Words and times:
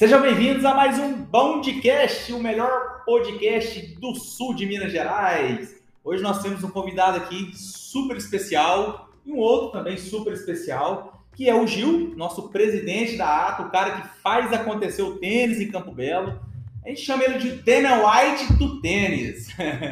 Sejam 0.00 0.22
bem-vindos 0.22 0.64
a 0.64 0.72
mais 0.72 0.98
um 0.98 1.12
Bondcast, 1.12 2.32
o 2.32 2.42
melhor 2.42 3.04
podcast 3.04 3.96
do 3.96 4.14
sul 4.14 4.54
de 4.54 4.64
Minas 4.64 4.90
Gerais. 4.90 5.78
Hoje 6.02 6.22
nós 6.22 6.40
temos 6.40 6.64
um 6.64 6.70
convidado 6.70 7.18
aqui 7.18 7.52
super 7.54 8.16
especial 8.16 9.10
e 9.26 9.30
um 9.30 9.36
outro 9.36 9.72
também 9.72 9.98
super 9.98 10.32
especial, 10.32 11.22
que 11.36 11.50
é 11.50 11.54
o 11.54 11.66
Gil, 11.66 12.14
nosso 12.16 12.48
presidente 12.48 13.18
da 13.18 13.48
ATA, 13.48 13.62
o 13.64 13.70
cara 13.70 14.00
que 14.00 14.08
faz 14.22 14.50
acontecer 14.54 15.02
o 15.02 15.18
tênis 15.18 15.60
em 15.60 15.70
Campo 15.70 15.92
Belo. 15.92 16.40
A 16.82 16.88
gente 16.88 17.02
chama 17.02 17.24
ele 17.24 17.36
de 17.36 17.50
Dana 17.56 18.00
White 18.02 18.54
do 18.54 18.80
tênis. 18.80 19.48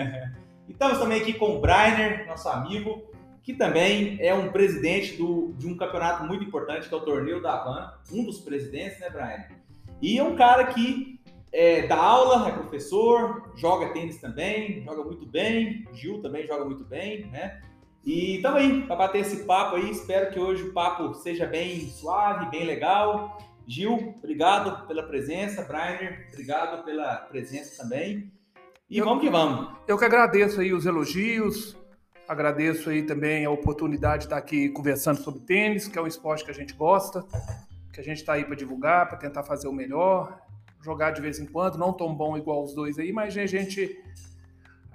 estamos 0.67 0.97
também 0.97 1.21
aqui 1.21 1.35
com 1.35 1.55
o 1.55 1.61
Brainer, 1.61 2.27
nosso 2.27 2.49
amigo, 2.49 3.03
que 3.43 3.53
também 3.53 4.17
é 4.23 4.33
um 4.33 4.51
presidente 4.51 5.19
do, 5.19 5.53
de 5.59 5.67
um 5.67 5.77
campeonato 5.77 6.25
muito 6.25 6.45
importante, 6.45 6.89
que 6.89 6.95
é 6.95 6.97
o 6.97 7.03
Torneio 7.03 7.43
da 7.43 7.53
Havana, 7.53 7.93
um 8.11 8.25
dos 8.25 8.41
presidentes, 8.41 8.99
né, 9.01 9.11
Brainer? 9.11 9.68
E 10.01 10.19
é 10.19 10.23
um 10.23 10.37
cara 10.37 10.67
que 10.67 11.19
é, 11.53 11.87
dá 11.87 11.97
aula, 11.97 12.49
é 12.49 12.53
professor, 12.53 13.53
joga 13.57 13.93
tênis 13.93 14.21
também, 14.21 14.83
joga 14.85 15.03
muito 15.03 15.27
bem, 15.27 15.85
Gil 15.93 16.21
também 16.21 16.47
joga 16.47 16.65
muito 16.65 16.85
bem, 16.85 17.27
né? 17.27 17.61
E 18.05 18.37
estamos 18.37 18.61
aí 18.61 18.83
para 18.83 18.97
bater 18.97 19.21
esse 19.21 19.45
papo 19.45 19.77
aí. 19.77 19.91
Espero 19.91 20.33
que 20.33 20.39
hoje 20.39 20.63
o 20.63 20.73
papo 20.73 21.15
seja 21.15 21.47
bem 21.47 21.91
suave, 21.91 22.51
bem 22.51 22.65
legal. 22.65 23.39
Gil, 23.67 24.15
obrigado 24.17 24.87
pela 24.87 25.03
presença. 25.03 25.63
Brainer, 25.63 26.27
obrigado 26.33 26.85
pela 26.85 27.17
presença 27.17 27.83
também. 27.83 28.33
E 28.89 28.97
eu, 28.97 29.05
vamos 29.05 29.23
que 29.23 29.29
vamos. 29.29 29.75
Eu 29.87 29.99
que 29.99 30.05
agradeço 30.05 30.61
aí 30.61 30.73
os 30.73 30.87
elogios, 30.87 31.77
agradeço 32.27 32.89
aí 32.89 33.03
também 33.03 33.45
a 33.45 33.51
oportunidade 33.51 34.21
de 34.21 34.25
estar 34.25 34.39
aqui 34.39 34.71
conversando 34.71 35.19
sobre 35.21 35.41
tênis, 35.41 35.87
que 35.87 35.99
é 35.99 36.03
um 36.03 36.07
esporte 36.07 36.45
que 36.45 36.51
a 36.51 36.55
gente 36.55 36.73
gosta, 36.73 37.23
que 37.99 38.03
a 38.03 38.05
gente 38.05 38.19
está 38.19 38.35
aí 38.35 38.45
para 38.45 38.55
divulgar, 38.55 39.09
para 39.09 39.19
tentar 39.19 39.43
fazer 39.43 39.67
o 39.67 39.73
melhor, 39.73 40.41
jogar 40.81 41.11
de 41.11 41.21
vez 41.21 41.41
em 41.41 41.47
quando, 41.47 41.77
não 41.77 41.93
tão 41.93 42.15
bom 42.15 42.39
igual 42.39 42.63
os 42.63 42.73
dois 42.73 42.97
aí, 42.97 43.13
mas 43.13 43.37
a 43.37 43.45
gente 43.45 44.01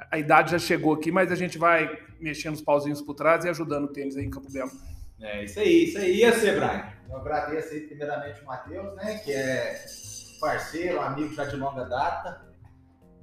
a 0.09 0.17
idade 0.17 0.51
já 0.51 0.59
chegou 0.59 0.93
aqui, 0.93 1.11
mas 1.11 1.29
a 1.29 1.35
gente 1.35 1.57
vai 1.57 1.99
mexendo 2.19 2.53
os 2.53 2.61
pauzinhos 2.61 3.01
por 3.01 3.13
trás 3.13 3.43
e 3.43 3.49
ajudando 3.49 3.85
o 3.85 3.87
tênis 3.89 4.15
aí 4.15 4.23
em 4.23 4.29
Campo 4.29 4.49
Belo. 4.49 4.71
É 5.21 5.43
isso 5.43 5.59
aí, 5.59 5.83
isso 5.83 5.97
aí. 5.97 6.23
E 6.23 6.31
você, 6.31 6.51
Brian? 6.53 6.93
Eu 7.09 7.17
agradeço 7.17 7.73
aí 7.73 7.81
primeiramente 7.81 8.41
o 8.41 8.45
Matheus, 8.45 8.95
né, 8.95 9.17
que 9.17 9.33
é 9.33 9.85
parceiro, 10.39 11.01
amigo 11.01 11.33
já 11.33 11.43
de 11.43 11.57
longa 11.57 11.83
data, 11.83 12.41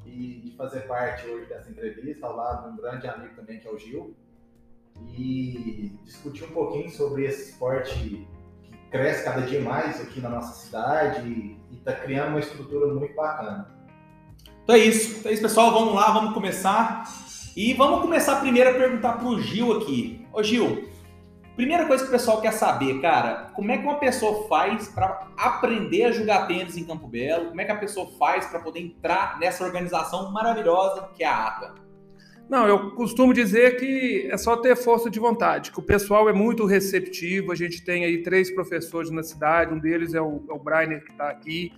e 0.05 0.42
de 0.44 0.56
fazer 0.56 0.80
parte 0.80 1.27
hoje 1.27 1.46
dessa 1.46 1.70
entrevista, 1.70 2.27
ao 2.27 2.36
lado 2.36 2.68
de 2.68 2.74
um 2.74 2.77
grande 2.77 3.06
amigo 3.06 3.34
também, 3.34 3.58
que 3.58 3.66
é 3.66 3.70
o 3.70 3.78
Gil, 3.78 4.14
e 5.16 5.98
discutir 6.05 6.44
um 6.44 6.52
pouquinho 6.52 6.90
sobre 6.90 7.24
esse 7.24 7.52
esporte 7.52 8.28
cresce 8.91 9.24
cada 9.24 9.42
dia 9.42 9.60
mais 9.60 10.00
aqui 10.00 10.20
na 10.20 10.28
nossa 10.28 10.52
cidade 10.52 11.27
e 11.28 11.58
está 11.77 11.92
criando 11.92 12.30
uma 12.30 12.41
estrutura 12.41 12.92
muito 12.92 13.14
bacana. 13.14 13.69
Então 14.64 14.74
é 14.74 14.78
isso. 14.78 15.19
Então 15.19 15.30
é 15.30 15.34
isso, 15.34 15.42
pessoal. 15.42 15.72
Vamos 15.72 15.94
lá, 15.94 16.10
vamos 16.10 16.34
começar. 16.34 17.05
E 17.56 17.72
vamos 17.74 18.00
começar 18.02 18.41
primeiro 18.41 18.70
a 18.70 18.74
perguntar 18.74 19.14
para 19.14 19.27
o 19.27 19.41
Gil 19.41 19.77
aqui. 19.78 20.27
Ô 20.33 20.42
Gil, 20.42 20.88
primeira 21.56 21.86
coisa 21.86 22.02
que 22.05 22.08
o 22.08 22.12
pessoal 22.12 22.41
quer 22.41 22.52
saber, 22.52 23.00
cara, 23.00 23.50
como 23.55 23.72
é 23.72 23.78
que 23.78 23.84
uma 23.84 23.98
pessoa 23.98 24.46
faz 24.48 24.88
para 24.88 25.27
aprender 25.36 26.05
a 26.05 26.12
jogar 26.12 26.46
tênis 26.46 26.77
em 26.77 26.84
Campo 26.84 27.08
Belo? 27.08 27.48
Como 27.48 27.61
é 27.61 27.64
que 27.64 27.72
a 27.72 27.77
pessoa 27.77 28.08
faz 28.18 28.46
para 28.46 28.61
poder 28.61 28.80
entrar 28.80 29.38
nessa 29.38 29.64
organização 29.64 30.30
maravilhosa 30.30 31.08
que 31.16 31.24
é 31.24 31.27
a 31.27 31.46
ATA? 31.48 31.89
Não, 32.50 32.66
eu 32.66 32.90
costumo 32.90 33.32
dizer 33.32 33.76
que 33.76 34.28
é 34.28 34.36
só 34.36 34.56
ter 34.56 34.74
força 34.74 35.08
de 35.08 35.20
vontade, 35.20 35.70
que 35.70 35.78
o 35.78 35.82
pessoal 35.82 36.28
é 36.28 36.32
muito 36.32 36.66
receptivo. 36.66 37.52
A 37.52 37.54
gente 37.54 37.80
tem 37.84 38.04
aí 38.04 38.24
três 38.24 38.50
professores 38.50 39.08
na 39.08 39.22
cidade, 39.22 39.72
um 39.72 39.78
deles 39.78 40.14
é 40.14 40.20
o, 40.20 40.42
é 40.50 40.52
o 40.52 40.58
Brainer 40.58 41.04
que 41.04 41.12
está 41.12 41.30
aqui. 41.30 41.72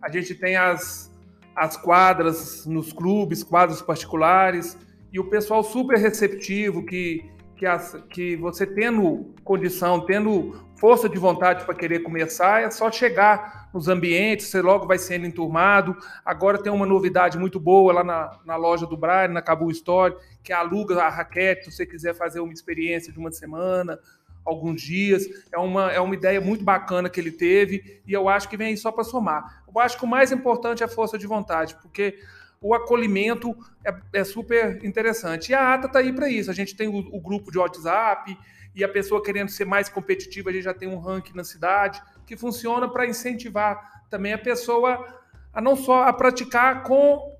A 0.00 0.10
gente 0.10 0.34
tem 0.34 0.56
as, 0.56 1.12
as 1.54 1.76
quadras 1.76 2.64
nos 2.64 2.90
clubes, 2.90 3.42
quadros 3.42 3.82
particulares, 3.82 4.78
e 5.12 5.20
o 5.20 5.28
pessoal 5.28 5.62
super 5.62 5.98
receptivo, 5.98 6.86
que, 6.86 7.30
que, 7.54 7.66
as, 7.66 7.94
que 8.08 8.34
você 8.36 8.66
tendo 8.66 9.34
condição, 9.44 10.06
tendo 10.06 10.58
força 10.84 11.08
de 11.08 11.16
vontade 11.18 11.64
para 11.64 11.74
querer 11.74 12.00
começar, 12.00 12.62
é 12.62 12.70
só 12.70 12.92
chegar 12.92 13.70
nos 13.72 13.88
ambientes, 13.88 14.48
você 14.48 14.60
logo 14.60 14.86
vai 14.86 14.98
sendo 14.98 15.24
enturmado. 15.24 15.96
Agora 16.22 16.62
tem 16.62 16.70
uma 16.70 16.84
novidade 16.84 17.38
muito 17.38 17.58
boa 17.58 17.90
lá 17.90 18.04
na, 18.04 18.38
na 18.44 18.56
loja 18.56 18.86
do 18.86 18.94
Brian, 18.94 19.28
na 19.28 19.40
Cabo 19.40 19.70
Story, 19.70 20.14
que 20.42 20.52
aluga 20.52 21.02
a 21.02 21.08
raquete, 21.08 21.64
se 21.64 21.72
você 21.72 21.86
quiser 21.86 22.14
fazer 22.14 22.40
uma 22.40 22.52
experiência 22.52 23.10
de 23.10 23.18
uma 23.18 23.32
semana, 23.32 23.98
alguns 24.44 24.82
dias. 24.82 25.26
É 25.50 25.56
uma, 25.58 25.90
é 25.90 25.98
uma 26.00 26.14
ideia 26.14 26.38
muito 26.38 26.62
bacana 26.62 27.08
que 27.08 27.18
ele 27.18 27.32
teve 27.32 28.02
e 28.06 28.12
eu 28.12 28.28
acho 28.28 28.46
que 28.46 28.56
vem 28.58 28.76
só 28.76 28.92
para 28.92 29.04
somar. 29.04 29.64
Eu 29.66 29.80
acho 29.80 29.96
que 29.96 30.04
o 30.04 30.06
mais 30.06 30.32
importante 30.32 30.82
é 30.82 30.84
a 30.84 30.88
força 30.88 31.16
de 31.16 31.26
vontade, 31.26 31.76
porque 31.80 32.18
o 32.60 32.74
acolhimento 32.74 33.56
é, 33.82 33.94
é 34.20 34.24
super 34.24 34.84
interessante. 34.84 35.50
E 35.50 35.54
a 35.54 35.72
ATA 35.72 35.86
está 35.86 35.98
aí 36.00 36.12
para 36.12 36.28
isso. 36.28 36.50
A 36.50 36.54
gente 36.54 36.76
tem 36.76 36.88
o, 36.88 36.96
o, 36.96 37.20
grupo 37.20 37.50
de 37.50 37.58
WhatsApp 37.58 38.36
e 38.74 38.82
a 38.82 38.88
pessoa 38.88 39.22
querendo 39.22 39.48
ser 39.48 39.64
mais 39.64 39.88
competitiva, 39.88 40.50
a 40.50 40.52
gente 40.52 40.64
já 40.64 40.74
tem 40.74 40.88
um 40.88 40.98
ranking 40.98 41.34
na 41.34 41.44
cidade 41.44 42.02
que 42.26 42.36
funciona 42.36 42.88
para 42.88 43.06
incentivar 43.06 44.04
também 44.10 44.32
a 44.32 44.38
pessoa 44.38 45.22
a 45.52 45.60
não 45.60 45.76
só 45.76 46.04
a 46.04 46.12
praticar 46.12 46.82
com 46.82 47.32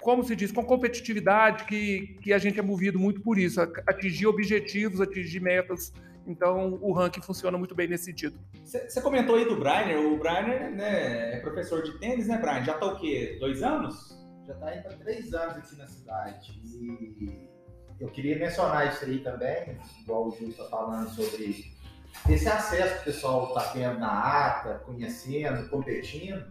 como 0.00 0.24
se 0.24 0.34
diz, 0.34 0.50
com 0.50 0.64
competitividade, 0.64 1.62
que, 1.62 2.18
que 2.20 2.32
a 2.32 2.38
gente 2.38 2.58
é 2.58 2.62
movido 2.62 2.98
muito 2.98 3.20
por 3.20 3.38
isso, 3.38 3.60
atingir 3.60 4.26
objetivos, 4.26 5.00
atingir 5.00 5.38
metas 5.38 5.92
então, 6.26 6.78
o 6.80 6.92
ranking 6.92 7.20
funciona 7.20 7.58
muito 7.58 7.74
bem 7.74 7.88
nesse 7.88 8.04
sentido. 8.04 8.38
Você 8.64 9.00
comentou 9.00 9.36
aí 9.36 9.44
do 9.44 9.56
Brainer. 9.56 9.98
O 9.98 10.18
Brainer 10.18 10.70
né, 10.70 11.36
é 11.36 11.40
professor 11.40 11.82
de 11.82 11.98
tênis, 11.98 12.28
né, 12.28 12.38
Brian? 12.38 12.62
Já 12.64 12.74
está 12.74 12.86
o 12.86 12.98
quê? 12.98 13.36
Dois 13.40 13.62
anos? 13.62 14.16
Já 14.46 14.54
está 14.54 14.76
indo 14.76 14.82
para 14.82 14.96
três 14.98 15.34
anos 15.34 15.56
aqui 15.56 15.76
na 15.76 15.86
cidade. 15.86 16.62
E 16.64 17.51
eu 18.02 18.08
queria 18.08 18.36
mencionar 18.36 18.92
isso 18.92 19.04
aí 19.04 19.20
também, 19.20 19.78
igual 20.00 20.26
o 20.26 20.32
Gil 20.32 20.48
está 20.48 20.64
falando 20.64 21.08
sobre 21.08 21.72
esse 22.28 22.48
acesso 22.48 22.96
que 22.96 23.02
o 23.02 23.04
pessoal 23.04 23.46
está 23.46 23.70
tendo 23.72 24.00
na 24.00 24.48
ata, 24.48 24.82
conhecendo, 24.84 25.68
competindo. 25.70 26.44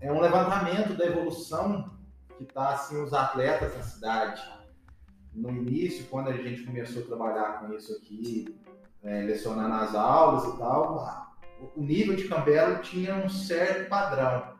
É 0.00 0.10
um 0.10 0.18
levantamento 0.18 0.94
da 0.94 1.04
evolução 1.04 1.90
que 2.38 2.44
está 2.44 2.70
assim 2.70 3.02
os 3.02 3.12
atletas 3.12 3.76
na 3.76 3.82
cidade. 3.82 4.42
No 5.34 5.50
início, 5.50 6.06
quando 6.06 6.30
a 6.30 6.36
gente 6.38 6.62
começou 6.62 7.02
a 7.02 7.06
trabalhar 7.06 7.60
com 7.60 7.74
isso 7.74 7.92
aqui, 7.92 8.58
é, 9.02 9.20
lecionando 9.24 9.74
as 9.74 9.94
aulas 9.94 10.54
e 10.54 10.56
tal, 10.56 11.36
o 11.76 11.82
nível 11.82 12.16
de 12.16 12.26
Campbell 12.28 12.80
tinha 12.80 13.14
um 13.16 13.28
certo 13.28 13.90
padrão. 13.90 14.54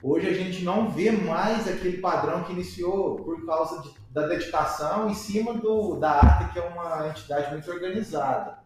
Hoje 0.00 0.28
a 0.28 0.32
gente 0.32 0.62
não 0.62 0.88
vê 0.88 1.10
mais 1.10 1.66
aquele 1.66 1.98
padrão 1.98 2.44
que 2.44 2.52
iniciou 2.52 3.16
por 3.16 3.44
causa 3.44 3.82
de, 3.82 3.99
da 4.10 4.26
dedicação 4.26 5.08
em 5.08 5.14
cima 5.14 5.54
do, 5.54 5.96
da 5.96 6.18
ATA, 6.18 6.52
que 6.52 6.58
é 6.58 6.62
uma 6.62 7.08
entidade 7.08 7.50
muito 7.52 7.70
organizada. 7.70 8.58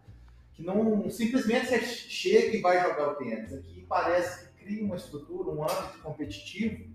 Que 0.54 0.62
não 0.62 1.08
simplesmente 1.10 1.66
você 1.66 1.80
chega 1.80 2.56
e 2.56 2.60
vai 2.60 2.82
jogar 2.82 3.10
o 3.10 3.14
tênis. 3.16 3.52
Aqui 3.52 3.84
parece 3.88 4.48
que 4.48 4.64
cria 4.64 4.84
uma 4.84 4.96
estrutura, 4.96 5.50
um 5.50 5.62
âmbito 5.62 5.98
competitivo 6.02 6.94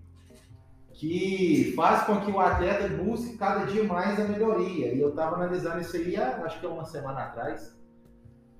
que 1.00 1.72
faz 1.74 2.04
com 2.04 2.20
que 2.20 2.30
o 2.30 2.38
atleta 2.38 2.86
busque 2.88 3.38
cada 3.38 3.64
dia 3.64 3.82
mais 3.84 4.20
a 4.20 4.24
melhoria. 4.24 4.92
E 4.92 5.00
eu 5.00 5.08
estava 5.08 5.36
analisando 5.36 5.80
isso 5.80 5.96
aí, 5.96 6.14
acho 6.14 6.60
que 6.60 6.66
é 6.66 6.68
uma 6.68 6.84
semana 6.84 7.22
atrás, 7.22 7.74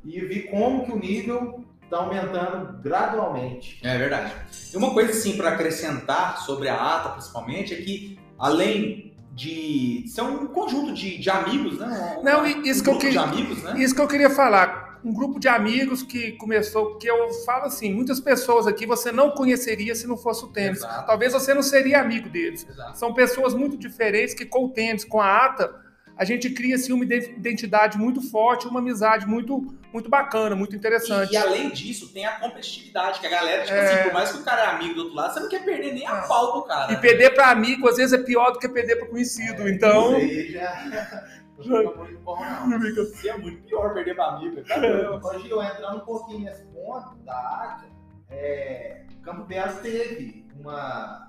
e 0.03 0.19
vi 0.21 0.45
como 0.45 0.87
que 0.87 0.93
o 0.93 0.99
nível 0.99 1.63
está 1.85 1.99
aumentando 1.99 2.81
gradualmente. 2.81 3.79
É 3.85 3.99
verdade. 3.99 4.33
E 4.73 4.77
uma 4.77 4.95
coisa 4.95 5.11
assim 5.11 5.37
para 5.37 5.51
acrescentar 5.51 6.39
sobre 6.39 6.69
a 6.69 6.97
ata, 6.97 7.11
principalmente, 7.11 7.75
é 7.75 7.77
que 7.77 8.19
além 8.39 9.10
de 9.33 10.05
ser 10.09 10.23
um 10.23 10.47
conjunto 10.47 10.93
de, 10.93 11.19
de 11.19 11.31
amigos, 11.31 11.79
né? 11.79 12.21
Não, 12.23 12.47
isso 12.47 12.81
um 12.81 12.85
que 12.85 12.91
eu 12.91 12.99
queria, 12.99 13.21
amigos, 13.23 13.63
né? 13.63 13.75
Isso 13.79 13.95
que 13.95 14.01
eu 14.01 14.09
queria 14.09 14.31
falar. 14.31 15.01
Um 15.03 15.15
grupo 15.15 15.41
de 15.41 15.49
amigos 15.49 16.03
que 16.03 16.33
começou, 16.33 16.99
que 16.99 17.07
eu 17.07 17.33
falo 17.47 17.65
assim, 17.65 17.91
muitas 17.93 18.21
pessoas 18.21 18.67
aqui 18.67 18.85
você 18.85 19.11
não 19.11 19.31
conheceria 19.31 19.95
se 19.95 20.07
não 20.07 20.17
fosse 20.17 20.45
o 20.45 20.49
tênis. 20.49 20.79
Exato. 20.79 21.07
Talvez 21.07 21.33
você 21.33 21.55
não 21.55 21.63
seria 21.63 22.01
amigo 22.01 22.29
deles. 22.29 22.67
Exato. 22.69 22.99
São 22.99 23.15
pessoas 23.15 23.55
muito 23.55 23.79
diferentes 23.79 24.35
que 24.35 24.45
com 24.45 24.67
o 24.67 24.69
tênis, 24.69 25.05
com 25.05 25.21
a 25.21 25.47
ata, 25.47 25.75
a 26.21 26.25
gente 26.27 26.51
cria 26.51 26.75
assim, 26.75 26.93
uma 26.93 27.03
identidade 27.03 27.97
muito 27.97 28.21
forte, 28.21 28.69
uma 28.69 28.79
amizade 28.79 29.27
muito, 29.27 29.75
muito 29.91 30.11
bacana, 30.11 30.55
muito 30.55 30.77
interessante. 30.77 31.31
E, 31.31 31.33
e 31.33 31.37
além 31.39 31.71
disso, 31.71 32.13
tem 32.13 32.27
a 32.27 32.33
competitividade, 32.33 33.21
que 33.21 33.27
a 33.27 33.31
galera, 33.31 33.65
tipo 33.65 33.75
assim, 33.75 33.87
é... 33.87 33.95
assim, 33.95 34.03
por 34.03 34.13
mais 34.13 34.31
que 34.31 34.39
o 34.39 34.45
cara 34.45 34.61
é 34.61 34.67
amigo 34.67 34.95
do 34.97 35.01
outro 35.01 35.17
lado, 35.17 35.33
você 35.33 35.41
não 35.41 35.49
quer 35.49 35.65
perder 35.65 35.95
nem 35.95 36.07
a 36.07 36.19
é. 36.19 36.29
pau 36.29 36.53
pro 36.53 36.63
cara. 36.65 36.93
E 36.93 36.97
perder 36.99 37.31
para 37.31 37.51
amigo, 37.51 37.89
às 37.89 37.97
vezes, 37.97 38.13
é 38.13 38.23
pior 38.23 38.51
do 38.51 38.59
que 38.59 38.69
perder 38.69 38.97
para 38.97 39.09
conhecido. 39.09 39.63
É, 39.63 39.71
então. 39.71 40.21
Já. 40.51 41.31
Não 41.57 41.83
fica 41.83 41.99
muito 41.99 42.19
bom, 42.21 42.41
não. 42.41 42.79
Isso 42.79 43.29
é 43.29 43.37
muito 43.37 43.63
pior 43.65 43.93
perder 43.93 44.17
para 44.17 44.37
amigo. 44.37 44.63
Tá 44.65 44.79
Hoje 44.79 45.51
eu 45.51 45.63
entrando 45.63 45.99
um 45.99 46.07
pouquinho 46.07 46.45
nesse 46.47 46.65
ponto 46.69 47.17
da 47.19 47.35
arte, 47.35 47.85
é, 48.31 49.05
Campo 49.23 49.45
Belo 49.45 49.75
teve 49.83 50.47
uma 50.59 51.29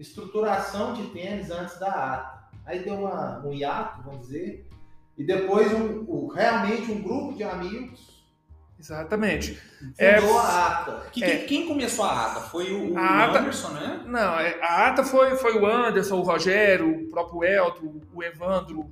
estruturação 0.00 0.94
de 0.94 1.06
tênis 1.10 1.48
antes 1.52 1.78
da 1.78 2.14
ata. 2.14 2.45
Aí 2.66 2.80
deu 2.80 2.94
uma, 2.94 3.46
um 3.46 3.54
hiato, 3.54 4.02
vamos 4.02 4.26
dizer, 4.26 4.68
e 5.16 5.24
depois 5.24 5.72
um, 5.72 6.04
um, 6.08 6.26
realmente 6.26 6.90
um 6.90 7.00
grupo 7.00 7.34
de 7.34 7.44
amigos 7.44 8.16
Exatamente. 8.78 9.58
É, 9.96 10.16
a 10.16 10.66
ata. 10.66 11.06
Que, 11.10 11.24
é, 11.24 11.38
quem 11.38 11.66
começou 11.66 12.04
a 12.04 12.26
ata? 12.26 12.40
Foi 12.40 12.72
o, 12.72 12.92
o 12.92 12.98
ata, 12.98 13.40
Anderson, 13.40 13.70
né? 13.70 14.02
Não, 14.06 14.38
é, 14.38 14.58
a 14.60 14.88
ata 14.88 15.02
foi, 15.02 15.34
foi 15.36 15.58
o 15.58 15.66
Anderson, 15.66 16.16
o 16.16 16.22
Rogério, 16.22 17.04
o 17.04 17.10
próprio 17.10 17.44
Elton, 17.44 18.00
o 18.12 18.22
Evandro 18.22 18.90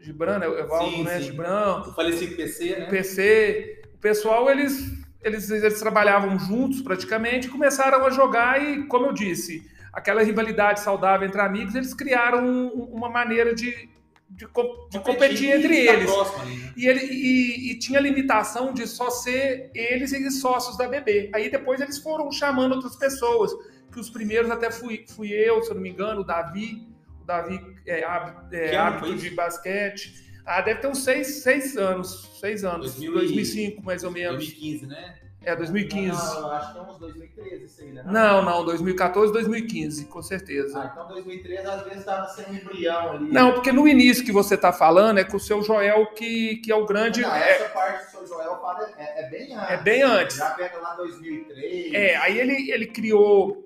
Gibran, 0.00 0.38
né? 0.38 0.48
o 0.48 0.58
Evaldo, 0.58 0.96
sim, 0.96 1.04
né? 1.04 1.18
Sim. 1.18 1.24
Gibran. 1.24 1.80
O 1.80 1.92
falecido 1.92 2.34
PC, 2.34 2.76
né? 2.76 2.86
PC. 2.86 3.82
O 3.94 3.98
pessoal, 3.98 4.50
eles, 4.50 4.90
eles, 5.22 5.50
eles 5.50 5.78
trabalhavam 5.78 6.38
juntos 6.38 6.80
praticamente 6.80 7.48
começaram 7.48 8.04
a 8.06 8.10
jogar 8.10 8.62
e, 8.62 8.86
como 8.86 9.06
eu 9.06 9.12
disse, 9.12 9.62
aquela 9.92 10.22
rivalidade 10.22 10.80
saudável 10.80 11.26
entre 11.26 11.40
amigos, 11.40 11.74
eles 11.74 11.94
criaram 11.94 12.68
uma 12.68 13.08
maneira 13.08 13.54
de, 13.54 13.88
de, 14.28 14.46
de 14.90 15.00
competir 15.00 15.50
entre 15.50 15.86
eles. 15.86 16.10
Ali, 16.10 16.56
né? 16.56 16.72
e, 16.76 16.86
ele, 16.86 17.00
e, 17.00 17.72
e, 17.72 17.78
tinha 17.78 18.00
limitação 18.00 18.72
de 18.72 18.86
só 18.86 19.10
ser 19.10 19.70
eles 19.74 20.12
e 20.12 20.30
sócios 20.30 20.76
da 20.76 20.88
BB. 20.88 21.30
Aí 21.34 21.50
depois 21.50 21.80
eles 21.80 21.98
foram 21.98 22.30
chamando 22.30 22.74
outras 22.74 22.96
pessoas, 22.96 23.50
que 23.90 23.98
os 23.98 24.08
primeiros 24.08 24.50
até 24.50 24.70
fui, 24.70 25.04
fui 25.08 25.32
eu, 25.32 25.62
se 25.62 25.70
eu 25.70 25.74
não 25.74 25.82
me 25.82 25.90
engano, 25.90 26.20
o 26.20 26.24
Davi, 26.24 26.86
o 27.20 27.24
Davi 27.24 27.60
é, 27.86 28.00
é, 28.00 28.76
árbitro 28.76 29.16
de 29.16 29.30
basquete. 29.30 30.30
Ah, 30.46 30.60
deve 30.60 30.80
ter 30.80 30.88
uns 30.88 31.04
seis, 31.04 31.42
seis 31.42 31.76
anos, 31.76 32.30
seis 32.40 32.64
anos, 32.64 32.94
2000 32.94 33.12
2005 33.12 33.82
mais 33.84 34.04
ou 34.04 34.10
menos. 34.10 34.36
2015, 34.36 34.86
né? 34.86 35.29
É, 35.42 35.56
2015. 35.56 36.10
Não, 36.10 36.50
acho 36.50 36.72
que 36.72 36.78
é 36.78 36.82
uns 36.82 36.98
2013 36.98 37.64
isso 37.64 37.82
aí, 37.82 37.92
né? 37.92 38.02
Não, 38.04 38.44
não, 38.44 38.64
2014, 38.64 39.32
2015, 39.32 40.04
com 40.04 40.22
certeza. 40.22 40.78
Ah, 40.78 40.90
então 40.92 41.08
2013 41.08 41.66
às 41.66 41.82
vezes 41.84 41.98
estava 42.00 42.28
sendo 42.28 42.50
um 42.50 42.54
embrião 42.56 43.12
ali. 43.12 43.32
Não, 43.32 43.52
porque 43.54 43.72
no 43.72 43.88
início 43.88 44.24
que 44.24 44.32
você 44.32 44.54
está 44.54 44.70
falando 44.70 45.18
é 45.18 45.24
com 45.24 45.38
o 45.38 45.40
seu 45.40 45.62
Joel, 45.62 46.06
que, 46.12 46.56
que 46.56 46.70
é 46.70 46.76
o 46.76 46.84
grande. 46.84 47.22
Não, 47.22 47.34
é... 47.34 47.52
essa 47.52 47.68
parte 47.70 48.04
do 48.04 48.10
seu 48.10 48.26
Joel 48.26 48.60
fala, 48.60 48.90
é, 48.98 49.24
é, 49.24 49.30
bem 49.30 49.54
antes. 49.54 49.70
É 49.70 49.76
bem 49.78 50.02
antes. 50.02 50.36
Já 50.36 50.50
pega 50.50 50.78
lá 50.78 50.94
2003. 50.96 51.94
É, 51.94 52.16
aí 52.16 52.38
ele, 52.38 52.70
ele 52.70 52.86
criou. 52.86 53.64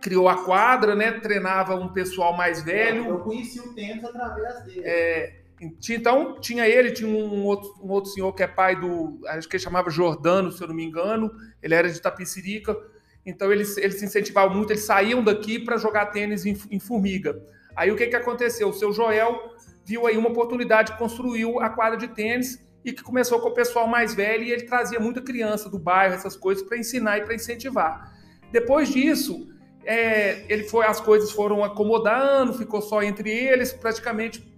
Criou 0.00 0.28
a 0.28 0.42
quadra, 0.44 0.96
né? 0.96 1.12
Treinava 1.12 1.76
um 1.76 1.92
pessoal 1.92 2.36
mais 2.36 2.60
velho. 2.60 3.04
Eu, 3.04 3.10
eu 3.10 3.20
conheci 3.20 3.60
o 3.60 3.72
Tênis 3.72 4.02
através 4.02 4.64
dele. 4.64 4.82
É, 4.84 5.41
então, 5.90 6.40
tinha 6.40 6.66
ele, 6.66 6.90
tinha 6.90 7.08
um 7.08 7.44
outro, 7.44 7.72
um 7.80 7.90
outro 7.90 8.10
senhor 8.10 8.32
que 8.32 8.42
é 8.42 8.48
pai 8.48 8.74
do. 8.74 9.20
Acho 9.28 9.48
que 9.48 9.56
ele 9.56 9.62
chamava 9.62 9.90
Jordano, 9.90 10.50
se 10.50 10.60
eu 10.60 10.66
não 10.66 10.74
me 10.74 10.84
engano. 10.84 11.30
Ele 11.62 11.74
era 11.74 11.88
de 11.88 12.00
Tapicirica. 12.00 12.76
Então, 13.24 13.52
eles, 13.52 13.76
eles 13.76 14.00
se 14.00 14.04
incentivavam 14.04 14.56
muito, 14.56 14.72
eles 14.72 14.84
saíam 14.84 15.22
daqui 15.22 15.60
para 15.60 15.76
jogar 15.76 16.06
tênis 16.06 16.44
em, 16.44 16.58
em, 16.68 16.80
Formiga. 16.80 17.40
Aí, 17.76 17.92
o 17.92 17.96
que, 17.96 18.08
que 18.08 18.16
aconteceu? 18.16 18.70
O 18.70 18.72
seu 18.72 18.92
Joel 18.92 19.54
viu 19.84 20.06
aí 20.06 20.16
uma 20.16 20.30
oportunidade, 20.30 20.98
construiu 20.98 21.60
a 21.60 21.70
quadra 21.70 21.96
de 21.96 22.08
tênis 22.08 22.66
e 22.84 22.92
que 22.92 23.02
começou 23.02 23.38
com 23.38 23.50
o 23.50 23.54
pessoal 23.54 23.86
mais 23.86 24.12
velho 24.12 24.42
e 24.42 24.50
ele 24.50 24.64
trazia 24.64 24.98
muita 24.98 25.22
criança 25.22 25.68
do 25.68 25.78
bairro, 25.78 26.14
essas 26.14 26.36
coisas, 26.36 26.64
para 26.66 26.76
ensinar 26.76 27.18
e 27.18 27.22
para 27.22 27.36
incentivar. 27.36 28.12
Depois 28.50 28.88
disso, 28.88 29.48
é, 29.84 30.44
ele 30.52 30.64
foi, 30.64 30.84
as 30.84 31.00
coisas 31.00 31.30
foram 31.30 31.62
acomodando, 31.62 32.52
ficou 32.54 32.82
só 32.82 33.00
entre 33.04 33.30
eles, 33.30 33.72
praticamente 33.72 34.51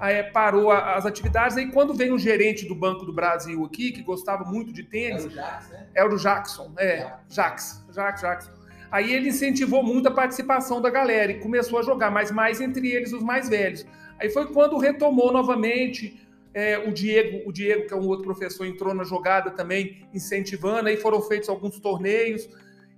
é, 0.00 0.22
parou 0.22 0.70
as 0.70 1.04
atividades. 1.04 1.56
Aí 1.56 1.70
quando 1.70 1.94
vem 1.94 2.12
o 2.12 2.18
gerente 2.18 2.66
do 2.66 2.74
Banco 2.74 3.04
do 3.04 3.12
Brasil 3.12 3.64
aqui, 3.64 3.92
que 3.92 4.02
gostava 4.02 4.44
muito 4.44 4.72
de 4.72 4.82
tênis, 4.82 5.24
é 5.24 5.26
o 5.26 5.28
Jackson, 5.28 5.72
né? 5.72 5.86
É 5.94 6.04
o 6.04 6.16
Jackson, 6.16 6.72
é, 6.78 7.12
Jackson, 7.28 7.92
Jackson, 7.92 8.26
Jackson. 8.26 8.50
Aí 8.90 9.12
ele 9.12 9.28
incentivou 9.28 9.82
muito 9.82 10.08
a 10.08 10.10
participação 10.10 10.80
da 10.80 10.90
galera 10.90 11.30
e 11.30 11.38
começou 11.38 11.78
a 11.78 11.82
jogar, 11.82 12.10
mas 12.10 12.30
mais 12.30 12.60
entre 12.60 12.90
eles 12.90 13.12
os 13.12 13.22
mais 13.22 13.48
velhos. 13.48 13.86
Aí 14.18 14.28
foi 14.30 14.46
quando 14.46 14.76
retomou 14.78 15.32
novamente 15.32 16.26
é, 16.52 16.78
o 16.78 16.92
Diego, 16.92 17.48
o 17.48 17.52
Diego, 17.52 17.86
que 17.86 17.94
é 17.94 17.96
um 17.96 18.06
outro 18.08 18.24
professor, 18.24 18.66
entrou 18.66 18.92
na 18.92 19.04
jogada 19.04 19.50
também, 19.50 20.08
incentivando, 20.12 20.88
aí 20.88 20.96
foram 20.96 21.22
feitos 21.22 21.48
alguns 21.48 21.78
torneios. 21.78 22.48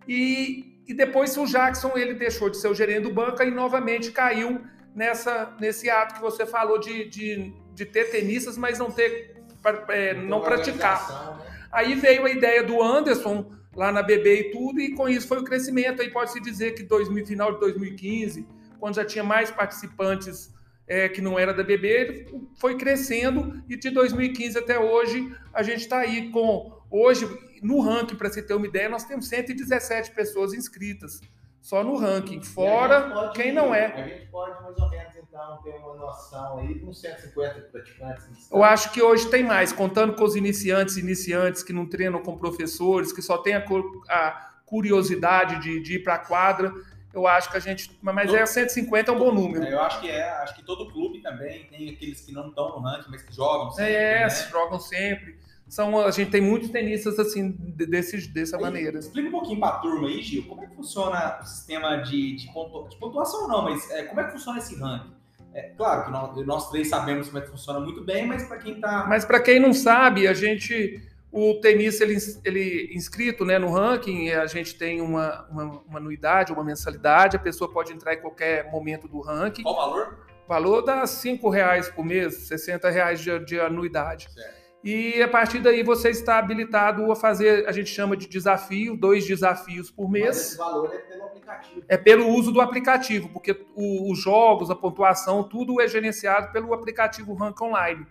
E, 0.09 0.81
e 0.89 0.95
depois 0.95 1.37
o 1.37 1.45
Jackson 1.45 1.93
ele 1.95 2.15
deixou 2.15 2.49
de 2.49 2.57
ser 2.57 2.69
o 2.69 2.75
gerente 2.75 3.03
do 3.03 3.13
banco 3.13 3.43
e 3.43 3.51
novamente 3.51 4.11
caiu 4.11 4.63
nessa, 4.95 5.55
nesse 5.61 5.89
ato 5.91 6.15
que 6.15 6.21
você 6.21 6.45
falou 6.47 6.79
de, 6.79 7.09
de, 7.09 7.53
de 7.75 7.85
ter 7.87 8.11
tenistas, 8.11 8.57
mas 8.57 8.79
não 8.79 8.91
ter 8.91 9.43
é, 9.89 10.15
não 10.15 10.41
praticar. 10.41 11.39
Né? 11.39 11.47
Aí 11.71 11.95
veio 11.95 12.25
a 12.27 12.31
ideia 12.31 12.63
do 12.63 12.83
Anderson 12.83 13.51
lá 13.75 13.91
na 13.91 14.03
BB 14.03 14.35
e 14.35 14.51
tudo, 14.51 14.81
e 14.81 14.95
com 14.95 15.09
isso 15.09 15.27
foi 15.27 15.39
o 15.39 15.45
crescimento. 15.45 16.03
Aí 16.03 16.11
pode-se 16.11 16.41
dizer 16.41 16.73
que 16.73 16.83
2000, 16.83 17.27
final 17.27 17.53
de 17.55 17.61
2015, 17.61 18.47
quando 18.79 18.97
já 18.97 19.05
tinha 19.05 19.25
mais 19.25 19.51
participantes 19.51 20.53
é, 20.87 21.09
que 21.09 21.21
não 21.21 21.39
era 21.39 21.55
da 21.55 21.63
BB, 21.63 21.89
ele 21.89 22.49
foi 22.59 22.77
crescendo 22.77 23.63
e 23.69 23.77
de 23.77 23.91
2015 23.91 24.59
até 24.59 24.79
hoje 24.79 25.35
a 25.53 25.63
gente 25.63 25.81
está 25.81 25.99
aí 25.99 26.31
com. 26.31 26.81
Hoje, 26.91 27.27
no 27.63 27.81
ranking, 27.81 28.17
para 28.17 28.29
você 28.29 28.43
ter 28.43 28.53
uma 28.53 28.67
ideia, 28.67 28.89
nós 28.89 29.05
temos 29.05 29.27
117 29.29 30.11
pessoas 30.11 30.53
inscritas 30.53 31.21
só 31.63 31.85
no 31.85 31.97
ranking. 31.97 32.43
Fora 32.43 33.09
pode, 33.09 33.35
quem 33.35 33.53
não 33.53 33.73
é. 33.73 33.87
A 33.87 34.09
gente 34.09 34.27
pode 34.27 34.61
mais 34.63 34.77
ou 34.77 34.91
menos 34.91 35.15
então 35.17 35.63
ter 35.63 35.77
uma 35.77 35.95
noção 35.95 36.59
aí 36.59 36.75
de 36.75 36.85
uns 36.85 37.01
150 37.01 37.61
praticantes. 37.71 38.51
Eu 38.51 38.65
acho 38.65 38.91
que 38.91 39.01
hoje 39.01 39.31
tem 39.31 39.45
mais, 39.45 39.73
contando 39.73 40.15
com 40.15 40.25
os 40.25 40.35
iniciantes, 40.35 40.97
iniciantes 40.97 41.63
que 41.63 41.73
não 41.73 41.87
treinam 41.87 42.21
com 42.21 42.37
professores, 42.37 43.13
que 43.13 43.23
só 43.23 43.39
tem 43.39 43.55
a, 43.55 43.65
a 44.09 44.51
curiosidade 44.67 45.61
de, 45.61 45.81
de 45.81 45.95
ir 45.95 46.03
para 46.03 46.15
a 46.15 46.19
quadra. 46.19 46.73
Eu 47.15 47.29
acho 47.29 47.49
que 47.49 47.57
a 47.57 47.61
gente. 47.61 47.97
Mas 48.03 48.35
é 48.35 48.45
150 48.45 49.11
é 49.11 49.15
um 49.15 49.19
bom 49.19 49.33
número. 49.33 49.65
Eu 49.65 49.81
acho 49.83 50.01
que 50.01 50.11
é. 50.11 50.31
Acho 50.39 50.57
que 50.57 50.65
todo 50.65 50.91
clube 50.91 51.21
também 51.21 51.67
tem 51.67 51.91
aqueles 51.91 52.23
que 52.23 52.33
não 52.33 52.49
estão 52.49 52.71
no 52.71 52.81
ranking, 52.81 53.11
mas 53.11 53.23
que 53.23 53.33
jogam 53.33 53.71
sempre. 53.71 53.93
É, 53.93 54.21
né? 54.21 54.29
jogam 54.51 54.81
sempre 54.81 55.39
são, 55.73 55.99
a 55.99 56.11
gente 56.11 56.31
tem 56.31 56.43
muitos 56.43 56.69
tenistas 56.69 57.19
assim, 57.19 57.51
desse, 57.51 58.29
dessa 58.29 58.59
aí, 58.59 58.63
maneira. 58.63 58.99
Explica 58.99 59.29
um 59.29 59.33
pouquinho 59.33 59.59
para 59.59 59.77
a 59.77 59.79
turma 59.79 60.07
aí, 60.07 60.21
Gil, 60.21 60.43
como 60.47 60.63
é 60.63 60.67
que 60.67 60.77
funciona 60.77 61.39
o 61.41 61.47
sistema 61.47 61.97
de, 62.03 62.37
de, 62.37 62.53
pontua, 62.53 62.91
de 62.91 62.97
pontuação, 62.99 63.49
não, 63.49 63.63
mas 63.63 63.91
é, 63.91 64.03
como 64.03 64.21
é 64.21 64.25
que 64.25 64.33
funciona 64.33 64.59
esse 64.59 64.79
ranking? 64.79 65.15
É, 65.55 65.71
claro 65.71 66.05
que 66.05 66.11
nós, 66.11 66.47
nós, 66.47 66.71
três 66.71 66.89
sabemos 66.91 67.29
como 67.29 67.39
é 67.39 67.41
que 67.41 67.49
funciona 67.51 67.81
muito 67.81 68.05
bem, 68.05 68.27
mas 68.27 68.47
para 68.47 68.59
quem 68.59 68.75
está. 68.75 69.07
Mas 69.09 69.25
para 69.25 69.41
quem 69.41 69.59
não 69.59 69.73
sabe, 69.73 70.29
a 70.29 70.35
gente. 70.35 71.01
O 71.31 71.55
tenista, 71.63 72.05
ele, 72.05 72.19
ele 72.45 72.91
inscrito 72.95 73.43
né, 73.43 73.59
no 73.59 73.73
ranking, 73.73 74.29
a 74.29 74.45
gente 74.45 74.75
tem 74.75 75.01
uma, 75.01 75.47
uma, 75.51 75.65
uma, 75.89 75.99
anuidade, 75.99 76.53
uma 76.53 76.63
mensalidade, 76.63 77.35
a 77.35 77.41
pessoa 77.41 77.73
pode 77.73 77.91
entrar 77.91 78.13
em 78.13 78.21
qualquer 78.21 78.71
momento 78.71 79.09
do 79.09 79.23
ranking. 79.23 79.63
Qual 79.63 79.75
o 79.75 79.79
valor? 79.79 80.19
O 80.45 80.49
valor 80.49 80.83
dá 80.83 81.03
R$ 81.03 81.51
reais 81.51 81.89
por 81.89 82.05
mês, 82.05 82.35
60 82.35 82.91
reais 82.91 83.21
de, 83.21 83.39
de 83.47 83.59
anuidade. 83.59 84.29
Certo. 84.31 84.62
E 84.85 85.23
a 85.23 85.29
partir 85.29 85.61
daí 85.61 85.83
você 85.85 86.11
está 86.11 86.39
habilitado 86.39 87.11
a 87.13 87.15
fazer, 87.15 87.69
a 87.69 87.73
gente 87.73 87.89
chama 87.89 88.17
de 88.17 88.27
desafio, 88.27 88.97
dois 88.97 89.25
desafios 89.25 89.91
por 89.91 90.11
mês. 90.11 90.27
Mas 90.27 90.37
esse 90.39 90.59
valor 90.59 90.93
é 90.93 90.99
pelo 90.99 91.25
aplicativo. 91.25 91.85
É 91.89 91.97
pelo 91.97 92.29
uso 92.29 92.51
do 92.51 92.61
aplicativo, 92.61 93.29
porque 93.29 93.65
o, 93.77 94.11
os 94.11 94.19
jogos, 94.21 94.71
a 94.71 94.75
pontuação, 94.75 95.45
tudo 95.45 95.81
é 95.81 95.87
gerenciado 95.87 96.51
pelo 96.53 96.75
aplicativo 96.75 97.33
Rank 97.33 97.61
Online. 97.63 98.05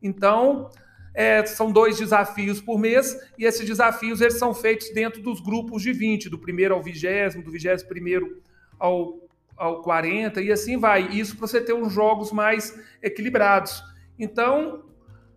Então, 0.00 0.70
é, 1.12 1.44
são 1.44 1.72
dois 1.72 1.98
desafios 1.98 2.60
por 2.60 2.78
mês, 2.78 3.18
e 3.36 3.44
esses 3.44 3.66
desafios 3.66 4.20
eles 4.20 4.38
são 4.38 4.54
feitos 4.54 4.90
dentro 4.94 5.20
dos 5.20 5.40
grupos 5.40 5.82
de 5.82 5.92
20, 5.92 6.30
do 6.30 6.38
primeiro 6.38 6.74
ao 6.74 6.82
vigésimo, 6.82 7.42
do 7.42 7.50
vigésimo 7.50 7.88
primeiro 7.88 8.40
ao, 8.78 9.18
ao 9.56 9.82
40, 9.82 10.40
e 10.40 10.52
assim 10.52 10.78
vai. 10.78 11.08
Isso 11.08 11.36
para 11.36 11.48
você 11.48 11.60
ter 11.60 11.72
uns 11.72 11.92
jogos 11.92 12.30
mais 12.30 12.78
equilibrados. 13.02 13.82
Então, 14.16 14.84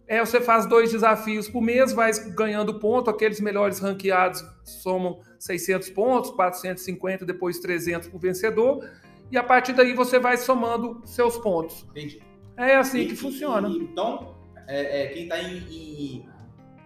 é, 0.07 0.19
você 0.19 0.39
faz 0.39 0.67
dois 0.67 0.91
desafios 0.91 1.49
por 1.49 1.61
mês, 1.61 1.91
vai 1.91 2.11
ganhando 2.35 2.79
ponto, 2.79 3.09
aqueles 3.09 3.39
melhores 3.39 3.79
ranqueados 3.79 4.43
somam 4.63 5.19
600 5.39 5.89
pontos, 5.89 6.31
450, 6.31 7.25
depois 7.25 7.59
300 7.59 8.07
por 8.09 8.19
vencedor, 8.19 8.87
e 9.31 9.37
a 9.37 9.43
partir 9.43 9.73
daí 9.73 9.93
você 9.93 10.19
vai 10.19 10.37
somando 10.37 11.01
seus 11.05 11.37
pontos. 11.37 11.85
Entendi. 11.89 12.21
É 12.55 12.75
assim 12.75 13.01
e, 13.01 13.07
que 13.07 13.15
funciona. 13.15 13.67
E, 13.67 13.77
então, 13.77 14.35
é, 14.67 15.03
é, 15.03 15.07
quem 15.07 15.23
está 15.23 15.39
em, 15.41 15.57
em, 15.57 16.29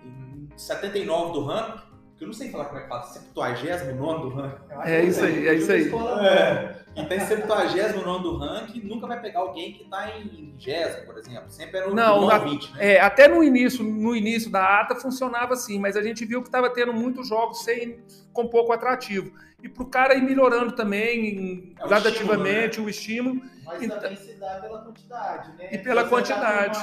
em 0.05 0.49
79 0.55 1.33
do 1.33 1.45
ranking, 1.45 1.89
que 2.17 2.23
eu 2.23 2.27
não 2.27 2.33
sei 2.33 2.49
falar 2.49 2.65
como 2.65 2.79
é 2.79 2.83
que 2.83 2.89
fala, 2.89 3.03
79 3.03 4.21
do 4.21 4.29
ranking. 4.29 4.73
É 4.85 5.03
isso 5.03 5.23
aí, 5.23 5.47
é 5.47 5.53
isso 5.53 5.71
aí. 5.71 5.91
É. 6.25 6.75
Quem 6.99 7.03
está 7.03 7.15
em 7.15 7.27
79 7.27 8.23
do 8.23 8.37
ranking 8.37 8.81
nunca 8.81 9.07
vai 9.07 9.21
pegar 9.21 9.39
alguém 9.39 9.71
que 9.73 9.83
está 9.83 10.17
em 10.17 10.27
20, 10.27 11.05
por 11.05 11.17
exemplo. 11.17 11.49
Sempre 11.49 11.77
era 11.77 11.89
o 11.89 11.95
não, 11.95 12.27
na, 12.27 12.37
20, 12.37 12.73
né? 12.73 12.93
É, 12.95 12.99
até 12.99 13.27
no 13.27 13.41
início, 13.41 13.83
no 13.83 14.15
início 14.15 14.51
da 14.51 14.81
ata 14.81 14.95
funcionava 14.95 15.53
assim, 15.53 15.79
mas 15.79 15.95
a 15.95 16.01
gente 16.01 16.25
viu 16.25 16.41
que 16.41 16.49
estava 16.49 16.69
tendo 16.69 16.91
muitos 16.91 17.27
jogos 17.27 17.63
sem, 17.63 18.03
com 18.33 18.47
pouco 18.47 18.73
atrativo. 18.73 19.31
E 19.63 19.69
para 19.69 19.83
o 19.83 19.85
cara 19.85 20.15
ir 20.15 20.21
melhorando 20.21 20.73
também, 20.73 21.73
é 21.79 21.87
gradativamente, 21.87 22.81
o 22.81 22.89
estímulo. 22.89 23.35
Né? 23.35 23.41
O 23.41 23.45
estímulo. 23.45 23.65
Mas 23.65 23.81
então, 23.81 23.99
também 23.99 24.17
se 24.17 24.33
dá 24.33 24.59
pela 24.61 24.81
quantidade, 24.81 25.57
né? 25.57 25.69
E 25.71 25.77
pela 25.77 26.03
quantidade. 26.05 26.79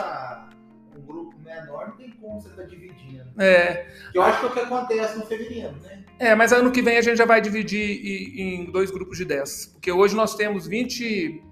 Um 1.08 1.12
grupo 1.12 1.38
menor, 1.44 1.88
não 1.88 1.96
tem 1.96 2.10
como 2.10 2.40
você 2.40 2.48
estar 2.48 2.62
tá 2.62 2.68
dividindo. 2.68 3.24
É. 3.38 3.86
Que 4.10 4.18
eu 4.18 4.22
acho 4.22 4.40
que 4.40 4.46
é 4.46 4.48
o 4.48 4.52
que 4.52 4.60
acontece 4.60 5.18
no 5.18 5.26
feminino, 5.26 5.72
né? 5.82 6.04
É, 6.18 6.34
mas 6.34 6.52
ano 6.52 6.72
que 6.72 6.82
vem 6.82 6.96
a 6.96 7.02
gente 7.02 7.16
já 7.16 7.24
vai 7.26 7.40
dividir 7.40 8.40
em 8.40 8.70
dois 8.70 8.90
grupos 8.90 9.18
de 9.18 9.24
10. 9.24 9.66
Porque 9.74 9.92
hoje 9.92 10.16
nós 10.16 10.34
temos 10.34 10.66
20, 10.66 11.42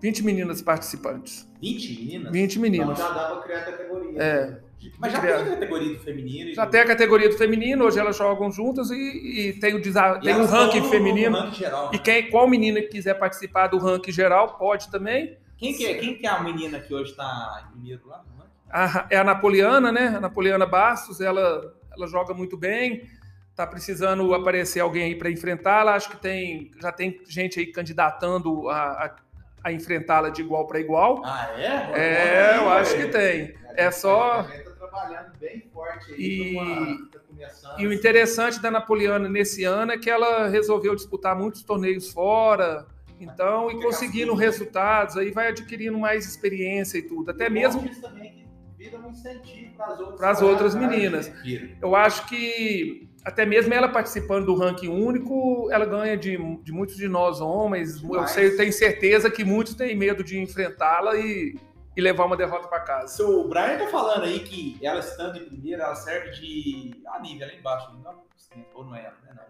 20 0.00 0.22
meninas 0.24 0.62
participantes. 0.62 1.46
20 1.60 1.98
meninas? 2.00 2.32
20 2.32 2.58
meninas. 2.58 2.98
Então 2.98 3.08
já 3.08 3.14
dá 3.14 3.30
pra 3.34 3.42
criar 3.42 3.64
categoria. 3.64 4.22
É. 4.22 4.60
Mas 4.98 5.12
já 5.12 5.20
Criar. 5.20 5.36
tem 5.36 5.46
a 5.46 5.50
categoria 5.56 5.92
do 5.92 5.98
feminino. 5.98 6.50
e 6.50 6.54
Já 6.54 6.64
do- 6.64 6.70
tem 6.70 6.80
a 6.80 6.86
categoria 6.86 7.28
do 7.28 7.36
feminino, 7.36 7.84
hoje 7.84 7.98
elas 7.98 8.16
jogam 8.16 8.50
juntas 8.50 8.90
e, 8.90 8.94
e 9.50 9.52
tem 9.60 9.74
o, 9.74 9.82
desa- 9.82 10.16
e 10.22 10.24
tem 10.24 10.32
elas 10.32 10.50
ranking 10.50 10.88
feminino. 10.88 11.30
no 11.32 11.36
ranking 11.38 11.56
geral, 11.58 11.90
E 11.92 11.96
né? 11.98 12.02
quem, 12.02 12.30
qual 12.30 12.48
menina 12.48 12.80
que 12.80 12.86
quiser 12.88 13.12
participar 13.18 13.66
do 13.66 13.76
ranking 13.76 14.10
geral 14.10 14.56
pode 14.56 14.90
também. 14.90 15.36
Quem, 15.58 15.74
que 15.74 15.84
é, 15.84 15.94
quem 15.98 16.14
que 16.16 16.26
é 16.26 16.30
a 16.30 16.42
menina 16.42 16.80
que 16.80 16.94
hoje 16.94 17.14
tá 17.14 17.66
em 17.68 17.72
primeiro 17.72 18.08
lá? 18.08 18.24
A- 18.70 19.06
é 19.10 19.16
a 19.18 19.24
Napoleana, 19.24 19.90
né? 19.92 20.14
A 20.16 20.20
Napoleana 20.20 20.66
Bastos, 20.66 21.20
ela, 21.20 21.74
ela 21.96 22.06
joga 22.06 22.32
muito 22.34 22.56
bem. 22.56 23.08
Tá 23.54 23.66
precisando 23.66 24.32
aparecer 24.32 24.80
alguém 24.80 25.04
aí 25.04 25.14
para 25.14 25.30
enfrentá-la. 25.30 25.94
Acho 25.94 26.10
que 26.10 26.16
tem, 26.16 26.70
já 26.80 26.90
tem 26.92 27.20
gente 27.28 27.58
aí 27.58 27.66
candidatando 27.66 28.68
a, 28.70 28.76
a, 29.04 29.16
a 29.64 29.72
enfrentá-la 29.72 30.30
de 30.30 30.40
igual 30.40 30.66
para 30.66 30.80
igual. 30.80 31.20
Ah, 31.24 31.50
é? 31.58 32.54
É, 32.54 32.56
eu 32.58 32.68
acho 32.70 32.96
que 32.96 33.06
tem. 33.06 33.54
É 33.74 33.90
só. 33.90 34.40
A 34.40 34.42
gente 34.44 34.64
tá 34.64 34.70
trabalhando 34.70 35.32
bem 35.38 35.68
forte 35.72 36.12
aí. 36.12 36.20
E- 36.20 36.56
uma- 36.56 37.08
tá 37.10 37.20
E 37.78 37.86
o 37.86 37.92
interessante 37.92 38.60
da 38.60 38.70
Napoleana 38.70 39.28
nesse 39.28 39.64
ano 39.64 39.92
é 39.92 39.98
que 39.98 40.08
ela 40.10 40.48
resolveu 40.48 40.94
disputar 40.94 41.36
muitos 41.36 41.62
torneios 41.62 42.10
fora. 42.10 42.86
Então, 43.18 43.70
e 43.70 43.82
conseguindo 43.82 44.34
resultados, 44.34 45.16
aí 45.18 45.30
vai 45.30 45.48
adquirindo 45.48 45.98
mais 45.98 46.24
experiência 46.26 46.96
e 46.96 47.02
tudo. 47.02 47.30
Até 47.30 47.46
E 47.46 47.50
mesmo 47.50 47.82
também 48.00 48.46
é 48.46 48.49
vira 48.80 48.98
um 48.98 49.10
incentivo 49.10 49.74
para 49.76 49.86
as 49.92 50.00
outras, 50.00 50.42
outras 50.42 50.74
meninas. 50.74 51.28
né? 51.28 51.76
Eu 51.82 51.94
acho 51.94 52.26
que 52.26 53.06
até 53.22 53.44
mesmo 53.44 53.74
ela 53.74 53.88
participando 53.90 54.46
do 54.46 54.54
ranking 54.54 54.88
único, 54.88 55.68
ela 55.70 55.84
ganha 55.84 56.16
de, 56.16 56.38
de 56.62 56.72
muitos 56.72 56.96
de 56.96 57.06
nós 57.06 57.42
homens. 57.42 58.02
Eu 58.02 58.08
Mas- 58.08 58.30
sei, 58.30 58.46
eu 58.46 58.56
tenho 58.56 58.72
certeza 58.72 59.30
que 59.30 59.44
muitos 59.44 59.74
têm 59.74 59.94
medo 59.94 60.24
de 60.24 60.38
enfrentá-la 60.40 61.14
e, 61.18 61.54
e 61.94 62.00
levar 62.00 62.24
uma 62.24 62.38
derrota 62.38 62.68
para 62.68 62.80
casa. 62.80 63.08
Seu 63.08 63.46
Brian 63.46 63.76
tá 63.76 63.88
falando 63.88 64.24
aí 64.24 64.40
que 64.40 64.78
ela 64.82 65.00
estando 65.00 65.36
em 65.36 65.44
primeiro, 65.44 65.82
ela 65.82 65.94
serve 65.94 66.30
de. 66.30 67.02
Ah, 67.06 67.20
nível 67.20 67.46
lá 67.48 67.52
embaixo. 67.54 67.92
Não, 68.02 68.22
ou 68.74 68.84
não 68.86 68.94
é 68.96 69.00
ela, 69.04 69.16
né? 69.22 69.34
Não, 69.36 69.49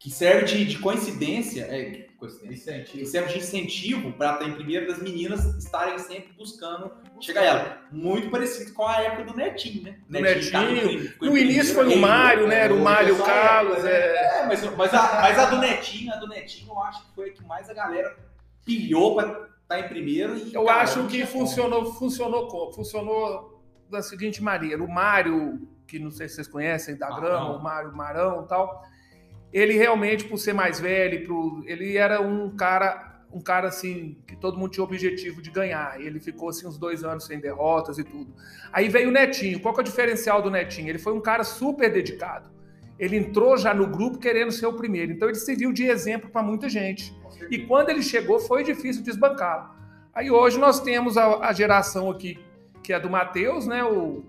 Que 0.00 0.10
serve 0.10 0.44
de, 0.46 0.64
de 0.64 0.78
coincidência. 0.78 1.64
É, 1.70 2.06
coincidência. 2.18 2.82
Que 2.84 3.04
serve 3.04 3.34
de 3.34 3.38
incentivo 3.40 4.10
para 4.14 4.32
estar 4.32 4.48
em 4.48 4.54
primeiro 4.54 4.86
das 4.88 4.98
meninas 4.98 5.44
estarem 5.56 5.98
sempre 5.98 6.32
buscando 6.32 6.90
chegar 7.20 7.42
a 7.42 7.44
ela. 7.44 7.78
Muito 7.92 8.30
parecido 8.30 8.72
com 8.72 8.86
a 8.86 8.96
época 9.02 9.24
do 9.24 9.36
Netinho, 9.36 9.82
né? 9.82 9.98
Do 10.08 10.12
tá 10.14 10.62
no 10.62 10.72
Netinho. 10.72 10.88
prim- 10.88 10.98
ficou 11.08 11.28
em 11.28 11.30
No 11.30 11.36
início 11.38 11.74
foi 11.74 11.94
o 11.94 11.98
Mário, 11.98 12.48
né? 12.48 12.60
Era 12.60 12.74
o 12.74 12.80
Mário 12.80 13.14
é 13.14 13.18
só 13.18 13.24
Carlos. 13.26 13.84
né? 13.84 13.90
É... 13.90 14.40
É, 14.40 14.46
mas, 14.46 14.64
mas, 14.74 14.94
a, 14.94 15.20
mas 15.20 15.38
a 15.38 15.50
do 15.50 15.58
Netinho, 15.58 16.14
a 16.14 16.16
do 16.16 16.26
Netinho, 16.28 16.70
eu 16.72 16.82
acho 16.82 17.04
que 17.06 17.14
foi 17.14 17.28
a 17.28 17.32
que 17.34 17.44
mais 17.44 17.68
a 17.68 17.74
galera 17.74 18.16
pilhou 18.64 19.16
pra 19.16 19.48
estar 19.62 19.80
em 19.80 19.88
primeiro. 19.88 20.34
E, 20.34 20.54
Eu 20.54 20.64
cara, 20.64 20.80
acho 20.80 21.02
que 21.02 21.08
tinha 21.08 21.26
como. 21.26 21.40
funcionou, 21.46 21.92
funcionou 21.92 22.48
como? 22.48 22.72
Funcionou 22.72 23.62
da 23.90 24.00
seguinte 24.00 24.42
maneira. 24.42 24.82
O 24.82 24.88
Mário, 24.88 25.68
que 25.86 25.98
não 25.98 26.10
sei 26.10 26.26
se 26.26 26.36
vocês 26.36 26.48
conhecem, 26.48 26.96
da. 26.96 27.10
Grama, 27.10 27.54
o 27.56 27.62
Mário 27.62 27.94
Marão 27.94 28.44
e 28.44 28.48
tal, 28.48 28.82
ele 29.52 29.74
realmente, 29.74 30.24
por 30.24 30.38
ser 30.38 30.52
mais 30.52 30.78
velho, 30.80 31.24
pro- 31.24 31.62
ele 31.66 31.96
era 31.96 32.20
um 32.20 32.50
cara, 32.56 33.22
um 33.32 33.40
cara 33.40 33.68
assim, 33.68 34.16
que 34.26 34.36
todo 34.36 34.56
mundo 34.58 34.70
tinha 34.70 34.84
o 34.84 34.86
objetivo 34.86 35.42
de 35.42 35.50
ganhar. 35.50 36.00
Ele 36.00 36.20
ficou 36.20 36.48
assim 36.48 36.66
uns 36.66 36.78
dois 36.78 37.02
anos 37.04 37.24
sem 37.26 37.38
derrotas 37.40 37.98
e 37.98 38.04
tudo. 38.04 38.32
Aí 38.72 38.88
veio 38.88 39.08
o 39.08 39.12
Netinho. 39.12 39.60
Qual 39.60 39.74
que 39.74 39.80
é 39.80 39.82
o 39.82 39.84
diferencial 39.84 40.40
do 40.40 40.50
Netinho? 40.50 40.88
Ele 40.88 40.98
foi 40.98 41.12
um 41.12 41.20
cara 41.20 41.42
super 41.44 41.90
dedicado. 41.92 42.48
Ele 42.98 43.16
entrou 43.16 43.56
já 43.56 43.72
no 43.72 43.86
grupo 43.86 44.18
querendo 44.18 44.52
ser 44.52 44.66
o 44.66 44.72
primeiro. 44.74 45.10
Então 45.12 45.28
ele 45.28 45.38
serviu 45.38 45.72
de 45.72 45.84
exemplo 45.84 46.28
para 46.30 46.42
muita 46.42 46.68
gente. 46.68 47.14
E 47.50 47.58
quando 47.58 47.88
ele 47.90 48.02
chegou, 48.02 48.38
foi 48.38 48.62
difícil 48.62 49.02
desbancá-lo. 49.02 49.70
Aí 50.14 50.30
hoje 50.30 50.58
nós 50.58 50.80
temos 50.80 51.16
a, 51.16 51.46
a 51.46 51.52
geração 51.52 52.10
aqui, 52.10 52.38
que 52.82 52.92
é 52.92 53.00
do 53.00 53.08
Matheus, 53.08 53.66
né? 53.66 53.82
O, 53.82 54.22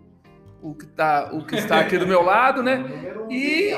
o, 0.62 0.75
que 0.75 0.86
tá, 0.88 1.30
o 1.34 1.46
que 1.46 1.56
está 1.56 1.80
aqui 1.80 1.98
do 1.98 2.06
meu 2.08 2.22
lado, 2.22 2.62
né? 2.62 2.84
E-. 3.30 3.72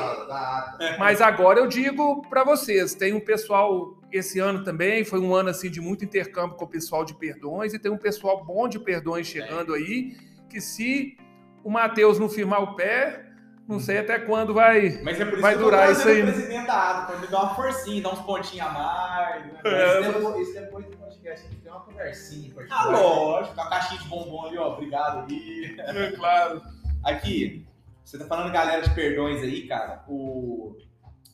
Mas 0.98 1.20
agora 1.20 1.58
eu 1.60 1.66
digo 1.66 2.22
para 2.28 2.44
vocês, 2.44 2.94
tem 2.94 3.12
um 3.14 3.20
pessoal 3.20 3.98
esse 4.12 4.38
ano 4.38 4.62
também, 4.62 5.04
foi 5.04 5.18
um 5.20 5.34
ano 5.34 5.48
assim 5.50 5.70
de 5.70 5.80
muito 5.80 6.04
intercâmbio 6.04 6.56
com 6.56 6.64
o 6.64 6.68
pessoal 6.68 7.04
de 7.04 7.14
Perdões 7.14 7.74
e 7.74 7.78
tem 7.78 7.90
um 7.90 7.98
pessoal 7.98 8.44
bom 8.44 8.68
de 8.68 8.78
Perdões 8.78 9.26
chegando 9.26 9.74
aí, 9.74 10.16
que 10.48 10.60
se 10.60 11.16
o 11.64 11.70
Matheus 11.70 12.18
não 12.18 12.28
firmar 12.28 12.62
o 12.62 12.76
pé, 12.76 13.24
não 13.66 13.80
sei 13.80 13.98
até 13.98 14.18
quando 14.18 14.52
vai. 14.54 15.00
Mas 15.02 15.18
é 15.20 15.24
por 15.24 15.32
isso 15.34 15.42
Vai 15.42 15.54
que 15.54 15.58
durar 15.62 15.90
isso 15.90 16.06
aí, 16.06 16.20
o 16.22 16.26
né? 16.26 16.32
presidente 16.32 16.66
da 16.66 16.74
ADA, 16.90 17.06
pra 17.06 17.16
me 17.18 17.26
dar 17.28 17.42
uma 17.44 17.54
forcinha, 17.54 18.02
dar 18.02 18.12
uns 18.12 18.20
pontinhos 18.20 18.66
a 18.66 18.70
mais. 18.70 19.46
Né? 19.46 19.58
É, 19.64 20.00
Isso 20.00 20.12
depois- 20.12 20.48
Isso 20.48 20.60
depois 20.60 20.84
podcast, 21.24 21.46
a 21.46 21.50
gente 21.50 21.62
tem 21.62 21.72
uma 21.72 21.80
conversinha. 21.80 22.48
em 22.48 22.66
Ah, 22.70 22.86
lógico, 22.86 23.60
a 23.60 23.68
caixinha 23.68 24.00
de 24.00 24.08
bombom 24.08 24.46
ali, 24.46 24.58
ó. 24.58 24.74
Obrigado 24.74 25.26
aí. 25.30 25.76
claro. 26.16 26.62
Aqui, 27.02 27.66
você 28.04 28.18
tá 28.18 28.26
falando 28.26 28.52
galera 28.52 28.82
de 28.82 28.94
perdões 28.94 29.42
aí, 29.42 29.66
cara. 29.66 30.04
O... 30.06 30.76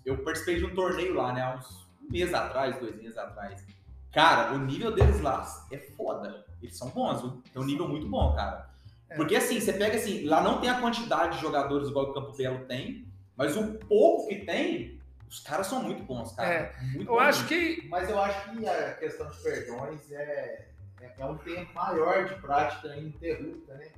Eu 0.05 0.23
participei 0.23 0.57
de 0.57 0.65
um 0.65 0.75
torneio 0.75 1.15
lá, 1.15 1.33
né? 1.33 1.43
Há 1.43 1.57
uns 1.57 1.91
um 2.03 2.11
mês 2.11 2.33
atrás, 2.33 2.79
dois 2.79 2.97
meses 2.97 3.19
atrás. 3.19 3.65
Cara, 4.13 4.55
o 4.55 4.59
nível 4.59 4.93
deles 4.93 5.21
lá 5.21 5.45
é 5.71 5.79
foda. 5.79 6.45
Eles 6.63 6.77
são 6.77 6.89
bons, 6.89 7.21
viu? 7.21 7.43
É 7.55 7.59
um 7.59 7.65
nível 7.65 7.89
muito 7.89 8.09
bom, 8.09 8.35
cara. 8.35 8.71
É. 9.09 9.17
Porque 9.17 9.37
assim, 9.37 9.61
você 9.61 9.73
pega 9.73 9.97
assim, 9.97 10.25
lá 10.25 10.43
não 10.43 10.61
tem 10.61 10.71
a 10.71 10.81
quantidade 10.81 11.37
de 11.37 11.43
jogadores 11.43 11.89
igual 11.89 12.07
o 12.07 12.15
Campo 12.15 12.37
Belo 12.37 12.65
tem, 12.67 13.07
mas 13.37 13.57
o 13.57 13.75
pouco 13.75 14.29
que 14.29 14.45
tem, 14.45 15.00
os 15.31 15.39
caras 15.41 15.67
são 15.69 15.83
muito 15.83 16.03
bons, 16.03 16.33
cara. 16.35 16.49
É, 16.49 16.75
Muito 16.93 17.03
Eu 17.11 17.15
bons 17.15 17.21
acho 17.23 17.47
que 17.47 17.89
Mas 17.89 18.11
eu 18.11 18.21
acho 18.21 18.51
que 18.51 18.69
a 18.69 18.93
questão 18.95 19.31
de 19.31 19.37
perdões 19.39 20.11
é, 20.13 20.67
é, 21.01 21.15
é 21.19 21.25
um 21.25 21.39
tempo 21.39 21.73
maior 21.73 22.25
de 22.27 22.35
prática 22.35 22.89
ininterrupta, 22.97 23.75
né? 23.75 23.89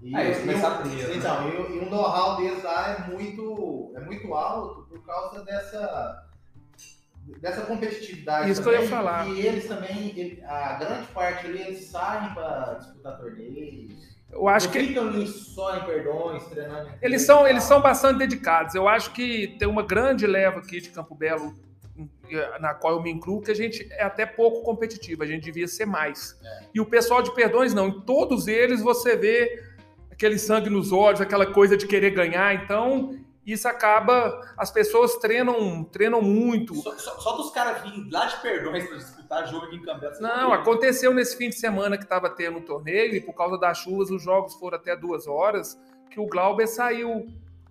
E, 0.00 0.14
Ah, 0.14 0.24
eles 0.24 0.38
e 0.38 0.40
começaram 0.42 0.76
um- 0.78 0.82
primeiro, 0.82 1.08
né? 1.10 1.16
Então, 1.16 1.48
e, 1.48 1.56
o- 1.56 1.74
e 1.74 1.78
um 1.80 1.90
know-how 1.90 2.36
deles 2.36 2.62
lá 2.62 2.90
é 2.90 3.10
muito, 3.10 3.92
é 3.96 4.00
muito 4.00 4.32
alto 4.34 4.86
por 4.88 5.04
causa 5.04 5.44
dessa, 5.44 6.28
dessa 7.40 7.62
competitividade. 7.62 8.50
Isso 8.50 8.62
que 8.62 8.68
eu 8.68 8.72
ia 8.72 8.78
também, 8.78 8.90
falar. 8.90 9.26
E 9.28 9.46
eles 9.46 9.66
também, 9.66 10.42
a 10.46 10.74
grande 10.74 11.06
parte 11.08 11.46
ali, 11.46 11.60
eles 11.62 11.84
saem 11.86 12.32
para 12.34 12.74
disputar 12.74 13.16
torneios. 13.18 14.13
Eu 14.34 14.48
acho 14.48 14.68
que 14.70 15.26
só 15.26 15.76
em 15.76 15.84
perdões, 15.84 16.44
treinando. 16.46 16.90
Eles 17.00 17.22
são, 17.22 17.46
eles 17.46 17.62
são 17.62 17.80
bastante 17.80 18.18
dedicados. 18.18 18.74
Eu 18.74 18.88
acho 18.88 19.12
que 19.12 19.56
tem 19.58 19.68
uma 19.68 19.82
grande 19.82 20.26
leva 20.26 20.58
aqui 20.58 20.80
de 20.80 20.90
Campo 20.90 21.14
Belo, 21.14 21.54
na 22.60 22.74
qual 22.74 22.94
eu 22.94 23.02
me 23.02 23.10
incluo, 23.10 23.40
que 23.40 23.50
a 23.50 23.54
gente 23.54 23.86
é 23.92 24.02
até 24.02 24.26
pouco 24.26 24.62
competitivo, 24.62 25.22
a 25.22 25.26
gente 25.26 25.44
devia 25.44 25.68
ser 25.68 25.86
mais. 25.86 26.38
É. 26.42 26.64
E 26.74 26.80
o 26.80 26.86
pessoal 26.86 27.22
de 27.22 27.32
Perdões, 27.32 27.72
não. 27.72 27.88
Em 27.88 28.00
todos 28.00 28.48
eles 28.48 28.82
você 28.82 29.16
vê 29.16 29.62
aquele 30.10 30.38
sangue 30.38 30.68
nos 30.68 30.92
olhos, 30.92 31.20
aquela 31.20 31.46
coisa 31.46 31.76
de 31.76 31.86
querer 31.86 32.10
ganhar. 32.10 32.54
Então, 32.54 33.16
isso 33.46 33.68
acaba. 33.68 34.40
As 34.56 34.70
pessoas 34.70 35.16
treinam, 35.16 35.84
treinam 35.84 36.22
muito. 36.22 36.74
Só, 36.76 36.92
só- 36.96 37.18
só 37.20 37.36
dos 37.36 37.50
caras 37.50 37.82
virem 37.82 38.08
lá 38.10 38.26
de 38.26 38.36
perdões 38.40 38.86
pra 38.86 38.96
disputar 38.96 39.46
jogo 39.48 39.66
aqui 39.66 39.76
em 39.76 39.82
Cambela. 39.82 40.14
Não, 40.20 40.52
aconteceu 40.52 41.12
nesse 41.12 41.36
fim 41.36 41.48
de 41.50 41.56
semana 41.56 41.96
que 41.98 42.04
estava 42.04 42.30
tendo 42.30 42.58
o 42.58 42.62
torneio, 42.62 43.14
e 43.14 43.20
por 43.20 43.34
causa 43.34 43.58
das 43.58 43.78
chuvas 43.78 44.10
os 44.10 44.22
jogos 44.22 44.54
foram 44.54 44.76
até 44.78 44.96
duas 44.96 45.26
horas, 45.26 45.78
que 46.10 46.18
o 46.20 46.26
Glauber 46.26 46.66
saiu 46.66 47.26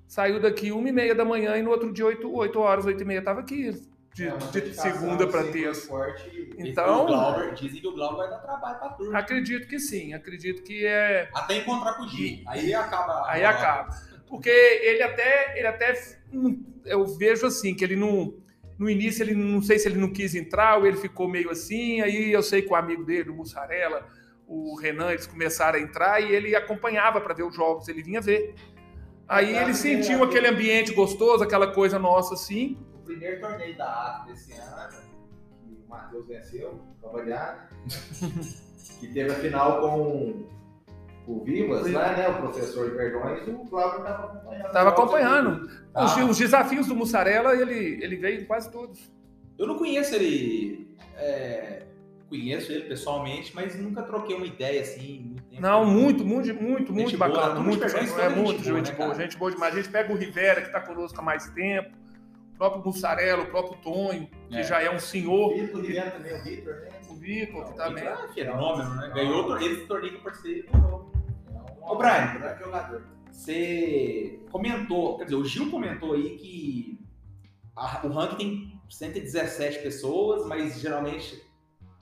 saiu 0.06 0.40
daqui 0.40 0.72
uma 0.72 0.88
e 0.88 0.92
meia 0.92 1.16
da 1.16 1.26
manhã 1.26 1.58
e 1.58 1.64
no 1.64 1.72
outro 1.72 1.92
dia 1.92 2.06
oito, 2.06 2.32
oito 2.36 2.60
horas, 2.60 2.86
oito 2.86 3.02
e 3.02 3.06
meia 3.06 3.18
estava 3.20 3.40
aqui, 3.40 3.72
de, 4.14 4.28
É 4.28 4.38
de 4.38 4.46
dedicação, 4.52 4.92
segunda 4.92 5.26
para 5.28 5.42
sempre 5.44 5.64
terça. 5.64 5.88
forte. 5.88 6.54
Então- 6.56 7.04
o 7.04 7.08
Glauber, 7.08 7.54
dizem 7.56 7.82
que 7.82 7.88
o 7.88 7.94
Glauber 7.94 8.18
vai 8.18 8.30
dar 8.30 8.38
trabalho 8.38 8.78
pra 8.78 8.90
turma. 8.90 9.18
Acredito 9.18 9.68
que 9.68 9.80
sim, 9.80 10.14
acredito 10.14 10.62
que 10.62 10.86
é. 10.86 11.30
Até 11.34 11.58
encontrar 11.58 11.94
com 11.96 12.04
o 12.04 12.08
Gil. 12.08 12.44
Aí 12.48 12.72
acaba. 12.76 13.24
Aí 13.28 13.44
acaba. 13.44 13.90
Porque 14.28 14.50
ele 14.50 15.04
até, 15.04 15.58
ele 15.58 15.68
até. 15.68 15.94
hum, 16.32 16.64
Eu 16.86 17.06
vejo 17.06 17.46
assim, 17.46 17.74
que 17.76 17.84
ele 17.84 17.96
não. 17.96 18.36
No 18.78 18.90
início, 18.90 19.24
ele 19.24 19.36
não 19.36 19.62
sei 19.62 19.78
se 19.78 19.88
ele 19.88 20.00
não 20.00 20.12
quis 20.12 20.34
entrar 20.34 20.78
ou 20.80 20.88
ele 20.88 20.98
ficou 20.98 21.28
meio 21.28 21.50
assim. 21.52 22.02
Aí 22.02 22.32
eu 22.34 22.42
sei 22.42 22.62
que 22.62 22.70
o 22.70 22.76
amigo 22.76 23.04
dele, 23.06 23.30
o 23.30 23.36
Mussarela, 23.36 24.08
o 24.48 24.76
Renan, 24.80 25.12
eles 25.12 25.28
começaram 25.28 25.78
a 25.78 25.82
entrar 25.82 26.20
e 26.22 26.34
ele 26.34 26.56
acompanhava 26.56 27.22
para 27.22 27.34
ver 27.34 27.44
os 27.44 27.56
jogos, 27.56 27.88
ele 27.88 28.02
vinha 28.02 28.20
ver. 28.20 28.56
Aí 29.28 29.56
ele 29.56 29.74
sentiu 29.74 30.24
aquele 30.24 30.48
ambiente 30.48 30.94
gostoso, 30.94 31.44
aquela 31.44 31.72
coisa 31.72 31.98
nossa 31.98 32.34
assim. 32.34 32.78
O 32.96 33.06
primeiro 33.06 33.40
torneio 33.40 33.78
da 33.78 33.86
ATA 33.86 34.32
desse 34.32 34.54
ano, 34.54 34.98
que 35.62 35.72
o 35.86 35.90
Matheus 35.90 36.28
venceu, 36.28 36.82
trabalhar, 37.00 37.70
que 39.00 39.08
teve 39.08 39.32
a 39.32 39.36
final 39.36 39.82
com 39.82 40.46
o 41.28 41.44
Vivas, 41.44 41.92
lá, 41.92 42.16
né? 42.16 42.28
O 42.30 42.38
professor 42.38 42.90
de 42.90 42.98
perdões, 42.98 43.48
o 43.48 43.64
Glauber 43.66 44.00
estava 44.00 44.26
acompanhando. 44.26 44.72
Tava 44.72 44.90
acompanhando. 44.90 45.70
Ah. 45.94 46.06
Os, 46.06 46.18
os 46.18 46.38
desafios 46.38 46.88
do 46.88 46.96
Mussarela, 46.96 47.56
ele, 47.56 48.04
ele 48.04 48.18
veio 48.18 48.42
em 48.42 48.46
quase 48.46 48.72
todos. 48.72 49.12
Eu 49.58 49.68
não 49.68 49.78
conheço 49.78 50.16
ele. 50.16 50.96
é, 51.18 51.84
conheço 52.30 52.72
ele 52.72 52.86
pessoalmente, 52.86 53.56
mas 53.56 53.80
nunca 53.80 54.02
troquei 54.02 54.36
uma 54.36 54.46
ideia 54.46 54.82
assim. 54.82 55.22
Muito 55.26 55.44
tempo. 55.44 55.62
Não, 55.62 55.86
muito, 55.86 56.26
muito, 56.26 56.54
muito, 56.56 56.94
muito 56.94 57.18
boa, 57.18 57.30
bacana. 57.30 57.60
muito, 57.60 57.80
Perdões, 57.80 58.10
é 58.10 58.14
toda 58.14 58.30
gente 58.30 58.36
muito 58.36 58.64
boa, 58.64 58.78
gente 58.78 58.92
né, 58.92 58.98
boa, 58.98 59.16
gente 59.16 59.38
boa 59.38 59.52
demais. 59.52 59.74
A 59.74 59.78
gente 59.78 59.90
pega 59.90 60.12
o 60.12 60.16
Rivera, 60.16 60.62
que 60.62 60.68
está 60.68 60.82
conosco 60.82 61.20
há 61.20 61.24
mais 61.24 61.48
tempo, 61.52 61.92
o 62.54 62.58
próprio 62.58 62.84
Mussarela, 62.84 63.44
o 63.44 63.48
próprio 63.48 63.78
Tonho, 63.84 64.28
que 64.50 64.58
é. 64.58 64.64
já 64.64 64.82
é 64.82 64.90
um 64.90 65.00
senhor. 65.00 65.52
O 65.52 65.54
Vitor, 65.54 65.82
Vitor 65.82 66.12
também, 66.12 66.34
o 66.34 66.44
Vitor, 66.44 66.74
né? 66.74 66.90
O 67.10 67.16
Vitor, 67.16 67.66
que 67.66 67.78
também. 67.78 68.04
É 68.04 68.28
fenômeno, 68.34 68.96
né? 68.96 69.12
Ganhou 69.14 69.58
esse 69.60 69.86
torneio 69.86 70.14
que 70.14 70.18
eu 70.18 70.24
participei. 70.24 70.66
Ô, 71.86 71.96
Brian. 71.96 72.40
Você 73.32 74.40
comentou, 74.52 75.18
quer 75.18 75.26
dizer, 75.26 75.36
o 75.36 75.44
Gil 75.44 75.70
comentou 75.70 76.14
aí 76.14 76.38
que 76.38 77.00
a, 77.76 78.06
o 78.06 78.10
ranking 78.10 78.38
tem 78.38 78.82
117 78.90 79.80
pessoas, 79.80 80.46
mas 80.48 80.80
geralmente 80.80 81.44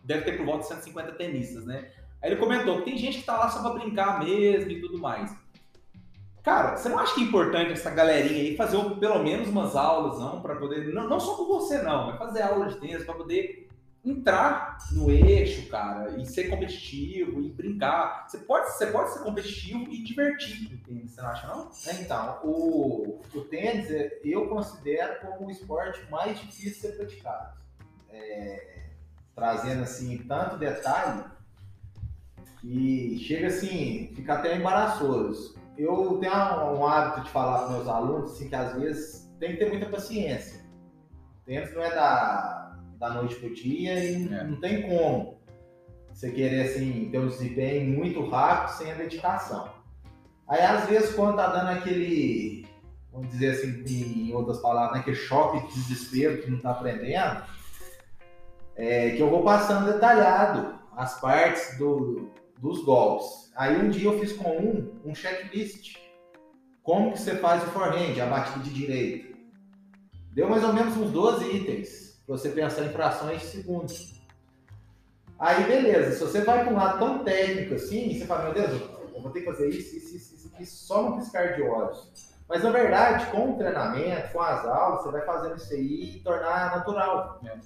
deve 0.03 0.23
ter 0.23 0.37
por 0.37 0.45
volta 0.45 0.61
de 0.61 0.67
150 0.67 1.13
tenistas, 1.13 1.65
né? 1.65 1.89
Aí 2.21 2.31
ele 2.31 2.39
comentou 2.39 2.79
que 2.79 2.85
tem 2.85 2.97
gente 2.97 3.19
que 3.19 3.25
tá 3.25 3.37
lá 3.37 3.49
só 3.49 3.61
pra 3.61 3.79
brincar 3.79 4.23
mesmo 4.23 4.69
e 4.69 4.81
tudo 4.81 4.99
mais. 4.99 5.35
Cara, 6.43 6.75
você 6.75 6.89
não 6.89 6.99
acha 6.99 7.13
que 7.15 7.21
é 7.21 7.23
importante 7.23 7.71
essa 7.71 7.91
galerinha 7.91 8.41
aí 8.41 8.57
fazer 8.57 8.77
pelo 8.99 9.23
menos 9.23 9.47
umas 9.47 9.75
aulas, 9.75 10.19
não, 10.19 10.41
para 10.41 10.55
poder, 10.55 10.93
não, 10.93 11.07
não 11.07 11.19
só 11.19 11.35
com 11.35 11.45
você 11.45 11.81
não, 11.81 12.07
mas 12.07 12.17
fazer 12.17 12.41
aula 12.41 12.67
de 12.67 12.77
tênis 12.77 13.03
para 13.03 13.13
poder 13.13 13.69
entrar 14.03 14.77
no 14.91 15.11
eixo, 15.11 15.69
cara, 15.69 16.17
e 16.19 16.25
ser 16.25 16.49
competitivo 16.49 17.41
e 17.41 17.49
brincar. 17.49 18.27
Você 18.27 18.39
pode, 18.39 18.71
você 18.71 18.87
pode 18.87 19.13
ser 19.13 19.19
competitivo 19.19 19.91
e 19.91 20.03
divertir 20.03 20.71
no 20.71 20.77
tênis, 20.79 21.11
você 21.11 21.21
não 21.21 21.29
acha 21.29 21.47
não? 21.47 21.71
É, 21.87 22.01
então, 22.01 22.39
o, 22.43 23.21
o 23.33 23.41
tênis 23.41 23.87
eu 24.23 24.47
considero 24.47 25.21
como 25.21 25.47
o 25.47 25.51
esporte 25.51 26.01
mais 26.09 26.39
difícil 26.39 26.71
de 26.71 26.75
ser 26.77 26.97
praticado. 26.97 27.61
É, 28.09 28.81
trazendo 29.35 29.83
assim 29.83 30.17
tanto 30.27 30.57
detalhe 30.57 31.23
que 32.59 33.17
chega 33.19 33.47
assim, 33.47 34.11
fica 34.15 34.33
até 34.33 34.55
embaraçoso. 34.55 35.59
Eu 35.77 36.17
tenho 36.19 36.33
um 36.33 36.85
hábito 36.85 37.21
de 37.21 37.29
falar 37.31 37.65
com 37.65 37.73
meus 37.73 37.87
alunos 37.87 38.33
assim, 38.33 38.49
que 38.49 38.55
às 38.55 38.75
vezes 38.75 39.31
tem 39.39 39.53
que 39.53 39.57
ter 39.57 39.69
muita 39.69 39.87
paciência. 39.87 40.61
O 41.41 41.45
tênis 41.45 41.73
não 41.73 41.81
é 41.81 41.89
da, 41.89 42.60
da 43.01 43.09
noite 43.09 43.33
pro 43.35 43.51
dia 43.51 43.95
e 43.95 44.31
é. 44.31 44.43
não 44.43 44.59
tem 44.59 44.83
como 44.83 45.41
você 46.07 46.29
querer 46.29 46.69
assim, 46.69 47.09
ter 47.09 47.17
um 47.17 47.27
desempenho 47.27 47.97
muito 47.97 48.23
rápido 48.29 48.77
sem 48.77 48.91
a 48.91 48.95
dedicação. 48.95 49.71
Aí 50.47 50.61
às 50.61 50.87
vezes 50.87 51.15
quando 51.15 51.37
tá 51.37 51.47
dando 51.47 51.79
aquele, 51.79 52.67
vamos 53.11 53.29
dizer 53.31 53.51
assim, 53.51 53.83
em 53.87 54.33
outras 54.33 54.59
palavras, 54.59 54.93
né, 54.93 54.99
aquele 54.99 55.15
choque 55.15 55.67
de 55.67 55.73
desespero 55.73 56.43
que 56.43 56.51
não 56.51 56.59
tá 56.59 56.71
aprendendo, 56.71 57.43
é, 58.75 59.11
que 59.11 59.19
eu 59.19 59.31
vou 59.31 59.43
passando 59.43 59.91
detalhado 59.91 60.75
as 60.95 61.19
partes 61.19 61.79
do, 61.79 62.29
dos 62.59 62.83
golpes. 62.83 63.51
Aí 63.55 63.81
um 63.81 63.89
dia 63.89 64.09
eu 64.09 64.19
fiz 64.19 64.33
com 64.33 64.57
um, 64.57 65.01
um 65.05 65.15
checklist. 65.15 65.95
Como 66.83 67.13
que 67.13 67.19
você 67.19 67.35
faz 67.37 67.63
o 67.63 67.67
forehand, 67.67 68.19
a 68.21 68.27
batida 68.27 68.63
de 68.63 68.69
direito. 68.71 69.35
Deu 70.33 70.47
mais 70.47 70.63
ou 70.63 70.73
menos 70.73 70.95
uns 70.97 71.11
12 71.11 71.55
itens, 71.55 72.10
você 72.27 72.49
pensar 72.49 72.85
em 72.85 72.89
frações 72.89 73.41
de 73.41 73.47
segundos. 73.47 74.21
Aí 75.39 75.63
beleza, 75.63 76.11
se 76.11 76.19
você 76.19 76.41
vai 76.41 76.63
para 76.63 76.73
um 76.73 76.77
lado 76.77 76.99
tão 76.99 77.23
técnico 77.23 77.75
assim, 77.75 78.17
você 78.17 78.25
fala, 78.25 78.45
meu 78.45 78.53
Deus, 78.53 78.81
eu 79.13 79.21
vou 79.21 79.31
ter 79.31 79.41
que 79.41 79.45
fazer 79.47 79.69
isso, 79.69 79.95
isso, 79.95 80.15
isso, 80.15 80.35
isso 80.35 80.51
aqui, 80.53 80.65
só 80.65 81.09
no 81.09 81.17
piscar 81.17 81.55
de 81.55 81.63
olhos. 81.63 82.11
Mas 82.47 82.63
na 82.63 82.69
verdade, 82.69 83.25
com 83.27 83.53
o 83.53 83.57
treinamento, 83.57 84.33
com 84.33 84.41
as 84.41 84.65
aulas, 84.65 85.03
você 85.03 85.11
vai 85.11 85.21
fazendo 85.21 85.55
isso 85.55 85.73
aí 85.73 86.17
e 86.17 86.19
tornar 86.19 86.75
natural. 86.75 87.39
É. 87.45 87.57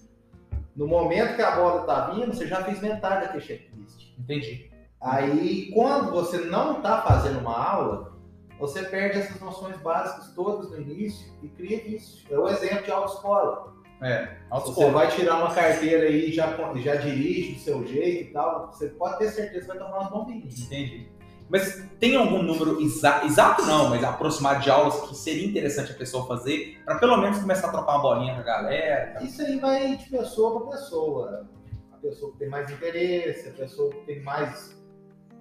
No 0.75 0.87
momento 0.87 1.35
que 1.35 1.41
a 1.41 1.55
bola 1.55 1.81
está 1.81 2.11
vindo, 2.11 2.33
você 2.33 2.45
já 2.45 2.63
fez 2.63 2.81
metade 2.81 3.25
daquele 3.25 3.43
checklist. 3.43 4.13
Entendi. 4.19 4.69
Aí, 5.01 5.71
quando 5.73 6.11
você 6.11 6.37
não 6.37 6.77
está 6.77 7.01
fazendo 7.01 7.39
uma 7.39 7.57
aula, 7.57 8.13
você 8.59 8.83
perde 8.83 9.19
essas 9.19 9.39
noções 9.39 9.77
básicas 9.77 10.33
todas 10.33 10.69
no 10.71 10.81
início 10.81 11.33
e 11.41 11.47
cria 11.47 11.87
isso. 11.87 12.25
É 12.29 12.37
o 12.37 12.47
exemplo 12.47 12.83
de 12.83 12.91
autoescola. 12.91 13.73
É. 14.01 14.29
Você 14.51 14.89
vai 14.91 15.07
tirar 15.09 15.37
uma 15.37 15.53
carteira 15.53 16.05
aí 16.05 16.29
e 16.29 16.31
já, 16.31 16.55
já 16.75 16.95
dirige 16.95 17.53
do 17.53 17.59
seu 17.59 17.87
jeito 17.87 18.29
e 18.29 18.33
tal, 18.33 18.67
você 18.67 18.89
pode 18.89 19.17
ter 19.17 19.29
certeza 19.29 19.61
que 19.61 19.67
vai 19.67 19.77
tomar 19.77 19.99
umas 19.99 20.09
bombinhas. 20.09 20.59
Entendi. 20.59 21.07
Mas 21.49 21.87
tem 21.99 22.15
algum 22.15 22.41
número 22.41 22.81
exa 22.81 23.23
exato 23.23 23.63
não, 23.65 23.89
mas 23.89 24.03
aproximado 24.03 24.61
de 24.61 24.69
aulas 24.69 24.99
que 25.01 25.15
seria 25.15 25.45
interessante 25.45 25.91
a 25.91 25.95
pessoa 25.95 26.27
fazer 26.27 26.81
para 26.83 26.95
pelo 26.97 27.17
menos 27.17 27.37
começar 27.37 27.67
a 27.67 27.71
trocar 27.71 27.93
uma 27.93 28.01
bolinha 28.01 28.33
com 28.33 28.41
a 28.41 28.43
galera? 28.43 29.23
Isso 29.23 29.41
aí 29.41 29.59
vai 29.59 29.95
de 29.95 30.09
pessoa 30.09 30.59
para 30.59 30.71
pessoa. 30.71 31.47
A 31.93 31.97
pessoa 31.97 32.31
que 32.31 32.39
tem 32.39 32.49
mais 32.49 32.69
interesse, 32.71 33.49
a 33.49 33.51
pessoa 33.51 33.91
que 33.91 34.01
tem 34.05 34.23
mais 34.23 34.75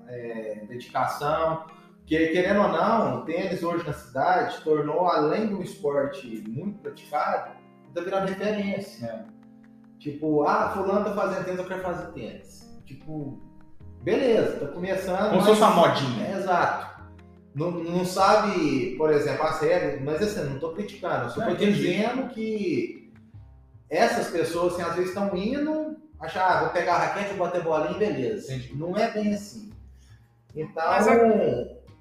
é, 0.06 0.64
dedicação. 0.68 1.64
Que, 2.06 2.28
querendo 2.28 2.60
ou 2.60 2.68
não, 2.68 3.20
o 3.20 3.24
tênis 3.24 3.62
hoje 3.62 3.86
na 3.86 3.94
cidade 3.94 4.60
tornou, 4.62 5.08
além 5.08 5.48
de 5.48 5.54
um 5.54 5.62
esporte 5.62 6.44
muito 6.46 6.80
praticado, 6.80 7.52
está 7.94 8.00
virando 8.00 8.28
referência. 8.28 9.06
É. 9.06 9.24
Tipo, 9.98 10.42
ah, 10.42 10.70
fulano 10.70 11.04
tá 11.04 11.14
fazendo 11.14 11.44
tênis, 11.44 11.60
eu 11.60 11.66
quero 11.66 11.82
fazer 11.82 12.12
tênis. 12.12 12.68
Tipo, 12.84 13.40
beleza, 14.02 14.58
tô 14.58 14.66
começando. 14.72 15.30
Como 15.30 15.40
se 15.40 15.48
fosse 15.48 15.62
uma 15.62 15.70
modinha. 15.70 16.26
É, 16.26 16.38
exato. 16.38 16.94
Não, 17.54 17.70
não 17.70 18.04
sabe, 18.04 18.96
por 18.98 19.12
exemplo, 19.12 19.44
as 19.44 19.60
regras, 19.60 20.02
mas 20.02 20.20
assim, 20.20 20.50
não 20.50 20.58
tô 20.58 20.72
criticando, 20.72 21.26
eu 21.26 21.30
só 21.30 21.46
tô 21.46 21.54
dizendo 21.54 22.28
que 22.30 23.12
essas 23.88 24.28
pessoas, 24.28 24.74
assim, 24.74 24.82
às 24.82 24.94
vezes 24.96 25.10
estão 25.10 25.34
indo, 25.36 25.96
achar, 26.18 26.50
ah, 26.50 26.60
vou 26.62 26.70
pegar 26.70 26.94
a 26.94 26.98
raquete, 26.98 27.34
vou 27.34 27.46
bater 27.46 27.62
bolinha, 27.62 27.96
beleza. 27.96 28.52
Entendi. 28.52 28.76
Não 28.76 28.96
é 28.96 29.10
bem 29.12 29.32
assim. 29.32 29.72
Então, 30.54 30.84
mas 30.84 31.06
a, 31.06 31.14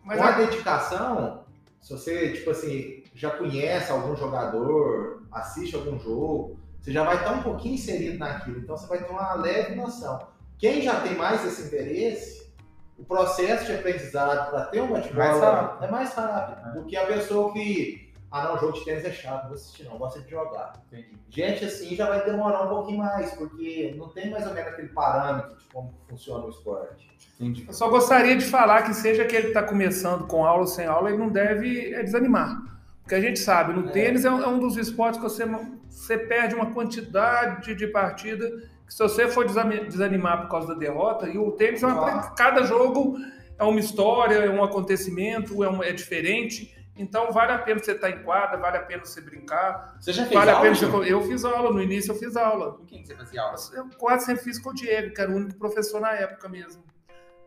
mas 0.03 0.17
com 0.17 0.23
a, 0.23 0.29
a 0.29 0.31
dedicação, 0.31 1.43
se 1.79 1.91
você, 1.91 2.33
tipo 2.33 2.49
assim, 2.49 3.03
já 3.13 3.29
conhece 3.29 3.91
algum 3.91 4.15
jogador, 4.15 5.22
assiste 5.33 5.75
algum 5.75 5.99
jogo, 5.99 6.57
você 6.79 6.91
já 6.91 7.03
vai 7.03 7.15
estar 7.15 7.31
um 7.31 7.43
pouquinho 7.43 7.75
inserido 7.75 8.17
naquilo, 8.17 8.59
então 8.59 8.75
você 8.75 8.87
vai 8.87 9.03
ter 9.03 9.09
uma 9.09 9.33
leve 9.35 9.75
noção. 9.75 10.27
Quem 10.57 10.81
já 10.81 10.99
tem 11.01 11.15
mais 11.15 11.45
esse 11.45 11.63
interesse, 11.63 12.53
o 12.97 13.03
processo 13.05 13.65
de 13.65 13.73
aprendizado 13.73 14.49
para 14.49 14.65
ter 14.65 14.81
um 14.81 14.91
bate-bola 14.91 15.79
é 15.81 15.89
mais 15.89 16.13
rápido 16.13 16.69
é. 16.69 16.71
do 16.73 16.85
que 16.85 16.95
a 16.95 17.05
pessoa 17.05 17.51
que, 17.53 18.13
ah 18.29 18.49
não, 18.49 18.59
jogo 18.59 18.73
de 18.73 18.85
tênis 18.85 19.05
é 19.05 19.11
chato, 19.11 19.43
não 19.43 19.49
vou 19.49 19.55
assistir 19.55 19.83
não, 19.85 19.97
gosta 19.97 20.21
de 20.21 20.29
jogar. 20.29 20.73
Entendi. 20.87 21.17
Gente 21.29 21.65
assim 21.65 21.95
já 21.95 22.07
vai 22.07 22.23
demorar 22.25 22.63
um 22.63 22.69
pouquinho 22.69 22.99
mais, 22.99 23.31
porque 23.33 23.95
não 23.97 24.09
tem 24.09 24.29
mais 24.29 24.45
ou 24.45 24.53
menos 24.53 24.71
aquele 24.71 24.89
parâmetro 24.89 25.57
de 25.57 25.65
como 25.65 25.93
funciona 26.07 26.45
o 26.45 26.49
esporte. 26.49 27.09
Entendi. 27.35 27.65
Eu 27.67 27.73
só 27.73 27.89
gostaria 27.89 28.37
de 28.37 28.45
falar 28.45 28.83
que 28.83 28.93
seja 28.93 29.25
que 29.25 29.35
ele 29.35 29.47
está 29.47 29.63
começando 29.63 30.27
com 30.27 30.45
aula 30.45 30.61
ou 30.61 30.67
sem 30.67 30.85
aula, 30.85 31.09
ele 31.09 31.17
não 31.17 31.29
deve 31.29 31.93
é, 31.93 32.03
desanimar. 32.03 32.72
Porque 33.03 33.15
a 33.15 33.21
gente 33.21 33.37
sabe, 33.37 33.73
no 33.73 33.89
é. 33.89 33.91
tênis 33.91 34.25
é 34.25 34.31
um, 34.31 34.41
é 34.41 34.47
um 34.47 34.59
dos 34.59 34.77
esportes 34.77 35.19
que 35.19 35.23
você, 35.23 35.45
você 35.89 36.17
perde 36.17 36.55
uma 36.55 36.71
quantidade 36.71 37.75
de 37.75 37.87
partida 37.87 38.49
que 38.87 38.93
se 38.93 38.99
você 38.99 39.27
for 39.27 39.45
desanimar 39.45 40.41
por 40.41 40.49
causa 40.49 40.69
da 40.69 40.73
derrota, 40.73 41.27
e 41.27 41.37
o 41.37 41.51
tênis 41.51 41.83
é 41.83 41.87
uma, 41.87 42.31
cada 42.31 42.63
jogo 42.63 43.17
é 43.57 43.63
uma 43.63 43.79
história, 43.79 44.35
é 44.35 44.49
um 44.49 44.63
acontecimento, 44.63 45.63
é, 45.63 45.69
um, 45.69 45.83
é 45.83 45.91
diferente. 45.91 46.73
Então 46.95 47.31
vale 47.31 47.51
a 47.51 47.57
pena 47.57 47.79
você 47.79 47.91
estar 47.91 48.09
em 48.09 48.23
quadra, 48.23 48.57
vale 48.57 48.77
a 48.77 48.81
pena 48.81 49.03
você 49.03 49.19
brincar. 49.19 49.97
Você 49.99 50.13
já 50.13 50.23
fez 50.25 50.33
vale 50.33 50.51
aula? 50.51 50.59
A 50.59 50.71
pena 50.71 50.75
você... 50.75 51.11
Eu 51.11 51.21
fiz 51.23 51.43
aula, 51.43 51.71
no 51.71 51.81
início 51.81 52.11
eu 52.11 52.15
fiz 52.15 52.37
aula. 52.37 52.73
Com 52.73 52.85
quem 52.85 53.03
você 53.03 53.15
fazia 53.15 53.41
aula? 53.41 53.57
Eu 53.73 53.89
quase 53.97 54.25
sempre 54.25 54.43
fiz 54.43 54.59
com 54.59 54.69
o 54.69 54.73
Diego, 54.73 55.13
que 55.13 55.19
era 55.19 55.31
o 55.31 55.35
único 55.35 55.57
professor 55.57 55.99
na 55.99 56.11
época 56.11 56.47
mesmo. 56.47 56.83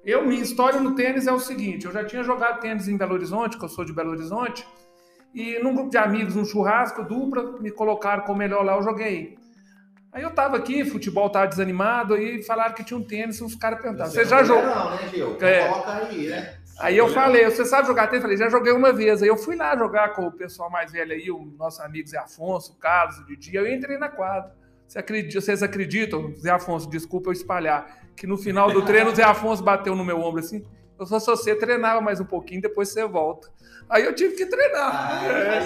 Eu, 0.05 0.25
minha 0.25 0.43
história 0.43 0.81
no 0.81 0.95
tênis 0.95 1.27
é 1.27 1.33
o 1.33 1.39
seguinte: 1.39 1.87
eu 1.87 1.93
já 1.93 2.05
tinha 2.05 2.23
jogado 2.23 2.61
tênis 2.61 2.89
em 2.89 2.97
Belo 2.97 3.15
Horizonte, 3.15 3.59
que 3.59 3.65
eu 3.65 3.69
sou 3.69 3.85
de 3.85 3.93
Belo 3.93 4.11
Horizonte, 4.11 4.67
e 5.35 5.59
num 5.59 5.75
grupo 5.75 5.91
de 5.91 5.99
amigos, 5.99 6.35
num 6.35 6.45
churrasco, 6.45 7.05
dupla, 7.05 7.61
me 7.61 7.71
colocaram 7.71 8.25
como 8.25 8.39
melhor 8.39 8.65
lá, 8.65 8.77
eu 8.77 8.83
joguei. 8.83 9.37
Aí 10.13 10.23
eu 10.23 10.31
tava 10.31 10.57
aqui, 10.57 10.83
futebol 10.85 11.29
tava 11.29 11.47
desanimado, 11.47 12.15
aí 12.15 12.43
falaram 12.43 12.75
que 12.75 12.83
tinha 12.83 12.99
um 12.99 13.03
tênis, 13.03 13.41
os 13.41 13.55
caras 13.55 13.81
perguntaram, 13.83 14.11
você, 14.11 14.25
já 14.25 14.43
jogou? 14.43 14.65
Não, 14.65 14.91
né, 14.91 15.09
Gil? 15.13 15.37
É. 15.41 15.69
Coloca 15.69 15.93
aí, 15.93 16.29
né? 16.29 16.57
Aí 16.79 16.97
eu 16.97 17.09
falei, 17.09 17.45
você 17.45 17.65
sabe 17.65 17.87
jogar 17.87 18.07
tênis? 18.07 18.23
Eu 18.23 18.23
falei, 18.23 18.37
já 18.37 18.49
joguei 18.49 18.73
uma 18.73 18.93
vez. 18.93 19.23
Aí 19.23 19.29
eu 19.29 19.37
fui 19.37 19.57
lá 19.57 19.77
jogar 19.77 20.15
com 20.15 20.27
o 20.27 20.33
pessoal 20.33 20.71
mais 20.71 20.93
velho 20.93 21.13
aí, 21.13 21.31
o 21.31 21.45
nosso 21.59 21.83
amigo 21.83 22.09
Zé 22.09 22.19
Afonso, 22.19 22.73
o 22.73 22.77
Carlos, 22.77 23.19
o 23.19 23.27
Didi. 23.27 23.55
Eu 23.55 23.71
entrei 23.71 23.99
na 23.99 24.09
quadra. 24.09 24.55
Você 24.87 24.99
acredita, 24.99 25.41
vocês 25.41 25.63
acreditam, 25.63 26.33
Zé 26.37 26.51
Afonso, 26.51 26.89
desculpa 26.89 27.29
eu 27.29 27.33
espalhar, 27.33 27.87
que 28.17 28.27
no 28.27 28.39
final 28.39 28.71
do 28.71 28.83
treino 28.83 29.11
o 29.11 29.15
Zé 29.15 29.25
Afonso 29.25 29.63
bateu 29.63 29.97
no 29.97 30.05
meu 30.05 30.21
ombro 30.21 30.41
assim, 30.41 30.65
eu 30.99 31.07
só 31.07 31.19
só 31.19 31.37
você 31.37 31.55
treinava 31.55 32.01
mais 32.01 32.21
um 32.21 32.25
pouquinho, 32.25 32.61
depois 32.61 32.89
você 32.89 33.07
volta. 33.07 33.49
Aí 33.89 34.05
eu 34.05 34.15
tive 34.15 34.35
que 34.35 34.47
treinar. 34.47 35.25
É. 35.25 35.59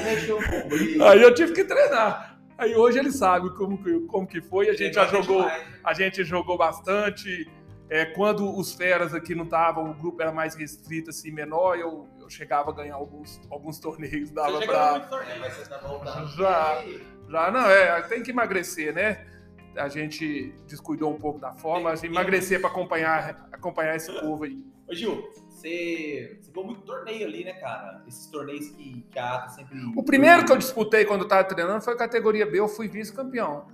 aí, 1.08 1.22
eu 1.22 1.34
tive 1.34 1.52
que 1.52 1.64
treinar. 1.64 2.38
Aí 2.58 2.76
hoje 2.76 2.98
ele 2.98 3.10
sabe 3.10 3.48
como 3.56 3.78
como 4.06 4.26
que 4.26 4.42
foi. 4.42 4.68
A 4.68 4.74
gente 4.74 4.94
já 4.94 5.06
jogou, 5.06 5.50
a 5.84 5.94
gente 5.94 6.24
jogou 6.24 6.58
bastante. 6.58 7.48
É, 7.88 8.04
quando 8.04 8.56
os 8.56 8.72
feras 8.72 9.12
aqui 9.12 9.34
não 9.34 9.44
estavam, 9.44 9.90
o 9.90 9.94
grupo 9.94 10.22
era 10.22 10.30
mais 10.30 10.54
restrito, 10.54 11.10
assim, 11.10 11.32
menor, 11.32 11.76
eu, 11.76 12.06
eu 12.20 12.30
chegava 12.30 12.70
a 12.70 12.72
ganhar 12.72 12.94
alguns, 12.94 13.40
alguns 13.50 13.80
torneios, 13.80 14.30
dava 14.30 14.60
para. 14.60 15.00
Tá 15.00 16.24
já, 16.36 16.84
já, 17.28 17.50
não, 17.50 17.68
é, 17.68 18.00
tem 18.02 18.22
que 18.22 18.30
emagrecer, 18.30 18.94
né? 18.94 19.26
A 19.76 19.88
gente 19.88 20.54
descuidou 20.68 21.12
um 21.12 21.18
pouco 21.18 21.40
da 21.40 21.52
forma, 21.52 21.90
a 21.90 21.96
gente 21.96 22.06
emagrecer 22.06 22.60
para 22.60 22.70
acompanhar, 22.70 23.48
acompanhar 23.50 23.96
esse 23.96 24.12
povo 24.20 24.44
aí. 24.44 24.64
Ô 24.90 24.94
Gil, 24.94 25.30
você, 25.48 26.38
você 26.40 26.50
ganhou 26.50 26.66
muito 26.66 26.82
torneio 26.82 27.26
ali, 27.26 27.44
né, 27.44 27.52
cara? 27.52 28.02
Esses 28.08 28.26
torneios 28.26 28.70
que, 28.70 29.06
que 29.10 29.18
a 29.18 29.36
ATA 29.36 29.48
sempre. 29.50 29.78
O 29.94 30.02
primeiro 30.02 30.44
que 30.44 30.50
eu 30.50 30.56
disputei 30.56 31.04
quando 31.04 31.20
eu 31.20 31.26
estava 31.26 31.44
treinando 31.44 31.80
foi 31.80 31.96
categoria 31.96 32.44
B, 32.44 32.58
eu 32.58 32.68
fui 32.68 32.88
vice-campeão. 32.88 33.68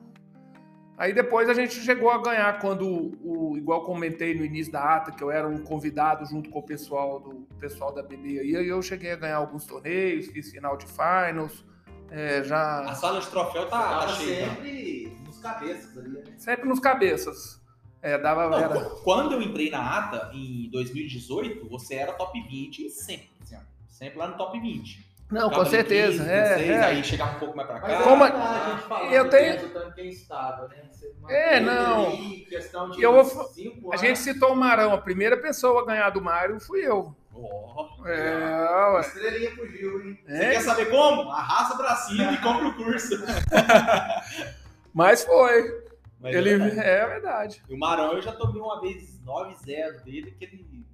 Aí 0.98 1.14
depois 1.14 1.48
a 1.48 1.54
gente 1.54 1.74
chegou 1.74 2.10
a 2.10 2.22
ganhar 2.22 2.58
quando, 2.58 3.12
o, 3.22 3.56
igual 3.56 3.84
comentei 3.84 4.34
no 4.34 4.44
início 4.44 4.72
da 4.72 4.96
ata, 4.96 5.10
que 5.10 5.22
eu 5.22 5.30
era 5.30 5.46
um 5.46 5.58
convidado 5.58 6.24
junto 6.26 6.50
com 6.50 6.58
o 6.58 6.62
pessoal 6.62 7.20
do 7.20 7.46
pessoal 7.58 7.92
da 7.92 8.02
BB 8.02 8.40
aí, 8.40 8.56
aí 8.56 8.68
eu 8.68 8.80
cheguei 8.82 9.12
a 9.12 9.16
ganhar 9.16 9.36
alguns 9.36 9.66
torneios, 9.66 10.26
fiz 10.28 10.50
final 10.50 10.76
de 10.76 10.86
finals, 10.86 11.64
é, 12.10 12.42
já... 12.44 12.80
A 12.80 12.94
sala 12.94 13.20
de 13.20 13.26
troféu 13.28 13.68
tá, 13.68 14.00
tá 14.00 14.08
cheia. 14.08 14.48
sempre 14.48 15.18
nos 15.26 15.38
cabeças 15.38 15.98
ali, 15.98 16.08
né? 16.08 16.24
Sempre 16.38 16.68
nos 16.68 16.80
cabeças. 16.80 17.65
É, 18.06 18.16
dava... 18.18 18.48
Não, 18.48 18.58
era... 18.58 18.80
Quando 19.02 19.32
eu 19.32 19.42
entrei 19.42 19.68
na 19.68 19.98
ata, 19.98 20.30
em 20.32 20.70
2018, 20.70 21.68
você 21.68 21.96
era 21.96 22.12
top 22.12 22.40
20 22.40 22.88
sempre, 22.88 23.28
assim, 23.42 23.56
sempre 23.88 24.16
lá 24.18 24.28
no 24.28 24.36
top 24.36 24.60
20. 24.60 25.04
Não, 25.28 25.50
com 25.50 25.64
certeza. 25.64 26.18
15, 26.22 26.30
é, 26.30 26.42
16, 26.56 26.70
é. 26.70 26.84
Aí 26.84 27.02
chegava 27.02 27.34
um 27.36 27.38
pouco 27.40 27.56
mais 27.56 27.68
pra 27.68 27.80
cá. 27.80 27.88
Mas 27.88 28.04
Como- 28.04 28.24
é 28.24 28.30
verdade, 28.30 28.60
a 28.60 28.70
gente 28.76 28.82
fala 28.88 29.12
eu 29.12 29.28
tenho- 29.28 29.92
quem 29.94 30.08
estava, 30.10 30.68
né? 30.68 30.76
Você 30.92 31.12
É, 31.28 31.58
não. 31.58 32.10
de 32.12 33.02
Eu 33.02 33.12
vou- 33.12 33.44
cinco 33.48 33.92
A 33.92 33.96
gente 33.96 34.20
citou 34.20 34.52
o 34.52 34.56
Marão, 34.56 34.94
a 34.94 34.98
primeira 34.98 35.36
pessoa 35.36 35.82
a 35.82 35.86
ganhar 35.86 36.10
do 36.10 36.22
Mário 36.22 36.60
fui 36.60 36.86
eu. 36.86 37.12
Oh. 37.34 38.06
É, 38.06 38.92
ué. 38.94 39.00
Estrelinha 39.00 39.50
fugiu, 39.56 40.00
hein? 40.00 40.18
Você 40.24 40.32
É, 40.32 40.50
quer 40.52 40.60
saber 40.60 40.86
como? 40.90 41.28
Arrasta 41.32 41.76
pra 41.76 41.96
cima 41.96 42.32
e 42.32 42.36
compra 42.38 42.68
o 42.68 42.74
curso. 42.76 43.16
mas 44.94 45.24
foi. 45.24 45.85
Mas 46.26 46.34
Ele, 46.34 46.50
é 46.50 46.58
verdade. 46.58 46.88
é 46.88 47.06
verdade. 47.06 47.62
E 47.68 47.74
o 47.74 47.78
Marão 47.78 48.12
eu 48.12 48.22
já 48.22 48.32
tomei 48.32 48.60
uma 48.60 48.80
vez 48.80 49.20
9-0 49.24 50.02
dele, 50.04 50.30
que 50.32 50.44
ele. 50.44 50.86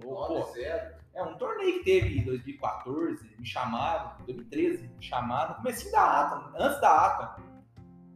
Pô, 0.00 0.28
9-0. 0.28 0.92
é 1.14 1.22
um 1.22 1.36
torneio 1.38 1.78
que 1.78 1.84
teve 1.84 2.18
em 2.20 2.24
2014, 2.24 3.34
me 3.38 3.46
chamaram, 3.46 4.12
2013, 4.26 4.82
me 4.82 5.02
chamaram, 5.02 5.50
no 5.50 5.56
comecinho 5.56 5.92
da 5.92 6.20
ata, 6.20 6.52
antes 6.58 6.80
da 6.80 7.06
ata. 7.06 7.42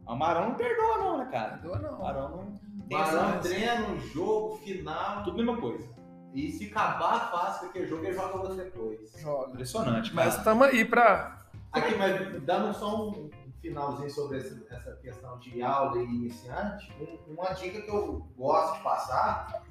O 0.05 0.15
Marão 0.15 0.49
não 0.49 0.55
perdoa, 0.55 0.97
não, 0.97 1.17
né, 1.17 1.25
cara? 1.31 1.59
Não, 1.63 1.71
O 1.71 1.79
não. 1.79 1.99
Marão 1.99 2.29
não 2.29 2.87
tem 2.87 2.97
Marão 2.97 3.39
treino, 3.39 3.99
jogo, 4.13 4.57
final. 4.57 5.23
Tudo 5.23 5.33
a 5.41 5.43
mesma 5.43 5.57
coisa. 5.61 5.87
E 6.33 6.51
se 6.51 6.67
acabar 6.67 7.29
fácil 7.31 7.69
aquele 7.69 7.87
jogo, 7.87 8.05
ele 8.05 8.13
joga 8.13 8.37
você 8.37 8.63
depois. 8.63 9.11
Joga. 9.19 9.51
Impressionante, 9.51 10.13
Mas 10.13 10.25
mas. 10.27 10.37
estamos 10.37 10.67
aí 10.67 10.85
para. 10.85 11.41
Aqui, 11.73 11.95
mas 11.95 12.43
dando 12.43 12.73
só 12.73 13.09
um 13.09 13.29
finalzinho 13.61 14.09
sobre 14.09 14.37
essa 14.39 14.95
questão 15.01 15.37
de 15.39 15.61
aula 15.61 15.99
e 16.01 16.05
iniciante, 16.05 16.91
um- 16.99 17.33
uma 17.33 17.53
dica 17.53 17.81
que 17.81 17.89
eu 17.89 18.27
gosto 18.37 18.77
de 18.77 18.83
passar 18.83 19.63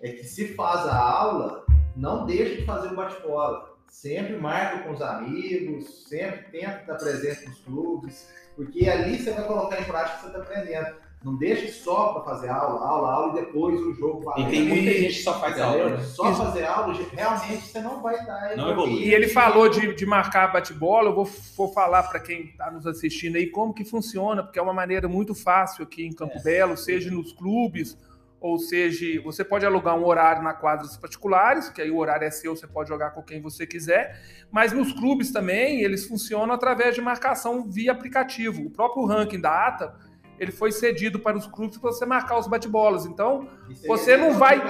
é 0.00 0.08
que 0.12 0.24
se 0.24 0.54
faz 0.54 0.86
a 0.86 0.96
aula, 0.98 1.64
não 1.94 2.26
deixe 2.26 2.56
de 2.60 2.66
fazer 2.66 2.88
o 2.88 2.96
bate-bola. 2.96 3.74
Sempre 3.88 4.36
marque 4.36 4.82
com 4.82 4.92
os 4.92 5.00
amigos, 5.02 6.08
sempre 6.08 6.50
tenta 6.50 6.80
estar 6.80 6.96
presente 6.96 7.46
nos 7.48 7.60
clubes, 7.60 8.28
porque 8.56 8.88
ali 8.88 9.18
você 9.18 9.32
vai 9.32 9.46
colocar 9.46 9.80
em 9.80 9.84
prática 9.84 10.16
o 10.16 10.18
que 10.18 10.22
você 10.22 10.26
está 10.26 10.40
aprendendo. 10.40 11.03
Não 11.24 11.36
deixe 11.36 11.68
só 11.68 12.12
para 12.12 12.22
fazer 12.22 12.48
aula, 12.50 12.86
aula, 12.86 13.10
aula 13.10 13.32
e 13.38 13.44
depois 13.44 13.80
o 13.80 13.94
jogo 13.94 14.20
E 14.20 14.24
valendo. 14.24 14.50
tem 14.50 14.62
muita 14.68 14.90
E- 14.90 15.00
gente 15.00 15.14
que 15.16 15.22
só 15.22 15.40
faz 15.40 15.58
aula, 15.58 15.90
né? 15.96 16.00
Só 16.02 16.34
fazer 16.34 16.64
aula, 16.64 16.92
realmente 17.12 17.62
você 17.66 17.80
não 17.80 18.02
vai 18.02 18.14
estar 18.16 18.54
Não 18.56 18.70
evolui. 18.70 19.04
E 19.04 19.14
ele 19.14 19.28
falou 19.28 19.68
de, 19.68 19.94
de 19.94 20.04
marcar 20.04 20.52
bate-bola. 20.52 21.08
Eu 21.08 21.14
vou, 21.14 21.24
vou 21.56 21.72
falar 21.72 22.02
para 22.04 22.20
quem 22.20 22.42
está 22.42 22.70
nos 22.70 22.86
assistindo 22.86 23.36
aí 23.36 23.46
como 23.46 23.72
que 23.72 23.84
funciona, 23.84 24.42
porque 24.42 24.58
é 24.58 24.62
uma 24.62 24.74
maneira 24.74 25.08
muito 25.08 25.34
fácil 25.34 25.82
aqui 25.84 26.04
em 26.04 26.12
Campo 26.12 26.36
É. 26.38 26.42
Belo, 26.42 26.76
seja 26.76 27.10
nos 27.10 27.32
clubes, 27.32 27.96
ou 28.38 28.58
seja, 28.58 29.22
você 29.22 29.42
pode 29.42 29.64
alugar 29.64 29.96
um 29.96 30.04
horário 30.04 30.42
na 30.42 30.52
quadras 30.52 30.94
particulares, 30.98 31.70
que 31.70 31.80
aí 31.80 31.90
o 31.90 31.96
horário 31.96 32.26
é 32.26 32.30
seu, 32.30 32.54
você 32.54 32.66
pode 32.66 32.90
jogar 32.90 33.12
com 33.12 33.22
quem 33.22 33.40
você 33.40 33.66
quiser. 33.66 34.20
Mas 34.52 34.70
nos 34.74 34.92
clubes 34.92 35.32
também, 35.32 35.80
eles 35.80 36.06
funcionam 36.06 36.54
através 36.54 36.94
de 36.94 37.00
marcação 37.00 37.64
via 37.70 37.92
aplicativo. 37.92 38.66
O 38.66 38.70
próprio 38.70 39.06
ranking 39.06 39.40
da 39.40 39.68
ATA, 39.68 39.94
ele 40.38 40.52
foi 40.52 40.72
cedido 40.72 41.18
para 41.18 41.36
os 41.36 41.46
clubes 41.46 41.78
para 41.78 41.90
você 41.92 42.04
marcar 42.06 42.38
os 42.38 42.46
bate-bolas. 42.46 43.06
Então, 43.06 43.48
Você 43.86 44.12
é 44.12 44.16
não 44.16 44.34
vai- 44.34 44.60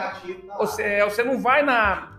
Você, 0.58 0.82
é, 0.82 1.04
você 1.04 1.22
não 1.24 1.38
vai 1.40 1.62
na, 1.62 2.18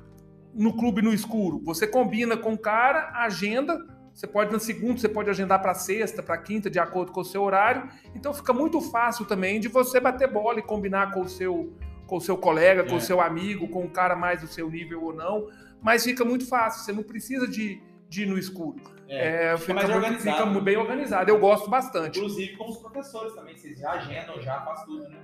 no 0.53 0.73
clube 0.75 1.01
no 1.01 1.13
escuro. 1.13 1.59
Você 1.63 1.85
combina 1.87 2.35
com 2.37 2.53
o 2.53 2.57
cara, 2.57 3.11
agenda. 3.15 3.77
Você 4.13 4.25
pode 4.27 4.51
na 4.51 4.59
segunda, 4.59 4.97
você 4.99 5.09
pode 5.09 5.29
agendar 5.29 5.61
para 5.61 5.73
sexta, 5.73 6.23
para 6.23 6.37
quinta, 6.37 6.69
de 6.69 6.79
acordo 6.79 7.11
com 7.11 7.19
o 7.19 7.25
seu 7.25 7.43
horário. 7.43 7.89
Então 8.15 8.33
fica 8.33 8.53
muito 8.53 8.79
fácil 8.79 9.25
também 9.25 9.59
de 9.59 9.67
você 9.67 9.99
bater 9.99 10.31
bola 10.31 10.59
e 10.59 10.63
combinar 10.63 11.11
com 11.11 11.21
o 11.21 11.27
seu, 11.27 11.73
com 12.07 12.15
o 12.17 12.21
seu 12.21 12.37
colega, 12.37 12.83
com 12.85 12.93
É. 12.93 12.97
o 12.97 13.01
seu 13.01 13.19
amigo, 13.19 13.67
com 13.67 13.83
o 13.83 13.89
cara 13.89 14.15
mais 14.15 14.39
do 14.41 14.47
seu 14.47 14.69
nível 14.69 15.03
ou 15.03 15.13
não. 15.13 15.47
Mas 15.81 16.03
fica 16.05 16.23
muito 16.23 16.47
fácil. 16.47 16.83
Você 16.83 16.93
não 16.93 17.03
precisa 17.03 17.45
de, 17.45 17.81
de 18.07 18.23
ir 18.23 18.25
no 18.25 18.37
escuro. 18.37 18.77
É, 19.07 19.53
É, 19.53 19.57
fica 19.57 19.73
mais 19.73 19.87
muito- 19.89 20.03
organizado. 20.03 20.47
fica 20.49 20.61
bem 20.61 20.77
organizado. 20.77 21.29
Eu 21.29 21.39
gosto 21.39 21.69
bastante. 21.69 22.17
Inclusive 22.17 22.55
com 22.57 22.69
os 22.69 22.77
professores 22.77 23.33
também, 23.33 23.55
vocês 23.55 23.77
já 23.79 23.91
agendam, 23.91 24.41
já 24.41 24.61
faz 24.61 24.83
tudo, 24.83 25.07
né? 25.09 25.19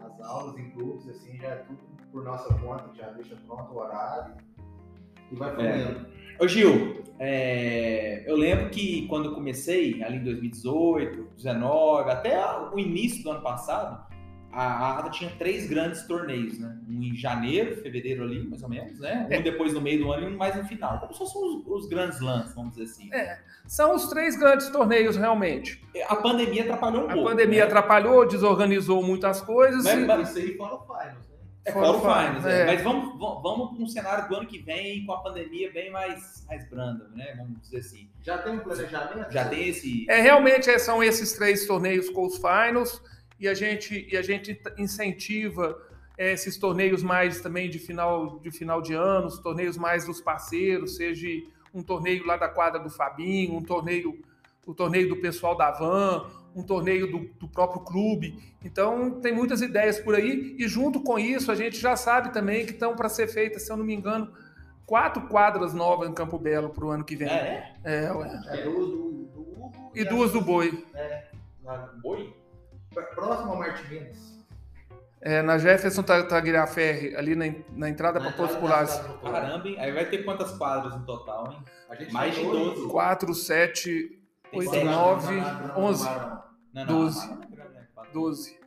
As 0.00 0.20
aulas 0.20 0.56
em 0.58 0.68
grupos, 0.70 1.08
assim, 1.08 1.36
já 1.38 1.48
é 1.48 1.56
tudo 1.56 1.78
por 2.10 2.24
nossa 2.24 2.52
conta, 2.54 2.90
já 2.94 3.08
deixa 3.10 3.34
pronto 3.46 3.72
o 3.72 3.78
horário 3.78 4.34
e 5.30 5.34
vai 5.34 5.54
fluindo. 5.54 6.06
Ô 6.38 6.46
Gil, 6.48 7.02
é, 7.18 8.22
eu 8.26 8.36
lembro 8.36 8.68
que 8.68 9.06
quando 9.08 9.26
eu 9.30 9.34
comecei, 9.34 10.02
ali 10.02 10.16
em 10.18 10.24
2018, 10.24 11.16
2019, 11.22 12.10
até 12.10 12.38
o 12.72 12.78
início 12.78 13.22
do 13.22 13.30
ano 13.30 13.42
passado, 13.42 14.11
a 14.52 14.98
ATA 14.98 15.10
tinha 15.10 15.30
três 15.38 15.66
grandes 15.68 16.02
torneios, 16.06 16.58
né? 16.58 16.78
Um 16.88 17.02
em 17.02 17.14
janeiro, 17.16 17.74
fevereiro 17.82 18.22
ali, 18.24 18.46
mais 18.48 18.62
ou 18.62 18.68
menos, 18.68 18.98
né? 19.00 19.26
Um 19.30 19.32
É. 19.34 19.40
depois 19.42 19.72
no 19.72 19.80
meio 19.80 20.04
do 20.04 20.12
ano 20.12 20.28
e 20.28 20.34
um 20.34 20.36
mais 20.36 20.54
no 20.54 20.64
final. 20.64 20.98
Como 21.00 21.12
se 21.12 21.18
fossem 21.18 21.40
os, 21.42 21.66
os 21.66 21.88
grandes 21.88 22.20
lances, 22.20 22.54
vamos 22.54 22.72
dizer 22.76 22.84
assim. 22.84 23.12
É. 23.14 23.38
São 23.66 23.94
os 23.94 24.08
três 24.08 24.36
grandes 24.36 24.68
torneios, 24.68 25.16
realmente. 25.16 25.82
A 26.08 26.16
pandemia 26.16 26.62
atrapalhou 26.64 27.02
um 27.06 27.10
A 27.10 27.12
pouco. 27.14 27.28
pandemia 27.30 27.60
né? 27.60 27.66
atrapalhou, 27.66 28.26
desorganizou 28.26 29.02
muitas 29.02 29.40
coisas. 29.40 29.84
Mas- 29.84 29.98
e- 29.98 30.04
mas- 30.06 30.28
Isso 30.30 30.38
aí 30.38 30.56
fora 30.56 30.74
o 30.74 30.80
Finals, 30.82 31.28
né? 31.28 31.32
É 31.64 31.70
Fora 31.72 31.86
fora 31.86 31.96
o 31.96 32.00
Finals, 32.00 32.26
Finals, 32.42 32.46
é. 32.46 32.60
é. 32.62 32.66
Mas 32.66 32.82
vamos, 32.82 33.18
vamos, 33.18 33.42
vamos 33.42 33.70
para 33.74 33.82
um 33.84 33.86
cenário 33.86 34.28
do 34.28 34.34
ano 34.36 34.46
que 34.46 34.58
vem 34.58 35.06
com 35.06 35.12
a 35.12 35.22
pandemia 35.22 35.70
bem 35.72 35.90
mais, 35.90 36.44
mais 36.48 36.68
branda, 36.68 37.08
né? 37.14 37.34
Vamos 37.36 37.60
dizer 37.62 37.78
assim. 37.78 38.10
Já 38.20 38.38
tem 38.38 38.52
um 38.52 38.58
planejamento? 38.58 39.30
Já 39.32 39.48
tem 39.48 39.68
esse. 39.68 40.04
É, 40.10 40.20
realmente 40.20 40.68
é, 40.68 40.78
são 40.78 41.02
esses 41.02 41.32
três 41.32 41.64
torneios 41.66 42.10
com 42.10 42.26
os 42.26 42.36
finals 42.36 43.00
e 43.42 43.48
a 43.48 43.54
gente, 43.54 44.08
e 44.08 44.16
a 44.16 44.22
gente 44.22 44.56
incentiva 44.78 45.76
é, 46.16 46.32
esses 46.32 46.56
torneios 46.56 47.02
mais 47.02 47.40
também 47.40 47.68
de 47.68 47.80
final, 47.80 48.38
de 48.38 48.52
final 48.52 48.80
de 48.80 48.94
ano, 48.94 49.26
os 49.26 49.40
torneios 49.40 49.76
mais 49.76 50.06
dos 50.06 50.20
parceiros, 50.20 50.94
seja 50.94 51.26
um 51.74 51.82
torneio 51.82 52.24
lá 52.24 52.36
da 52.36 52.48
quadra 52.48 52.78
do 52.78 52.88
Fabinho, 52.88 53.56
um 53.56 53.62
torneio, 53.62 54.16
o 54.64 54.72
torneio 54.72 55.08
do 55.08 55.16
pessoal 55.16 55.56
da 55.56 55.72
Van, 55.72 56.30
um 56.54 56.62
torneio 56.62 57.10
do, 57.10 57.18
do 57.40 57.48
próprio 57.48 57.80
clube. 57.80 58.38
Então 58.64 59.20
tem 59.20 59.34
muitas 59.34 59.60
ideias 59.60 59.98
por 59.98 60.14
aí 60.14 60.54
e 60.56 60.68
junto 60.68 61.02
com 61.02 61.18
isso 61.18 61.50
a 61.50 61.56
gente 61.56 61.76
já 61.76 61.96
sabe 61.96 62.32
também 62.32 62.64
que 62.64 62.72
estão 62.72 62.94
para 62.94 63.08
ser 63.08 63.26
feitas, 63.26 63.62
se 63.62 63.72
eu 63.72 63.76
não 63.76 63.84
me 63.84 63.92
engano, 63.92 64.32
quatro 64.86 65.26
quadras 65.26 65.74
novas 65.74 66.08
em 66.08 66.14
Campo 66.14 66.38
Belo 66.38 66.70
para 66.70 66.84
o 66.84 66.90
ano 66.90 67.02
que 67.02 67.16
vem. 67.16 67.28
É, 67.28 67.74
é? 67.82 68.04
É, 68.04 68.12
ué. 68.12 68.40
É 68.50 68.62
duas 68.62 68.86
do, 68.86 69.10
do 69.34 69.40
Hugo 69.40 69.92
E 69.96 70.04
duas 70.04 70.30
do 70.30 70.40
Boi. 70.40 70.86
lá 71.64 71.92
Boi? 72.00 72.41
Próximo 73.00 73.50
ao 73.52 73.56
Martin 73.58 73.88
Minas. 73.88 74.32
É, 75.24 75.40
na 75.40 75.56
Jefferson 75.56 76.02
Ta- 76.02 76.24
Tagliaferri, 76.24 77.14
ali 77.14 77.36
na, 77.36 77.44
na 77.76 77.88
entrada 77.88 78.18
para 78.20 78.30
da 78.30 78.48
Pulares. 78.58 79.00
Caramba, 79.22 79.68
hein? 79.68 79.76
Aí 79.78 79.92
vai 79.92 80.04
ter 80.06 80.24
quantas 80.24 80.50
quadras 80.58 80.96
no 80.98 81.06
total, 81.06 81.52
hein? 81.52 81.58
A 81.88 81.94
gente 81.94 82.12
Mais 82.12 82.34
de 82.34 82.42
dois- 82.42 82.74
12. 82.74 82.88
4, 82.90 83.32
7, 83.34 84.20
Tem 84.50 84.58
8, 84.60 84.70
sete. 84.70 84.84
9, 84.84 85.36
na- 85.36 85.52
na- 85.52 85.66
na- 85.68 85.78
11, 85.78 86.04
Barão. 86.04 86.42
Não, 86.74 86.86
Doze. 86.86 87.26
não, 87.28 87.36
não 87.36 87.42
é 87.42 87.46
grande, 87.46 87.74
né? 87.74 87.86
Quatro. 87.94 88.12
12. 88.12 88.60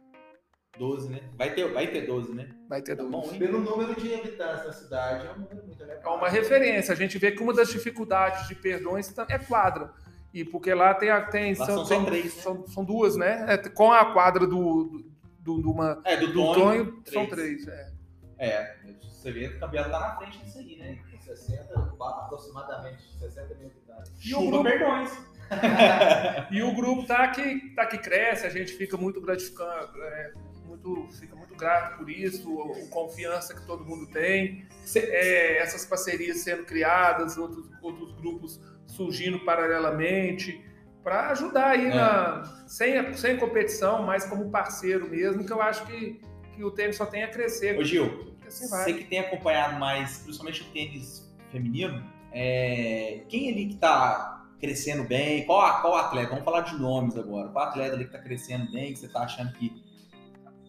12, 0.77 1.09
né? 1.09 1.19
Vai 1.37 1.53
ter, 1.53 1.73
vai 1.73 1.87
ter 1.87 2.01
12, 2.05 2.33
né? 2.33 2.49
Vai 2.69 2.81
ter 2.81 2.95
Tá 2.95 3.03
12. 3.03 3.11
bom, 3.11 3.33
hein? 3.33 3.39
Pelo 3.39 3.59
número 3.59 3.95
de 3.99 4.13
habitantes 4.13 4.63
da 4.65 4.71
cidade, 4.73 5.27
é 5.27 5.31
um 5.31 5.39
número 5.39 5.65
muito 5.65 5.83
É 5.83 5.85
legal. 5.87 6.17
uma 6.17 6.29
referência. 6.29 6.93
A 6.93 6.95
gente 6.95 7.17
vê 7.17 7.31
que 7.31 7.41
uma 7.43 7.53
das 7.53 7.67
dificuldades 7.69 8.47
de 8.47 8.55
perdões 8.55 9.13
é 9.27 9.39
quadra. 9.39 9.91
E 10.35 10.43
porque 10.43 10.73
lá 10.73 10.93
tem, 10.93 11.09
tem, 11.31 11.55
Lá 11.55 11.65
são, 11.65 11.85
são 11.85 11.97
tem- 11.99 12.05
três, 12.05 12.35
né? 12.35 12.41
são, 12.41 12.67
são 12.67 12.83
duas, 12.83 13.15
né? 13.15 13.45
É, 13.47 13.57
com 13.69 13.89
a 13.91 14.11
quadra 14.11 14.45
do, 14.45 15.01
do, 15.39 15.61
do, 15.61 15.71
uma, 15.71 16.01
É, 16.03 16.17
do, 16.17 16.27
do 16.27 16.33
Tonho, 16.53 16.85
Tonho, 16.91 17.03
são 17.05 17.25
três. 17.25 17.65
É. 17.65 17.91
É, 18.37 18.75
você 19.01 19.31
vê 19.31 19.47
que 19.47 19.55
o 19.55 19.59
Campeonato 19.61 19.91
tá 19.91 19.99
na 20.01 20.15
frente 20.17 20.37
disso 20.39 20.59
aí, 20.59 20.75
né? 20.75 20.99
Com 21.09 21.21
60, 21.21 21.73
aproximadamente 21.99 23.17
60 23.17 23.55
mil 23.55 23.67
habitantes. 23.67 24.11
E 24.25 24.35
o 24.35 24.39
Chupa 24.39 24.51
grupo- 24.51 24.63
perdões. 24.65 25.11
E 26.51 26.63
o 26.63 26.75
grupo 26.75 27.05
tá 27.07 27.27
que, 27.29 27.69
tá 27.75 27.85
que 27.85 27.97
cresce, 27.99 28.45
a 28.45 28.49
gente 28.49 28.73
fica 28.73 28.97
muito 28.97 29.21
gratificado, 29.21 30.01
é, 30.03 30.31
muito, 30.65 31.07
fica 31.19 31.35
muito 31.35 31.55
grato 31.55 31.97
por 31.99 32.09
isso, 32.09 32.61
a 32.61 32.89
confiança 32.89 33.53
que 33.53 33.65
todo 33.65 33.85
mundo 33.85 34.07
tem, 34.07 34.67
é, 34.95 35.59
essas 35.59 35.85
parcerias 35.85 36.39
sendo 36.39 36.65
criadas, 36.65 37.37
outros, 37.37 37.69
outros 37.81 38.11
grupos 38.19 38.59
surgindo 38.87 39.39
paralelamente, 39.39 40.63
para 41.03 41.29
ajudar 41.29 41.67
aí, 41.67 41.87
na, 41.87 42.43
sem, 42.65 43.13
sem 43.13 43.37
competição, 43.37 44.03
mas 44.03 44.25
como 44.25 44.49
parceiro 44.49 45.07
mesmo, 45.09 45.45
que 45.45 45.53
eu 45.53 45.61
acho 45.61 45.85
que, 45.85 46.19
que 46.55 46.63
o 46.63 46.71
tênis 46.71 46.95
só 46.95 47.05
tem 47.05 47.23
a 47.23 47.27
crescer. 47.27 47.77
Ô 47.77 47.83
Gil, 47.83 48.35
assim 48.45 48.67
Você 48.67 48.93
que 48.93 49.03
tem 49.03 49.19
acompanhado 49.19 49.79
mais, 49.79 50.19
principalmente 50.19 50.63
o 50.63 50.65
tênis 50.65 51.31
feminino, 51.51 52.03
é, 52.31 53.23
quem 53.29 53.51
ali 53.51 53.67
que 53.67 53.75
tá 53.75 54.35
crescendo 54.59 55.03
bem? 55.03 55.45
Qual, 55.45 55.81
qual 55.81 55.95
atleta? 55.95 56.29
Vamos 56.29 56.43
falar 56.43 56.61
de 56.61 56.75
nomes 56.77 57.15
agora. 57.15 57.49
Qual 57.49 57.65
atleta 57.65 57.95
ali 57.95 58.05
que 58.05 58.11
tá 58.11 58.19
crescendo 58.19 58.71
bem, 58.71 58.91
que 58.91 58.99
você 58.99 59.07
tá 59.07 59.21
achando 59.21 59.53
que. 59.53 59.71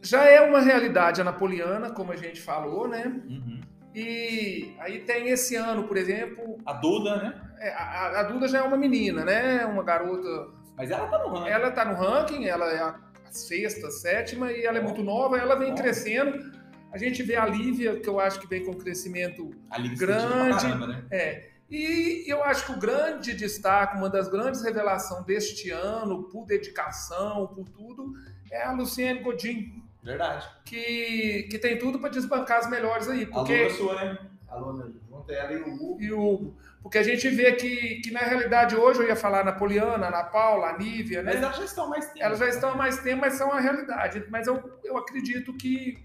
Já 0.03 0.25
é 0.25 0.41
uma 0.43 0.61
realidade 0.61 1.21
a 1.21 1.25
napoliana, 1.25 1.91
como 1.91 2.13
a 2.13 2.17
gente 2.17 2.41
falou, 2.41 2.87
né? 2.87 3.05
Uhum. 3.07 3.61
E 3.97 4.75
aí 4.79 5.01
tem 5.01 5.31
esse 5.31 5.57
ano, 5.57 5.85
por 5.85 5.97
exemplo, 5.97 6.59
A 6.67 6.75
Duda, 6.75 7.17
né? 7.17 7.47
é, 7.59 7.71
a, 7.73 8.21
a 8.21 8.23
Duda 8.25 8.47
já 8.47 8.59
é 8.59 8.63
uma 8.63 8.77
menina, 8.77 9.25
né? 9.25 9.65
Uma 9.65 9.83
garota. 9.83 10.49
Mas 10.77 10.91
ela 10.91 11.09
tá 11.09 11.19
no 11.19 11.29
ranking. 11.35 11.51
Ela 11.51 11.71
tá 11.71 11.85
no 11.87 11.95
ranking, 11.95 12.45
ela 12.45 12.67
é 12.67 12.79
a 12.79 13.01
sexta, 13.31 13.91
sétima, 13.91 14.53
e 14.53 14.65
ela 14.65 14.77
é 14.77 14.83
muito 14.83 15.03
nova, 15.03 15.39
ela 15.39 15.55
vem 15.57 15.73
Ó. 15.73 15.75
crescendo. 15.75 16.55
A 16.93 16.99
gente 16.99 17.23
vê 17.23 17.37
a 17.37 17.47
Lívia, 17.47 17.99
que 17.99 18.09
eu 18.09 18.21
acho 18.21 18.39
que 18.39 18.47
vem 18.47 18.65
com 18.65 18.75
crescimento 18.75 19.51
A 19.71 19.79
Liga 19.79 19.97
grande. 19.97 20.63
Caramba, 20.63 20.87
né? 20.87 21.05
É, 21.11 21.49
e 21.71 22.25
eu 22.31 22.45
acho 22.45 22.67
que 22.67 22.73
o 22.73 22.79
grande 22.79 23.35
destaque, 23.35 23.97
uma 23.97 24.09
das 24.09 24.29
grandes 24.29 24.63
revelações 24.63 25.25
deste 25.25 25.71
ano, 25.71 26.25
por 26.25 26.45
dedicação, 26.45 27.47
por 27.49 27.69
tudo, 27.71 28.13
é 28.53 28.63
a 28.63 28.73
Luciane 28.73 29.21
Godin, 29.21 29.83
Verdade. 30.07 30.47
que, 30.65 31.49
que 31.51 31.59
tem 31.59 31.79
tudo 31.79 31.99
para 31.99 32.09
desbancar 32.11 32.59
as 32.59 32.71
melhores 32.71 33.09
aí. 33.09 33.27
Porque, 33.27 33.65
Luda 33.65 33.75
sua, 33.75 33.95
né? 34.05 34.19
Aluna 34.49 34.91
junto 35.11 35.33
ela 35.33 35.53
e 35.53 35.57
o 35.57 35.75
Hugo. 35.75 35.97
e 36.01 36.13
o, 36.13 36.55
porque 36.83 36.99
a 36.99 37.03
gente 37.03 37.29
vê 37.29 37.53
que, 37.53 37.97
que, 37.97 38.13
na 38.13 38.21
realidade, 38.21 38.77
hoje 38.77 39.01
eu 39.01 39.09
ia 39.09 39.17
falar 39.17 39.45
na 39.45 39.51
Poliana, 39.53 40.09
na 40.09 40.23
Paula, 40.23 40.69
a 40.69 40.79
Nívia, 40.79 41.21
né? 41.23 41.33
Mas 41.35 41.43
elas 41.43 41.57
já 41.57 41.65
estão 41.65 41.89
mais 41.89 42.07
tempo. 42.07 42.25
Elas 42.25 42.39
já 42.39 42.49
estão 42.49 42.71
há 42.71 42.75
mais 42.77 42.99
tempo, 42.99 43.21
mas 43.23 43.35
são 43.35 43.53
a 43.53 43.59
realidade. 43.59 44.25
Mas 44.31 44.47
eu, 44.47 44.79
eu 44.85 44.97
acredito 44.97 45.53
que, 45.55 45.99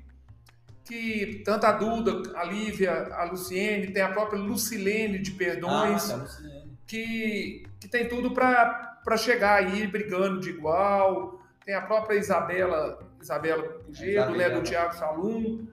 que 0.84 1.44
tanto 1.46 1.66
a 1.68 1.72
Duda, 1.74 2.36
a 2.36 2.44
Lívia, 2.44 2.92
a 3.14 3.26
Luciene, 3.26 3.92
tem 3.92 4.02
a 4.02 4.10
própria 4.10 4.40
Lucilene 4.42 5.20
de 5.20 5.32
Ah, 5.32 5.36
Perdões, 5.38 6.10
tá, 6.10 6.16
Luciane. 6.16 6.78
que, 6.88 7.64
que 7.80 7.88
tem 7.88 8.08
tudo 8.08 8.32
para 8.32 9.18
chegar 9.18 9.60
aí 9.60 9.86
brigando 9.86 10.40
de 10.40 10.50
igual. 10.50 11.40
Tem 11.64 11.76
a 11.76 11.82
própria 11.82 12.18
Isabela, 12.18 12.98
Isabela 13.22 13.64
Pugedo, 13.86 14.32
né, 14.36 14.50
do 14.50 14.62
Thiago 14.64 14.94
Salum. 14.96 15.68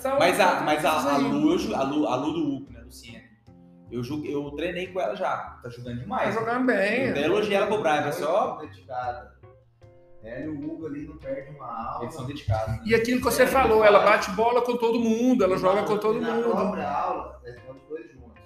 São- 0.00 0.18
Mas 0.18 0.38
a, 0.38 0.60
mas 0.60 0.84
a, 0.84 1.14
a. 1.14 1.16
Lu, 1.18 1.74
a 1.74 1.82
Lu, 1.82 2.06
a 2.06 2.14
Lu 2.16 2.32
do 2.32 2.48
Hugo, 2.56 2.72
né, 2.72 2.80
Luciane? 2.84 3.32
Eu, 3.90 4.00
eu 4.24 4.50
treinei 4.52 4.86
com 4.92 5.00
ela 5.00 5.14
já. 5.16 5.58
Tá 5.62 5.68
jogando 5.68 5.96
Tá 5.96 6.02
demais. 6.02 6.34
jogando 6.34 6.66
bem. 6.66 7.04
Eu 7.06 7.10
até 7.10 7.24
elogiei 7.24 7.56
ela 7.56 7.66
pro 7.66 7.80
Brian, 7.82 8.00
mas 8.02 8.14
só. 8.14 8.56
Dedicada. 8.58 9.32
Ela 10.22 10.44
e 10.44 10.48
o 10.48 10.54
Hugo 10.72 10.86
ali 10.86 11.06
não 11.06 11.16
perdem 11.18 11.54
uma 11.56 11.66
aula. 11.66 12.04
Eles 12.04 12.14
são 12.14 12.24
dedicados. 12.24 12.68
né? 12.68 12.82
E 12.86 12.94
aquilo 12.94 13.18
que 13.18 13.24
você 13.24 13.44
falou, 13.46 13.84
ela 13.84 13.98
bate 14.00 14.30
bola 14.30 14.62
com 14.62 14.76
todo 14.76 15.00
mundo, 15.00 15.42
ela 15.42 15.56
joga 15.58 15.82
com 15.82 15.98
todo 15.98 16.20
Na 16.20 16.32
mundo. 16.34 16.50
própria 16.52 16.88
aula, 16.88 17.40
é 17.44 17.50
os 17.70 17.82
dois 17.88 18.10
juntos. 18.12 18.40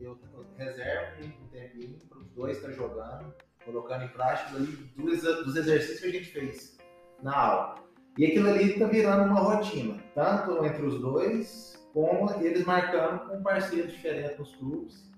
Eu, 0.00 0.18
eu 0.32 0.46
reservo 0.56 1.26
um 1.26 1.48
tempinho 1.48 1.98
para 2.08 2.18
os 2.18 2.28
dois 2.30 2.56
estar 2.56 2.72
jogando, 2.72 3.34
colocando 3.64 4.04
em 4.04 4.08
prática 4.08 4.56
ali 4.56 4.66
dos, 4.96 5.20
dos 5.44 5.54
exercícios 5.56 6.00
que 6.00 6.06
a 6.06 6.12
gente 6.12 6.32
fez 6.32 6.78
na 7.22 7.36
aula. 7.36 7.74
E 8.18 8.26
aquilo 8.26 8.50
ali 8.50 8.72
está 8.72 8.86
virando 8.86 9.30
uma 9.30 9.38
rotina, 9.38 9.94
tanto 10.12 10.64
entre 10.66 10.84
os 10.84 11.00
dois, 11.00 11.78
como 11.94 12.28
eles 12.42 12.66
marcando 12.66 13.28
com 13.28 13.40
parceiros 13.44 13.92
diferentes 13.92 14.36
nos 14.36 14.56
clubes. 14.56 15.08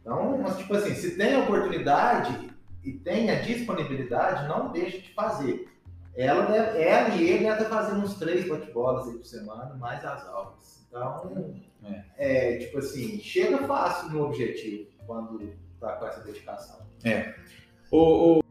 Então, 0.00 0.38
mas, 0.38 0.56
tipo 0.56 0.74
assim, 0.74 0.94
se 0.94 1.14
tem 1.18 1.34
a 1.34 1.40
oportunidade 1.40 2.50
e 2.82 2.92
tem 2.92 3.30
a 3.30 3.42
disponibilidade, 3.42 4.48
não 4.48 4.72
deixe 4.72 5.02
de 5.02 5.12
fazer. 5.12 5.68
Ela, 6.16 6.46
deve, 6.46 6.82
ela 6.82 7.08
e 7.10 7.28
ele 7.28 7.44
devem 7.44 7.66
fazendo 7.66 8.00
uns 8.00 8.14
três 8.14 8.48
bate-bolas 8.48 9.08
aí 9.08 9.18
por 9.18 9.26
semana, 9.26 9.74
mais 9.74 10.02
as 10.02 10.26
aulas. 10.26 10.86
Então, 10.88 11.54
é. 12.16 12.56
tipo 12.56 12.78
assim, 12.78 13.20
chega 13.20 13.58
fácil 13.66 14.08
no 14.08 14.24
objetivo 14.24 14.88
quando 15.06 15.52
tá 15.78 15.92
com 15.96 16.06
essa 16.06 16.20
dedicação. 16.20 16.80
Ô, 17.90 18.38
ô, 18.38 18.42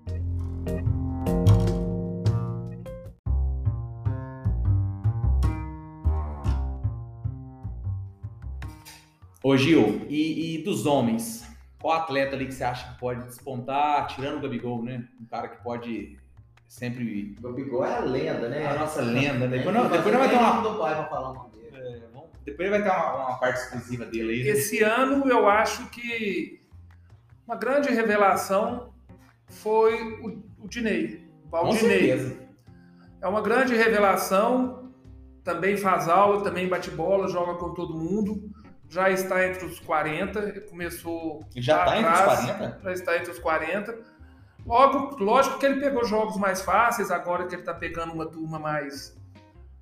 Ô 9.48 9.56
Gil, 9.56 10.02
e, 10.10 10.56
e 10.56 10.64
dos 10.64 10.88
homens? 10.88 11.46
Qual 11.80 11.96
atleta 11.96 12.36
ali 12.36 12.48
que 12.48 12.52
você 12.56 12.64
acha 12.64 12.92
que 12.94 13.00
pode 13.00 13.24
despontar, 13.26 14.08
tirando 14.08 14.38
o 14.38 14.42
Gabigol, 14.42 14.82
né? 14.84 15.08
Um 15.22 15.26
cara 15.26 15.48
que 15.50 15.64
pode 15.64 16.18
sempre. 16.68 17.36
O 17.38 17.42
Gabigol 17.44 17.86
é 17.86 17.94
a 17.96 18.00
lenda, 18.00 18.50
né? 18.50 18.66
A 18.66 18.74
nossa 18.80 19.04
lenda. 19.04 19.46
É, 19.46 19.48
Depois, 19.50 19.76
não, 19.76 19.88
depois 19.88 20.12
não 20.12 20.20
vai 20.20 20.30
ter 20.30 20.36
uma. 20.36 20.62
do 20.62 20.80
pai 20.80 20.96
pra 20.96 21.06
falar 21.06 21.30
o 21.30 21.34
nome 21.36 21.50
dele. 21.52 21.78
é, 21.78 22.00
vamos- 22.12 22.30
Depois 22.44 22.70
vai 22.72 22.82
ter 22.82 22.90
uma, 22.90 23.14
uma 23.28 23.38
parte 23.40 23.60
exclusiva 23.60 24.06
dele 24.06 24.32
aí. 24.34 24.44
né? 24.46 24.50
Esse 24.50 24.82
ano 24.82 25.30
eu 25.30 25.48
acho 25.48 25.92
que 25.92 26.60
uma 27.46 27.56
grande 27.56 27.90
revelação 27.92 28.96
foi 29.48 30.02
o, 30.24 30.44
o 30.64 30.68
Dinei, 30.68 31.24
o 31.46 31.50
Valdinei. 31.50 32.00
certeza. 32.08 32.36
É 33.22 33.28
uma 33.28 33.42
grande 33.42 33.76
revelação, 33.76 34.92
também 35.44 35.78
faz 35.78 36.10
aula, 36.10 36.44
também 36.44 36.68
bate 36.68 36.90
bola, 36.90 37.28
joga 37.28 37.54
com 37.60 37.76
todo 37.76 37.94
mundo, 37.96 38.50
já 38.90 39.10
está 39.10 39.46
entre 39.48 39.66
os 39.66 39.80
40, 39.80 40.62
começou 40.62 41.44
Ele 41.56 41.62
já 41.66 41.78
lá 41.78 41.86
tá 41.86 41.98
entre 41.98 42.12
os 42.12 42.20
atrás, 42.20 42.46
40? 42.46 42.80
já 42.84 42.92
está 42.94 43.18
entre 43.18 43.32
os 43.32 43.40
40. 43.40 43.98
Logo, 44.66 45.24
lógico 45.24 45.60
que 45.60 45.66
ele 45.66 45.80
pegou 45.80 46.04
jogos 46.06 46.38
mais 46.38 46.62
fáceis, 46.62 47.12
agora 47.12 47.46
que 47.46 47.54
ele 47.56 47.62
está 47.62 47.74
pegando 47.74 48.14
uma 48.14 48.26
turma 48.26 48.58
mais, 48.58 49.16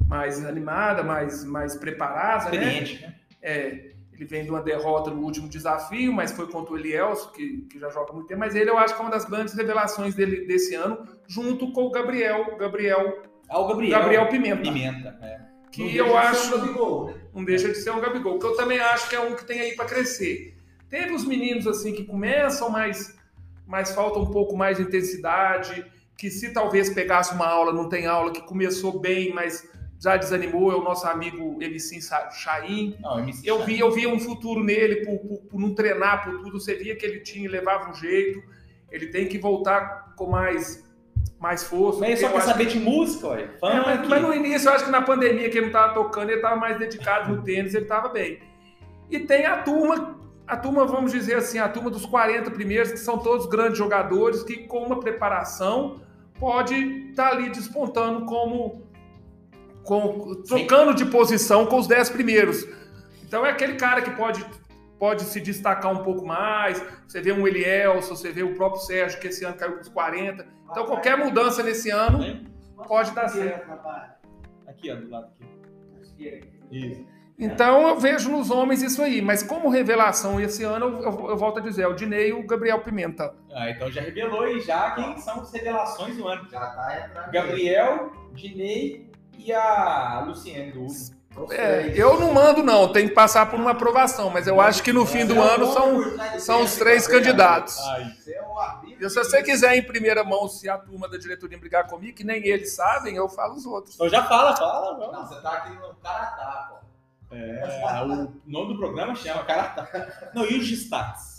mais 0.07 0.43
animada, 0.45 1.03
mais, 1.03 1.43
mais 1.45 1.75
preparada, 1.75 2.49
né? 2.49 2.57
Experiente, 2.57 3.01
né? 3.01 3.15
É, 3.41 3.93
ele 4.11 4.25
vem 4.25 4.43
de 4.43 4.49
uma 4.49 4.61
derrota 4.61 5.09
no 5.09 5.21
último 5.21 5.47
desafio, 5.47 6.11
mas 6.13 6.31
foi 6.31 6.47
contra 6.47 6.73
o 6.73 6.77
Elielso, 6.77 7.31
que, 7.31 7.61
que 7.69 7.79
já 7.79 7.89
joga 7.89 8.13
muito 8.13 8.27
tempo. 8.27 8.39
Mas 8.41 8.55
ele 8.55 8.69
eu 8.69 8.77
acho 8.77 8.93
que 8.93 9.01
é 9.01 9.03
uma 9.05 9.11
das 9.11 9.25
grandes 9.25 9.53
revelações 9.53 10.15
dele 10.15 10.45
desse 10.45 10.75
ano, 10.75 11.07
junto 11.27 11.71
com 11.71 11.83
o 11.85 11.91
Gabriel, 11.91 12.57
Gabriel, 12.57 13.21
Ah, 13.49 13.59
o 13.59 13.67
Gabriel. 13.67 13.99
Gabriel 13.99 14.27
Pimenta. 14.27 14.61
Pimenta, 14.61 15.17
é. 15.21 15.52
Que 15.73 15.81
Não 15.81 15.89
eu 15.89 16.17
acho. 16.17 16.55
um 16.55 16.59
Gabigol, 16.59 17.07
né? 17.07 17.13
Não 17.33 17.43
deixa 17.43 17.67
de 17.67 17.75
ser 17.75 17.89
um 17.89 17.99
Gabigol, 17.99 18.37
que 18.37 18.45
eu 18.45 18.55
também 18.55 18.79
acho 18.79 19.09
que 19.09 19.15
é 19.15 19.19
um 19.19 19.35
que 19.35 19.43
tem 19.43 19.59
aí 19.59 19.75
para 19.75 19.85
crescer. 19.85 20.55
Teve 20.87 21.13
os 21.13 21.25
meninos 21.25 21.65
assim 21.65 21.91
que 21.91 22.03
começam, 22.03 22.69
mas, 22.69 23.17
mas 23.65 23.91
falta 23.91 24.19
um 24.19 24.27
pouco 24.27 24.55
mais 24.55 24.77
de 24.77 24.83
intensidade, 24.83 25.83
que 26.15 26.29
se 26.29 26.53
talvez 26.53 26.93
pegasse 26.93 27.33
uma 27.33 27.47
aula, 27.47 27.73
não 27.73 27.89
tem 27.89 28.05
aula, 28.05 28.31
que 28.31 28.41
começou 28.43 28.99
bem, 28.99 29.33
mas 29.33 29.67
já 29.99 30.15
desanimou, 30.15 30.71
é 30.71 30.75
o 30.75 30.83
nosso 30.83 31.07
amigo 31.07 31.57
MC 31.61 31.99
MC 33.19 33.41
Eu 33.49 33.63
vi, 33.65 33.79
eu 33.79 33.89
via 33.89 34.09
um 34.09 34.19
futuro 34.19 34.63
nele 34.63 34.97
por, 35.05 35.17
por, 35.17 35.37
por 35.49 35.59
não 35.59 35.73
treinar, 35.73 36.23
por 36.23 36.43
tudo. 36.43 36.59
Você 36.59 36.75
via 36.75 36.95
que 36.95 37.05
ele 37.05 37.21
tinha, 37.21 37.49
levava 37.49 37.89
um 37.89 37.93
jeito. 37.95 38.43
Ele 38.91 39.07
tem 39.07 39.27
que 39.27 39.39
voltar 39.39 40.13
com 40.15 40.29
mais, 40.29 40.83
mais 41.43 41.61
força. 41.61 41.99
Mas 41.99 42.11
ele 42.11 42.19
só 42.21 42.29
quer 42.29 42.41
saber 42.41 42.67
de 42.67 42.79
música, 42.79 43.27
ué. 43.27 43.49
é, 43.61 43.79
mas, 43.81 44.07
mas 44.07 44.21
no 44.21 44.33
início, 44.33 44.69
eu 44.69 44.73
acho 44.73 44.85
que 44.85 44.91
na 44.91 45.01
pandemia 45.01 45.49
que 45.49 45.57
ele 45.57 45.65
não 45.65 45.67
estava 45.67 45.93
tocando, 45.93 46.29
ele 46.29 46.37
estava 46.37 46.55
mais 46.55 46.79
dedicado 46.79 47.35
no 47.35 47.43
tênis, 47.43 47.73
ele 47.73 47.83
estava 47.83 48.07
bem. 48.07 48.39
E 49.11 49.19
tem 49.19 49.45
a 49.45 49.57
turma, 49.57 50.17
a 50.47 50.55
turma, 50.55 50.85
vamos 50.85 51.11
dizer 51.11 51.35
assim, 51.35 51.59
a 51.59 51.67
turma 51.67 51.89
dos 51.89 52.05
40 52.05 52.49
primeiros, 52.51 52.93
que 52.93 52.97
são 52.97 53.17
todos 53.17 53.45
grandes 53.45 53.77
jogadores, 53.77 54.41
que 54.41 54.65
com 54.67 54.85
uma 54.85 55.01
preparação 55.01 55.99
pode 56.39 56.75
estar 57.09 57.33
ali 57.33 57.49
despontando 57.49 58.25
como. 58.25 58.81
Com, 59.83 60.41
trocando 60.47 60.93
de 60.93 61.03
posição 61.03 61.65
com 61.65 61.77
os 61.77 61.87
10 61.87 62.09
primeiros. 62.11 62.65
Então 63.21 63.45
é 63.45 63.49
aquele 63.49 63.75
cara 63.75 64.01
que 64.01 64.11
pode, 64.11 64.45
pode 65.03 65.23
se 65.23 65.41
destacar 65.41 65.91
um 65.91 66.01
pouco 66.01 66.25
mais. 66.25 66.81
Você 67.05 67.19
vê 67.21 67.33
um 67.33 67.45
Elielson, 67.45 68.15
você 68.15 68.31
vê 68.31 68.41
o 68.41 68.55
próprio 68.55 68.81
Sérgio, 68.81 69.19
que 69.19 69.27
esse 69.27 69.43
ano 69.43 69.57
caiu 69.57 69.73
para 69.73 69.81
os 69.81 69.89
40. 69.89 70.47
Então 70.71 70.85
qualquer 70.85 71.17
mudança 71.17 71.61
nesse 71.61 71.89
ano 71.89 72.19
pode 72.87 73.11
dar 73.11 73.27
certo. 73.27 73.69
Aqui, 74.65 74.89
ó, 74.89 74.95
do 74.95 75.09
lado 75.09 75.27
aqui. 75.27 76.39
Isso. 76.71 77.05
Então 77.37 77.85
eu 77.89 77.99
vejo 77.99 78.31
nos 78.31 78.49
homens 78.49 78.81
isso 78.81 79.01
aí, 79.01 79.21
mas 79.21 79.43
como 79.43 79.67
revelação 79.67 80.39
esse 80.39 80.63
ano, 80.63 80.85
eu, 80.85 81.01
eu- 81.01 81.29
eu 81.31 81.37
volto 81.37 81.57
a 81.59 81.61
dizer, 81.61 81.81
é 81.81 81.87
o 81.87 81.93
Dinei 81.93 82.29
e 82.29 82.33
o 82.33 82.47
Gabriel 82.47 82.79
Pimenta. 82.79 83.35
Ah, 83.53 83.69
então 83.71 83.91
já 83.91 83.99
revelou 83.99 84.43
aí 84.43 84.61
já 84.61 84.91
quem 84.91 85.17
são 85.17 85.41
as 85.41 85.51
revelações 85.51 86.15
do 86.15 86.25
ano. 86.29 86.47
Já 86.49 86.61
tá 86.61 87.05
entrando. 87.09 87.29
Gabriel, 87.31 88.11
Dinei 88.33 89.09
e 89.37 89.51
a 89.51 90.23
Luciene 90.25 90.71
do 90.71 90.83
Hugo. 90.83 90.93
É, 91.49 91.91
eu 91.95 92.19
não 92.19 92.31
mando 92.33 92.61
não, 92.61 92.91
tem 92.91 93.07
que 93.07 93.13
passar 93.13 93.49
por 93.49 93.59
uma 93.59 93.71
aprovação, 93.71 94.29
mas 94.29 94.45
eu 94.47 94.61
acho 94.61 94.83
que 94.83 94.93
no 94.93 95.05
fim 95.05 95.25
do 95.25 95.41
ano 95.41 95.71
são, 95.73 96.39
são 96.39 96.61
os 96.63 96.75
três 96.75 97.07
candidatos. 97.07 97.75
É 98.27 98.43
E 98.99 99.09
se 99.09 99.15
você 99.15 99.41
quiser 99.41 99.75
em 99.75 99.83
primeira 99.83 100.23
mão, 100.23 100.47
se 100.47 100.69
a 100.69 100.77
turma 100.77 101.09
da 101.09 101.17
diretoria 101.17 101.57
brigar 101.57 101.87
comigo, 101.87 102.15
que 102.15 102.23
nem 102.23 102.45
eles 102.45 102.75
sabem, 102.75 103.15
eu 103.15 103.27
falo 103.27 103.55
os 103.55 103.65
outros. 103.65 103.95
então 103.95 104.07
já 104.07 104.23
fala, 104.25 104.55
fala. 104.55 105.11
Não, 105.11 105.27
você 105.27 105.41
tá 105.41 105.53
aqui 105.53 105.71
no 105.71 105.95
Caratá, 105.95 106.69
pô. 106.69 107.35
É, 107.35 108.03
o 108.03 108.31
nome 108.45 108.73
do 108.73 108.77
programa 108.77 109.15
chama 109.15 109.43
Cara. 109.43 110.29
Não, 110.35 110.45
e 110.45 110.59
os 110.59 110.69
destaques? 110.69 111.37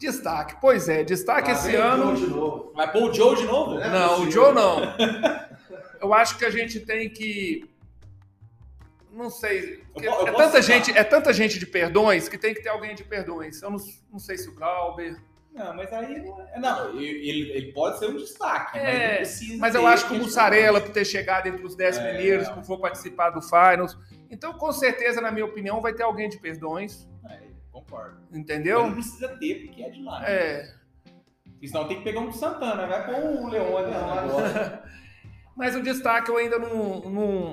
Destaque, 0.00 0.56
pois 0.60 0.88
é, 0.88 1.04
destaque 1.04 1.52
Lá 1.52 1.54
esse 1.56 1.76
ano. 1.76 2.16
Joe 2.16 2.26
de 2.26 2.34
novo. 2.34 2.72
Vai 2.74 2.90
pôr 2.90 3.08
o 3.08 3.14
Joe 3.14 3.36
de 3.36 3.44
novo? 3.44 3.78
É 3.78 3.88
Não, 3.88 4.22
o. 4.22 4.30
Joe 4.30 4.52
não. 4.52 4.80
Eu 6.00 6.12
acho 6.12 6.36
que 6.36 6.44
a 6.44 6.50
gente 6.50 6.80
tem 6.80 7.08
que 7.08 7.71
não 9.12 9.30
sei. 9.30 9.82
Eu 9.96 10.02
eu 10.02 10.26
é, 10.28 10.32
tanta 10.32 10.62
citar. 10.62 10.62
gente, 10.62 10.98
é 10.98 11.04
tanta 11.04 11.32
gente 11.32 11.58
de 11.58 11.66
perdões 11.66 12.28
que 12.28 12.38
tem 12.38 12.54
que 12.54 12.62
ter 12.62 12.70
alguém 12.70 12.94
de 12.94 13.04
perdões. 13.04 13.60
Eu 13.62 13.70
não, 13.70 13.78
não 14.10 14.18
sei 14.18 14.36
se 14.38 14.48
o 14.48 14.54
Glauber. 14.54 15.16
Não, 15.52 15.76
mas 15.76 15.92
aí 15.92 16.24
não 16.58 16.98
ele, 16.98 17.50
ele 17.52 17.72
pode 17.72 17.98
ser 17.98 18.06
um 18.08 18.16
destaque, 18.16 18.78
mas 18.78 18.88
É, 18.88 19.16
precisa. 19.16 19.58
Mas 19.58 19.74
eu 19.74 19.86
acho 19.86 20.08
que 20.08 20.14
o 20.14 20.16
Mussarela, 20.18 20.80
por 20.80 20.90
ter 20.92 21.04
chegado 21.04 21.46
entre 21.46 21.62
os 21.64 21.76
10 21.76 21.98
É, 21.98 22.08
primeiros, 22.08 22.48
não. 22.48 22.54
por 22.54 22.64
for 22.64 22.80
participar 22.80 23.28
do 23.30 23.42
Finals. 23.42 23.98
Então, 24.30 24.54
com 24.54 24.72
certeza, 24.72 25.20
na 25.20 25.30
minha 25.30 25.44
opinião, 25.44 25.80
vai 25.82 25.92
ter 25.92 26.04
alguém 26.04 26.28
de 26.30 26.38
perdões. 26.38 27.06
É, 27.28 27.40
concordo. 27.70 28.16
Entendeu? 28.32 28.86
Não 28.86 28.94
precisa 28.94 29.28
ter, 29.36 29.66
porque 29.66 29.82
é 29.82 29.90
de 29.90 30.02
lá. 30.02 30.20
né? 30.20 30.26
É. 30.32 30.74
Porque 31.44 31.68
Senão 31.68 31.86
tem 31.86 31.98
que 31.98 32.04
pegar 32.04 32.20
um 32.20 32.28
do 32.30 32.32
Santana, 32.34 32.86
vai 32.86 33.04
pôr 33.04 33.22
o 33.22 33.48
Leone 33.48 33.90
né. 33.90 34.82
Mas 35.54 35.76
o 35.76 35.82
destaque 35.82 36.30
eu 36.30 36.36
ainda 36.38 36.58
não, 36.58 37.00
não, 37.00 37.10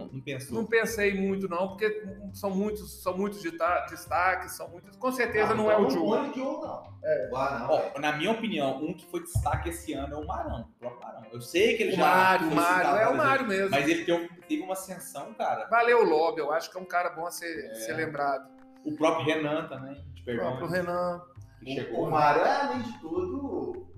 Não 0.07 0.09
não 0.51 0.65
pensei 0.65 1.13
muito, 1.19 1.49
não, 1.49 1.67
porque 1.69 2.03
são 2.33 2.49
muitos, 2.49 3.01
são 3.03 3.17
muitos 3.17 3.41
destaques, 3.41 4.51
são 4.53 4.69
muitos. 4.69 4.95
Com 4.97 5.11
certeza 5.11 5.51
Ah, 5.51 5.55
não 5.55 5.65
então 5.65 5.71
é 5.71 5.77
o 5.77 5.81
Não 5.83 5.89
Joe. 5.89 6.01
põe 6.07 6.29
o 6.29 6.33
Joe, 6.33 6.61
não. 6.61 6.83
É. 7.03 7.29
Ah, 7.35 7.59
não. 7.59 7.69
Ó, 7.95 7.99
na 7.99 8.13
minha 8.13 8.31
opinião, 8.31 8.77
um 8.81 8.93
que 8.93 9.05
foi 9.07 9.21
destaque 9.23 9.69
esse 9.69 9.93
ano 9.93 10.13
é 10.13 10.17
o 10.17 10.25
Marão. 10.25 10.61
O 10.61 10.79
próprio 10.79 11.01
Marão. 11.03 11.23
Eu 11.31 11.41
sei 11.41 11.75
que 11.75 11.83
ele 11.83 11.93
O 11.93 11.95
já. 11.97 12.01
Mário, 12.05 12.47
o 12.47 12.55
Mário, 12.55 12.89
é 13.01 13.07
o 13.09 13.17
Mário 13.17 13.47
mesmo. 13.47 13.69
Mas 13.71 13.87
ele 13.87 14.05
teve, 14.05 14.27
teve 14.47 14.63
uma 14.63 14.73
ascensão, 14.73 15.33
cara. 15.33 15.67
Valeu 15.69 16.01
o 16.01 16.09
Lobby, 16.09 16.39
eu 16.39 16.51
acho 16.53 16.71
que 16.71 16.77
é 16.77 16.81
um 16.81 16.85
cara 16.85 17.09
bom 17.09 17.25
a 17.27 17.31
ser, 17.31 17.65
É. 17.71 17.75
ser 17.75 17.93
lembrado. 17.93 18.49
O 18.85 18.95
próprio 18.95 19.25
Renan 19.25 19.67
também, 19.67 19.93
de 20.15 20.21
O 20.31 20.35
próprio 20.37 20.67
Renan. 20.67 21.21
que 21.59 21.71
O, 21.71 21.75
chegou. 21.75 22.07
o 22.07 22.11
Mário, 22.11 22.41
é, 22.43 22.61
além 22.61 22.81
de 22.81 22.97
tudo, 22.99 23.88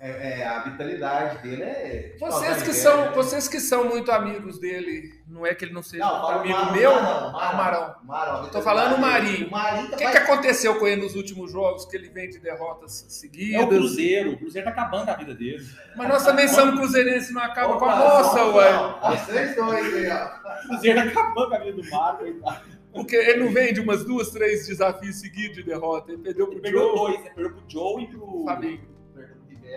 é, 0.00 0.40
é, 0.40 0.46
a 0.46 0.60
vitalidade 0.60 1.42
dele 1.42 1.62
é. 1.62 2.16
Vocês 2.18 2.62
que, 2.62 2.68
Nossa, 2.68 2.80
são, 2.80 3.00
né? 3.02 3.12
vocês 3.14 3.48
que 3.48 3.60
são 3.60 3.84
muito 3.84 4.10
amigos 4.10 4.58
dele, 4.58 5.12
não 5.28 5.46
é 5.46 5.54
que 5.54 5.64
ele 5.64 5.74
não 5.74 5.82
seja 5.82 6.02
Não, 6.04 6.26
amigo 6.28 6.54
Marão, 6.58 6.72
meu? 6.72 6.92
Marão, 7.02 7.32
Marão. 7.32 7.94
Marão, 8.04 8.48
Tô 8.50 8.62
falando 8.62 8.96
o 8.96 8.98
Marinho. 8.98 9.48
O 9.48 9.50
Marinho 9.50 9.90
tá 9.90 9.96
que, 9.98 10.10
que 10.10 10.16
aconteceu 10.16 10.78
com 10.78 10.86
ele 10.88 11.02
nos 11.02 11.14
últimos 11.14 11.52
jogos? 11.52 11.84
Que 11.84 11.96
ele 11.96 12.08
vem 12.08 12.30
de 12.30 12.38
derrotas 12.38 13.02
É 13.02 13.06
o 13.06 13.10
seguidas. 13.10 13.68
Cruzeiro. 13.68 14.32
O 14.32 14.38
Cruzeiro 14.38 14.64
tá 14.64 14.70
acabando 14.72 15.08
a 15.10 15.14
vida 15.16 15.34
dele. 15.34 15.62
Mas 15.94 16.08
nós 16.08 16.24
também 16.24 16.48
somos 16.48 16.80
cruzeirenses, 16.80 17.30
não 17.34 17.42
acaba 17.42 17.76
com 17.78 17.84
a 17.84 17.94
Opa, 17.94 18.16
moça, 18.18 18.30
só- 18.38 18.54
ué. 18.56 19.16
Vocês 19.18 19.54
dois 19.54 19.94
aí, 19.94 20.08
ó. 20.10 20.26
O 20.64 20.68
Cruzeiro 20.68 21.12
tá 21.12 21.20
acabando 21.20 21.54
a 21.54 21.58
vida 21.58 21.72
do 21.72 21.82
coitado. 21.88 22.80
Porque 22.92 23.14
ele 23.14 23.44
não 23.44 23.52
vem 23.52 23.72
de 23.72 23.80
umas 23.80 24.04
duas, 24.04 24.30
três 24.30 24.66
desafios 24.66 25.20
seguidos 25.20 25.56
de 25.56 25.62
derrota. 25.62 26.10
Ele 26.10 26.22
perdeu 26.22 26.46
Ele 26.46 26.54
pro 26.54 26.62
perdeu 26.62 26.80
Joe, 26.80 26.96
dois, 26.96 27.22
né? 27.24 27.30
Perdeu 27.34 27.52
pro 27.54 27.62
Joe 27.68 28.02
e 28.02 28.06
pro. 28.08 28.42
Fabinho. 28.46 28.89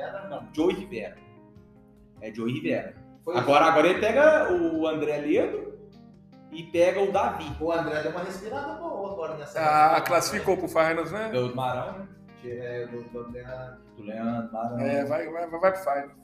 Rivera. 0.03 0.27
Não, 0.29 0.47
Joe 0.53 0.73
e 0.73 0.77
Rivera. 0.77 1.15
É 2.21 2.33
Joe 2.33 2.49
e 2.49 2.53
Rivera. 2.53 2.95
Foi 3.23 3.37
Agora, 3.37 3.65
agora 3.65 3.87
ele 3.87 3.99
pega 3.99 4.51
o 4.51 4.87
André 4.87 5.17
Ledo 5.17 5.73
e 6.51 6.63
pega 6.63 7.01
o 7.01 7.11
Davi. 7.11 7.51
O 7.59 7.71
André 7.71 8.01
deu 8.01 8.11
uma 8.11 8.23
respirada 8.23 8.73
boa 8.75 9.11
agora 9.11 9.37
nessa. 9.37 9.59
Ah, 9.59 10.01
classificou 10.01 10.57
pro 10.57 10.67
Finals, 10.67 11.11
né? 11.11 11.29
Do 11.29 11.55
Marão, 11.55 11.99
né? 11.99 12.07
É, 12.45 12.85
do, 12.87 13.01
do 13.03 13.19
André. 13.19 13.43
Do 13.95 14.03
Leandro, 14.03 14.51
Marão. 14.51 14.79
É, 14.79 15.05
vai, 15.05 15.29
vai, 15.29 15.49
vai 15.49 15.71
pro 15.71 15.81
Finals. 15.81 16.23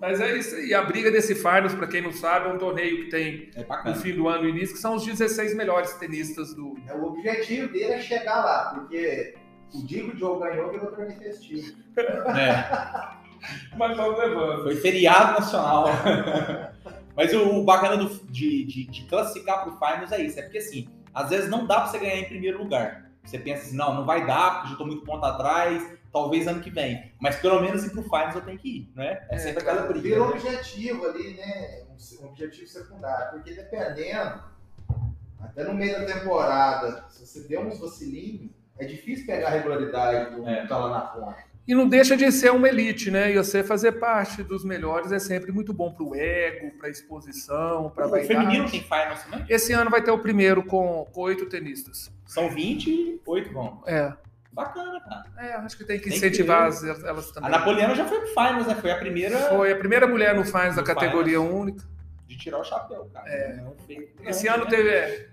Mas 0.00 0.20
é 0.20 0.36
isso 0.36 0.54
aí. 0.54 0.72
A 0.72 0.82
briga 0.82 1.10
desse 1.10 1.34
Finals, 1.34 1.74
pra 1.74 1.88
quem 1.88 2.00
não 2.00 2.12
sabe, 2.12 2.48
é 2.48 2.52
um 2.52 2.58
torneio 2.58 3.04
que 3.04 3.10
tem 3.10 3.50
É 3.56 3.88
no 3.88 3.96
fim 3.96 4.14
do 4.14 4.28
ano 4.28 4.46
e 4.46 4.50
início, 4.50 4.76
que 4.76 4.80
são 4.80 4.94
os 4.94 5.04
16 5.04 5.56
melhores 5.56 5.92
tenistas 5.94 6.54
do. 6.54 6.76
É, 6.86 6.94
o 6.94 7.04
objetivo 7.04 7.72
dele 7.72 7.94
é 7.94 8.00
chegar 8.00 8.44
lá, 8.44 8.74
porque 8.74 9.34
o 9.74 9.86
dia 9.86 10.02
que 10.04 10.16
o 10.16 10.18
Joe 10.18 10.38
ganhou 10.40 10.70
virou 10.70 10.90
torneio 10.92 11.18
festivo. 11.18 11.76
É, 11.96 13.16
Mas 13.76 13.96
vamos 13.96 14.18
levando. 14.18 14.62
foi 14.64 14.76
feriado 14.76 15.40
nacional. 15.40 15.86
Mas 17.14 17.32
o, 17.34 17.60
o 17.60 17.64
bacana 17.64 17.96
do- 17.96 18.26
de, 18.30 18.64
de, 18.64 18.84
de 18.86 19.04
classificar 19.06 19.62
pro 19.64 19.72
Finals 19.76 20.12
é 20.12 20.22
isso. 20.22 20.38
É 20.38 20.42
porque 20.42 20.58
assim, 20.58 20.88
às 21.12 21.30
vezes 21.30 21.50
não 21.50 21.66
dá 21.66 21.80
pra 21.80 21.86
você 21.88 21.98
ganhar 21.98 22.16
em 22.18 22.24
primeiro 22.28 22.58
lugar. 22.62 23.10
Você 23.24 23.38
pensa 23.38 23.62
assim, 23.66 23.76
não, 23.76 23.94
não 23.94 24.04
vai 24.06 24.26
dar, 24.26 24.52
porque 24.52 24.66
eu 24.68 24.70
já 24.72 24.76
tô 24.76 24.86
muito 24.86 25.04
ponto 25.04 25.24
atrás, 25.24 25.98
talvez 26.12 26.46
ano 26.46 26.60
que 26.62 26.70
vem. 26.70 27.12
Mas 27.20 27.36
pelo 27.36 27.60
menos 27.60 27.84
ir 27.84 27.90
pro 27.90 28.02
Finals 28.04 28.34
eu 28.36 28.40
tenho 28.40 28.58
que 28.58 28.68
ir, 28.78 28.92
né? 28.94 29.26
É 29.30 29.36
sempre 29.38 29.60
aquela 29.62 29.82
briga. 29.82 30.00
Virou 30.08 30.28
um 30.28 30.30
né? 30.30 30.36
objetivo 30.36 31.06
ali, 31.06 31.34
né? 31.34 31.82
Um, 31.90 32.24
um 32.24 32.28
objetivo 32.30 32.66
secundário. 32.68 33.32
Porque 33.32 33.52
dependendo, 33.52 34.42
até 35.40 35.64
no 35.64 35.74
meio 35.74 35.98
da 36.00 36.06
temporada, 36.06 37.04
se 37.10 37.26
você 37.26 37.46
der 37.48 37.58
uns 37.60 37.78
vacilinhos, 37.78 38.50
é 38.78 38.84
difícil 38.84 39.26
pegar 39.26 39.48
a 39.48 39.50
regularidade 39.50 40.34
do 40.36 40.48
É. 40.48 40.62
que 40.62 40.68
tá 40.68 40.78
lá 40.78 40.90
na 40.90 41.00
ponta. 41.00 41.48
E 41.66 41.74
não 41.74 41.86
deixa 41.86 42.16
de 42.16 42.32
ser 42.32 42.50
uma 42.50 42.66
elite, 42.66 43.10
né? 43.10 43.30
E 43.30 43.36
você 43.36 43.62
fazer 43.62 43.92
parte 43.92 44.42
dos 44.42 44.64
melhores 44.64 45.12
é 45.12 45.18
sempre 45.18 45.52
muito 45.52 45.72
bom 45.74 45.92
pro 45.92 46.14
ego, 46.14 46.70
pra 46.78 46.88
exposição, 46.88 47.90
pra 47.94 48.06
O 48.06 48.10
vaidade. 48.10 48.32
feminino 48.34 48.70
tem 48.70 48.80
Finals 48.82 49.22
também? 49.24 49.44
Esse 49.50 49.74
ano 49.74 49.90
vai 49.90 50.02
ter 50.02 50.10
o 50.10 50.18
primeiro 50.18 50.62
com 50.64 51.06
oito 51.14 51.44
tenistas. 51.46 52.10
São 52.24 52.48
28 52.48 53.52
vão. 53.52 53.82
É, 53.86 54.14
Bacana, 54.50 54.98
cara. 55.00 55.24
é, 55.38 55.52
acho 55.56 55.76
que 55.76 55.84
tem 55.84 55.98
que 55.98 56.04
Tem 56.04 56.12
que 56.12 56.16
incentivar 56.26 56.62
ter. 56.70 56.90
as- 56.90 57.04
elas 57.04 57.30
A 57.30 57.34
também. 57.34 57.50
Napoleana 57.50 57.94
já 57.94 58.06
foi 58.06 58.18
pro 58.20 58.28
Finals, 58.28 58.66
né? 58.66 58.74
Foi 58.74 58.90
a 58.90 58.96
primeira 58.96 59.36
Foi 59.50 59.70
a 59.72 59.76
primeira 59.76 60.06
mulher 60.06 60.34
no 60.34 60.44
Finals 60.44 60.76
da 60.76 60.82
categoria 60.82 61.38
única. 61.40 61.84
de 62.26 62.36
tirar 62.36 62.58
o 62.58 62.64
chapéu, 62.64 63.08
cara. 63.12 63.26
É. 63.28 63.58
Esse 64.26 64.46
Não, 64.46 64.54
ano 64.54 64.64
né? 64.64 64.70
teve. 64.70 65.26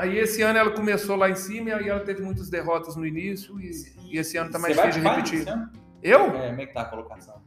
É, 0.00 0.08
Aí 0.08 0.18
esse 0.18 0.42
ano 0.42 0.58
ela 0.58 0.70
começou 0.70 1.16
lá 1.16 1.30
em 1.30 1.34
cima 1.34 1.70
e 1.70 1.72
aí 1.72 1.88
ela 1.88 2.00
teve 2.00 2.22
muitas 2.22 2.48
derrotas 2.48 2.96
no 2.96 3.06
início 3.06 3.60
e, 3.60 3.70
e 4.10 4.18
esse 4.18 4.36
ano 4.36 4.50
tá 4.50 4.58
mais 4.58 4.76
Você 4.76 4.82
difícil 4.82 5.02
de 5.02 5.08
repetir. 5.08 5.48
Ano? 5.48 5.70
Eu? 6.02 6.34
É, 6.34 6.48
como 6.48 6.60
é 6.60 6.66
que 6.66 6.74
tá 6.74 6.82
a 6.82 6.84
colocação? 6.86 7.40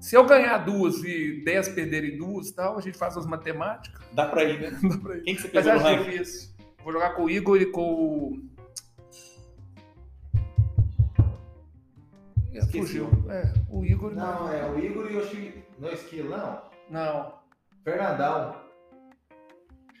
Se 0.00 0.16
eu 0.16 0.24
ganhar 0.24 0.56
duas 0.58 1.02
e 1.04 1.42
dez 1.44 1.68
perderem 1.68 2.16
duas 2.16 2.48
e 2.48 2.54
tal, 2.54 2.78
a 2.78 2.80
gente 2.80 2.96
faz 2.96 3.16
as 3.16 3.26
matemáticas. 3.26 4.00
Dá 4.12 4.26
pra 4.26 4.44
ir, 4.44 4.60
né? 4.60 4.78
Dá 4.88 4.96
pra 4.96 5.16
ir. 5.16 5.22
Quem 5.22 5.34
que 5.34 5.42
você 5.42 5.50
Mas 5.52 5.64
pegou 5.64 5.80
no 5.80 5.86
acho 5.86 5.96
ranking? 5.96 6.10
difícil. 6.10 6.50
Vou 6.82 6.92
jogar 6.92 7.10
com 7.10 7.24
o 7.24 7.30
Igor 7.30 7.60
e 7.60 7.66
com 7.66 7.82
o. 7.82 8.50
Esqueci. 12.52 12.78
Fugiu. 12.78 13.10
É, 13.28 13.52
o 13.68 13.84
Igor. 13.84 14.14
Não, 14.14 14.52
é 14.52 14.70
o 14.70 14.78
Igor 14.78 15.10
e 15.10 15.16
o. 15.16 15.62
Não 15.78 15.88
é 15.88 15.94
Esquilo, 15.94 16.30
não. 16.30 16.62
Não, 16.88 17.34
Fernandão. 17.84 18.69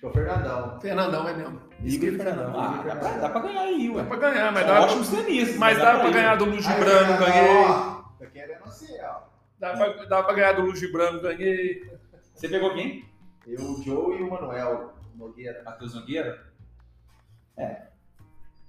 que 0.00 0.06
é 0.06 0.08
o 0.08 0.12
Fernandão. 0.12 0.80
Fernandão 0.80 1.28
é 1.28 1.34
mesmo. 1.34 1.60
Igor 1.84 2.08
e 2.08 2.16
Fernandão. 2.16 2.60
Ah, 2.60 2.82
dá 2.86 2.96
pra, 2.96 3.10
dá 3.18 3.28
pra 3.28 3.40
ganhar 3.42 3.60
aí, 3.62 3.90
ué. 3.90 4.02
Dá 4.02 4.08
pra 4.08 4.16
ganhar, 4.16 4.52
mas 4.52 4.64
São 4.66 4.74
dá, 4.74 4.80
ótimos 4.80 5.08
tenistas. 5.10 5.56
mas 5.58 5.78
dá 5.78 5.98
pra 5.98 6.08
ir. 6.08 6.12
ganhar 6.14 6.34
do 6.36 6.44
Gibrano, 6.46 6.78
Fernandão, 6.78 7.18
ganhei. 7.26 7.64
ó, 7.64 8.00
Tá 8.18 8.26
querendo 8.26 8.60
você, 8.64 9.00
ó. 9.02 9.20
Dá 9.58 9.72
pra, 9.76 10.04
dá 10.06 10.22
pra 10.22 10.32
ganhar 10.34 10.52
do 10.52 10.62
Luiz 10.62 10.78
Gibrano, 10.78 11.20
ganhei. 11.20 11.82
Você 12.34 12.48
pegou 12.48 12.72
quem? 12.74 13.04
Eu, 13.46 13.60
o 13.62 13.82
Joe 13.82 14.18
e 14.18 14.22
o 14.22 14.30
Manuel 14.30 14.94
Nogueira. 15.14 15.62
Matheus 15.64 15.94
Nogueira? 15.94 16.46
É. 17.58 17.82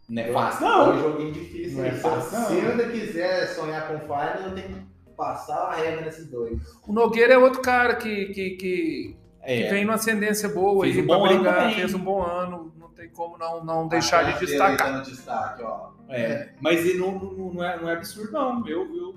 Não 0.10 0.22
é 0.22 0.32
fácil, 0.34 0.66
É 0.66 0.70
não. 0.70 0.90
um 0.96 1.00
joguinho 1.00 1.32
difícil. 1.32 1.78
Não 1.78 1.86
é 1.86 1.92
fácil, 1.92 2.40
não. 2.40 2.46
Se 2.48 2.58
eu 2.58 2.72
ainda 2.72 2.90
quiser 2.90 3.48
sonhar 3.48 3.88
com 3.88 4.00
Final, 4.00 4.36
eu 4.50 4.56
tenho 4.56 4.68
que 4.68 5.12
passar 5.16 5.68
a 5.70 5.76
regra 5.76 6.02
nesses 6.02 6.28
dois. 6.30 6.60
O 6.86 6.92
Nogueira 6.92 7.34
é 7.34 7.38
outro 7.38 7.62
cara 7.62 7.96
que, 7.96 8.26
que, 8.34 8.50
que, 8.52 9.16
que 9.46 9.64
É. 9.64 9.70
vem 9.70 9.84
numa 9.86 9.96
ascendência 9.96 10.50
boa 10.50 10.84
Fez 10.84 10.96
aí 10.98 11.04
um 11.04 11.08
pra 11.08 11.18
bom 11.18 11.26
ano 11.26 11.36
brigar, 11.36 11.56
também. 11.60 11.76
fez 11.76 11.94
um 11.94 12.00
bom 12.00 12.22
ano, 12.24 12.74
não 12.80 12.90
tem 12.90 13.10
como 13.10 13.38
não, 13.38 13.64
não 13.64 13.88
deixar 13.88 14.20
Ah, 14.20 14.24
de 14.24 14.38
ele 14.38 14.46
destacar. 14.46 14.92
dando 14.94 15.06
destaque, 15.06 15.64
ó. 15.64 15.90
É. 16.10 16.50
Mas 16.60 16.86
ele 16.86 17.00
não, 17.00 17.12
não, 17.14 17.54
não 17.54 17.64
é, 17.64 17.80
não 17.82 17.90
é 17.90 17.94
absurdo, 17.94 18.32
não. 18.32 18.68
Eu, 18.68 18.82
eu, 18.96 19.16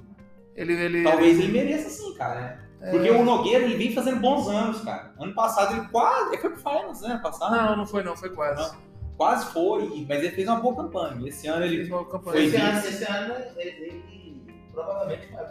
Ele, 0.55 0.73
ele, 0.75 1.03
talvez 1.03 1.39
ele 1.39 1.53
mereça 1.53 1.91
sim, 1.91 2.15
cara. 2.15 2.41
né? 2.41 2.59
É. 2.81 2.91
Porque 2.91 3.11
o 3.11 3.25
Nogueira 3.25 3.65
ele 3.65 3.77
vem 3.77 3.93
fazendo 3.95 4.21
bons 4.21 4.47
anos, 4.49 4.81
cara. 4.83 5.13
Ano 5.19 5.35
passado 5.35 5.75
ele 5.77 5.89
quase. 5.89 6.29
Ele 6.35 6.39
foi 6.39 6.51
pro 6.51 6.59
Finals, 6.61 7.01
né? 7.01 7.11
Ano 7.15 7.23
passado. 7.23 7.57
Não, 7.57 7.77
não 7.79 7.87
foi 7.87 8.03
não, 8.03 8.17
foi 8.17 8.29
quase. 8.31 8.61
Não. 8.63 8.95
Quase 9.17 9.47
foi, 9.53 10.05
mas 10.09 10.19
ele 10.19 10.31
fez 10.31 10.47
uma 10.49 10.61
boa 10.61 10.75
campanha. 10.77 11.29
Esse 11.29 11.47
ano 11.47 11.65
Ele 11.65 11.77
ele. 11.77 11.85
fez 11.85 11.89
uma 11.93 12.05
campanha. 12.05 12.37
Foi 12.37 12.45
Esse 12.47 12.57
ano, 12.57 12.79
esse 12.79 13.05
ano 13.11 13.35
ele, 13.57 13.71
ele 13.71 14.55
provavelmente 14.73 15.33
vai. 15.33 15.47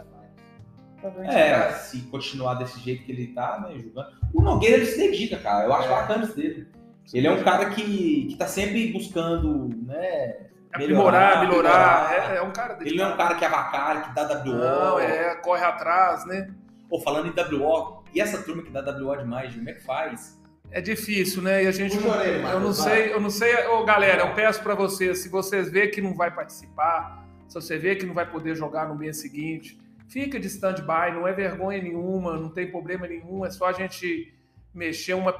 É, 1.24 1.70
se 1.72 2.00
continuar 2.02 2.54
desse 2.54 2.80
jeito 2.80 3.04
que 3.04 3.12
ele 3.12 3.28
tá, 3.28 3.60
né, 3.60 3.78
jogando. 3.78 4.08
O 4.32 4.42
Nogueira 4.42 4.76
ele 4.76 4.86
se 4.86 4.98
dedica, 4.98 5.38
cara. 5.38 5.64
Eu 5.64 5.72
acho 5.74 5.88
É. 5.88 5.90
bacana 5.90 6.24
isso 6.24 6.36
dele. 6.36 6.66
Ele 7.12 7.26
é 7.26 7.30
um 7.30 7.42
cara 7.42 7.66
que, 7.70 8.26
que 8.30 8.36
tá 8.36 8.46
sempre 8.46 8.92
buscando, 8.92 9.68
né? 9.86 10.36
Aprimorar, 10.72 11.46
melhorar. 11.46 12.08
melhorar. 12.10 12.32
É, 12.34 12.36
é 12.38 12.42
um 12.42 12.50
cara 12.52 12.74
dele. 12.74 12.90
Ele 12.90 12.98
não 12.98 13.10
é 13.10 13.14
um 13.14 13.16
cara 13.16 13.34
que 13.34 13.44
avacalha, 13.44 14.00
que 14.00 14.14
dá 14.14 14.22
WO. 14.44 14.54
Não, 14.54 14.98
é, 14.98 15.34
corre 15.36 15.62
atrás, 15.64 16.26
né? 16.26 16.48
Pô, 16.88 16.98
falando 17.00 17.26
em 17.28 17.56
WO, 17.58 18.02
e 18.14 18.20
essa 18.20 18.42
turma 18.42 18.62
que 18.62 18.70
dá 18.70 18.80
WO 18.80 19.16
demais, 19.16 19.54
como 19.54 19.68
é 19.68 19.72
que 19.72 19.84
faz? 19.84 20.40
É 20.70 20.80
difícil, 20.80 21.42
né? 21.42 21.62
E 21.62 21.66
a 21.68 21.70
gente. 21.72 21.96
Orelha, 21.98 22.48
eu 22.48 22.60
não 22.60 22.72
sei, 22.72 23.12
eu 23.12 23.20
não 23.20 23.30
sei. 23.30 23.54
Ô, 23.68 23.84
galera, 23.84 24.22
eu 24.22 24.34
peço 24.34 24.60
pra 24.62 24.74
vocês, 24.74 25.18
se 25.18 25.28
vocês 25.28 25.70
vê 25.70 25.86
que 25.86 26.00
não 26.00 26.14
vai 26.14 26.34
participar, 26.34 27.24
se 27.46 27.54
você 27.54 27.78
vê 27.78 27.94
que 27.94 28.04
não 28.04 28.14
vai 28.14 28.28
poder 28.28 28.56
jogar 28.56 28.88
no 28.88 28.96
mês 28.96 29.18
seguinte, 29.20 29.78
fica 30.08 30.38
de 30.38 30.46
stand-by, 30.46 31.12
não 31.12 31.26
é 31.26 31.32
vergonha 31.32 31.82
nenhuma, 31.82 32.36
não 32.36 32.48
tem 32.50 32.70
problema 32.70 33.06
nenhum, 33.06 33.44
é 33.44 33.50
só 33.50 33.66
a 33.66 33.72
gente 33.72 34.32
mexer 34.72 35.14
uma. 35.14 35.34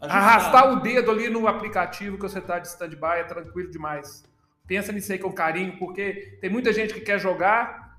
Arrastar 0.00 0.72
o 0.72 0.80
dedo 0.80 1.10
ali 1.10 1.28
no 1.30 1.48
aplicativo 1.48 2.16
que 2.16 2.22
você 2.22 2.40
tá 2.40 2.58
de 2.58 2.68
stand-by, 2.68 3.20
é 3.20 3.24
tranquilo 3.24 3.70
demais. 3.70 4.22
Pensa 4.66 4.92
nisso 4.92 5.10
aí 5.12 5.18
com 5.18 5.32
carinho, 5.32 5.78
porque 5.78 6.38
tem 6.40 6.50
muita 6.50 6.72
gente 6.72 6.92
que 6.92 7.00
quer 7.00 7.18
jogar, 7.18 7.98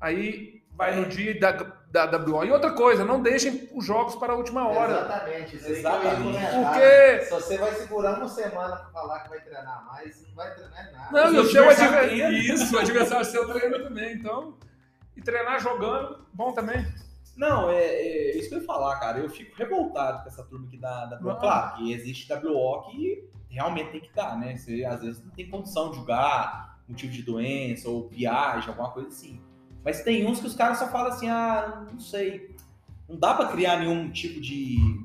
aí 0.00 0.62
vai 0.72 0.94
no 0.94 1.06
dia 1.06 1.38
da, 1.40 1.52
da 1.52 2.18
WO. 2.18 2.44
E 2.44 2.50
outra 2.52 2.70
coisa, 2.72 3.04
não 3.04 3.20
deixem 3.22 3.68
os 3.74 3.84
jogos 3.84 4.14
para 4.14 4.34
a 4.34 4.36
última 4.36 4.68
hora. 4.68 4.92
Exatamente. 4.92 5.56
Exatamente. 5.56 6.38
Porque- 6.54 7.20
Se 7.24 7.30
você 7.30 7.58
vai 7.58 7.72
segurar 7.72 8.18
uma 8.18 8.28
semana 8.28 8.76
pra 8.76 8.90
falar 8.90 9.20
que 9.20 9.30
vai 9.30 9.40
treinar 9.40 9.86
mais, 9.86 10.22
não 10.28 10.34
vai 10.34 10.54
treinar 10.54 10.92
nada. 10.92 11.08
Não, 11.12 11.34
e 11.34 11.38
o 11.38 11.44
seu 11.50 11.68
adversário. 11.68 12.32
Isso, 12.38 12.76
o 12.76 12.78
adversário 12.78 13.24
seu 13.24 13.48
treina 13.52 13.78
também. 13.82 14.12
Então, 14.14 14.54
e 15.16 15.22
treinar 15.22 15.60
jogando, 15.60 16.26
bom 16.32 16.52
também. 16.52 16.86
Não, 17.36 17.68
é, 17.70 17.84
é 17.84 18.38
isso 18.38 18.48
que 18.48 18.54
eu 18.54 18.60
ia 18.60 18.64
falar, 18.64 18.98
cara. 18.98 19.18
Eu 19.18 19.28
fico 19.28 19.54
revoltado 19.56 20.22
com 20.22 20.28
essa 20.28 20.42
turma 20.42 20.66
que 20.68 20.78
dá 20.78 21.18
WO. 21.22 21.30
Ah. 21.30 21.36
Claro 21.36 21.76
que 21.76 21.92
existe 21.92 22.32
WO 22.32 22.82
que 22.90 23.28
realmente 23.48 23.90
tem 23.90 24.00
que 24.00 24.12
dar, 24.14 24.38
né? 24.38 24.56
Você 24.56 24.84
às 24.84 25.00
vezes 25.02 25.22
não 25.22 25.30
tem 25.30 25.48
condição 25.48 25.90
de 25.90 25.96
jogar, 25.96 26.80
motivo 26.88 27.12
de 27.12 27.22
doença, 27.22 27.88
ou 27.88 28.08
viagem, 28.08 28.68
alguma 28.68 28.90
coisa 28.90 29.08
assim. 29.08 29.40
Mas 29.84 30.02
tem 30.02 30.26
uns 30.26 30.40
que 30.40 30.46
os 30.46 30.54
caras 30.54 30.78
só 30.78 30.88
falam 30.88 31.12
assim, 31.12 31.28
ah, 31.28 31.86
não 31.90 32.00
sei. 32.00 32.56
Não 33.08 33.16
dá 33.16 33.34
pra 33.34 33.48
criar 33.48 33.78
nenhum 33.78 34.10
tipo 34.10 34.40
de 34.40 35.04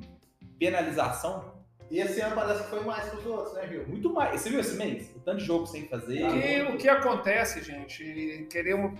penalização. 0.57 1.51
E 1.89 1.99
esse 1.99 2.22
ano 2.22 2.34
parece 2.34 2.64
que 2.64 2.70
foi 2.70 2.84
mais 2.86 3.09
que 3.09 3.18
os 3.18 3.26
outros, 3.26 3.53
né, 3.53 3.66
Rio? 3.66 3.88
Muito 3.88 4.12
mais. 4.14 4.39
Você 4.39 4.49
viu 4.49 4.62
esse 4.62 4.78
mês? 4.78 5.12
O 5.16 5.20
tanto 5.20 5.39
de 5.39 5.45
jogo 5.45 5.68
sem 5.68 5.88
fazer. 5.88 6.22
E 6.22 6.64
o 6.64 6.78
que 6.78 6.88
acontece, 6.88 7.62
gente, 7.62 8.47
queremos. 8.49 8.97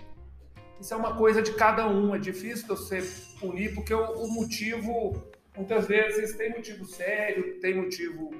Isso 0.82 0.92
é 0.92 0.96
uma 0.96 1.14
coisa 1.14 1.40
de 1.40 1.52
cada 1.52 1.86
um, 1.86 2.12
é 2.12 2.18
difícil 2.18 2.66
você 2.66 3.00
punir, 3.38 3.72
porque 3.72 3.94
o, 3.94 4.24
o 4.24 4.28
motivo, 4.28 5.22
muitas 5.56 5.86
vezes, 5.86 6.36
tem 6.36 6.50
motivo 6.50 6.84
sério, 6.84 7.60
tem 7.60 7.72
motivo 7.76 8.34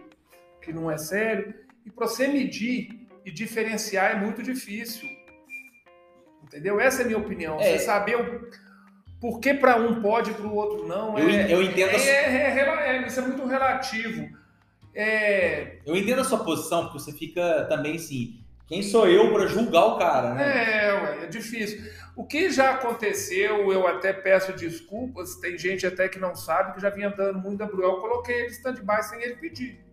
que 0.60 0.72
não 0.72 0.90
é 0.90 0.98
sério, 0.98 1.54
e 1.86 1.90
para 1.90 2.08
você 2.08 2.26
medir 2.26 3.06
e 3.24 3.30
diferenciar 3.30 4.10
é 4.10 4.16
muito 4.16 4.42
difícil. 4.42 5.08
Entendeu? 6.42 6.80
Essa 6.80 7.02
é 7.02 7.04
a 7.04 7.06
minha 7.06 7.18
opinião. 7.18 7.60
É. 7.60 7.78
Você 7.78 7.84
saber 7.84 8.16
o 8.16 8.50
por 9.20 9.38
que 9.38 9.54
para 9.54 9.76
um 9.76 10.02
pode 10.02 10.32
e 10.32 10.34
para 10.34 10.48
o 10.48 10.56
outro 10.56 10.84
não. 10.84 11.16
Eu, 11.16 11.28
é, 11.28 11.54
eu 11.54 11.62
entendo 11.62 11.90
é, 11.90 12.08
é, 12.08 12.58
é 12.58 12.96
é, 12.96 13.06
isso 13.06 13.20
é 13.20 13.22
muito 13.22 13.46
relativo. 13.46 14.28
É, 14.92 15.78
eu 15.86 15.94
entendo 15.94 16.22
a 16.22 16.24
sua 16.24 16.42
posição, 16.42 16.86
porque 16.86 16.98
você 16.98 17.12
fica 17.12 17.66
também 17.68 17.94
assim. 17.94 18.42
Quem 18.72 18.82
sou 18.82 19.06
eu 19.06 19.30
pra 19.30 19.46
julgar 19.46 19.84
o 19.84 19.98
cara, 19.98 20.32
né? 20.32 20.86
É, 20.86 20.92
ué, 20.94 21.24
é 21.24 21.26
difícil. 21.26 21.84
O 22.16 22.24
que 22.24 22.48
já 22.50 22.70
aconteceu, 22.70 23.70
eu 23.70 23.86
até 23.86 24.14
peço 24.14 24.50
desculpas, 24.54 25.34
tem 25.34 25.58
gente 25.58 25.86
até 25.86 26.08
que 26.08 26.18
não 26.18 26.34
sabe, 26.34 26.72
que 26.72 26.80
já 26.80 26.88
vinha 26.88 27.10
dando 27.10 27.38
muito 27.38 27.62
WO, 27.62 27.82
eu 27.82 27.96
coloquei 27.96 28.34
ele 28.34 28.46
stand-by 28.46 29.02
sem 29.02 29.20
ele 29.20 29.36
pedir. 29.36 29.84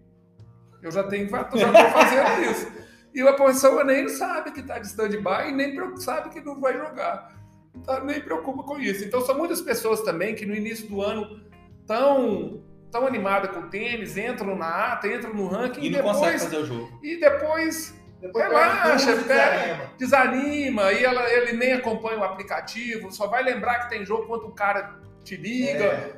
Eu 0.81 0.89
já 0.91 1.03
tenho, 1.03 1.27
já 1.27 1.41
estou 1.41 1.59
fazendo 1.59 2.41
isso. 2.49 2.71
E 3.13 3.21
a 3.21 3.33
pessoa 3.33 3.83
nem 3.83 4.07
sabe 4.07 4.53
que 4.53 4.61
está 4.61 4.79
de 4.79 4.87
stand-by 4.87 5.49
e 5.49 5.51
nem 5.51 5.75
sabe 5.97 6.29
que 6.29 6.39
não 6.39 6.61
vai 6.61 6.77
jogar. 6.77 7.37
Então, 7.75 8.05
nem 8.05 8.21
preocupa 8.21 8.63
com 8.63 8.79
isso. 8.79 9.03
Então, 9.03 9.19
são 9.19 9.37
muitas 9.37 9.59
pessoas 9.59 9.99
também 10.03 10.35
que 10.35 10.45
no 10.45 10.55
início 10.55 10.87
do 10.87 11.01
ano 11.01 11.41
estão 11.81 12.63
tão 12.89 13.05
animadas 13.05 13.51
com 13.51 13.59
o 13.59 13.69
tênis, 13.69 14.15
entram 14.15 14.55
na 14.55 14.93
ata, 14.93 15.09
entram 15.09 15.33
no 15.33 15.47
ranking 15.47 15.81
E 15.81 15.93
e, 15.93 16.01
consegue 16.01 16.37
depois, 16.37 16.43
fazer 16.43 16.57
o 16.59 16.65
jogo. 16.65 16.99
e 17.03 17.19
depois 17.19 17.98
Depois 18.21 18.43
Relaxa, 18.45 19.13
tudo, 19.15 19.25
pera. 19.27 19.51
desanima. 19.57 19.91
desanima 19.97 20.91
e 20.93 21.03
ela, 21.05 21.31
ele 21.31 21.53
nem 21.53 21.73
acompanha 21.73 22.19
o 22.19 22.23
aplicativo, 22.23 23.11
só 23.11 23.27
vai 23.27 23.41
lembrar 23.43 23.79
que 23.83 23.89
tem 23.89 24.05
jogo 24.05 24.27
quando 24.27 24.45
o 24.47 24.51
cara 24.51 24.99
te 25.23 25.37
liga. 25.37 25.83
É. 25.85 26.13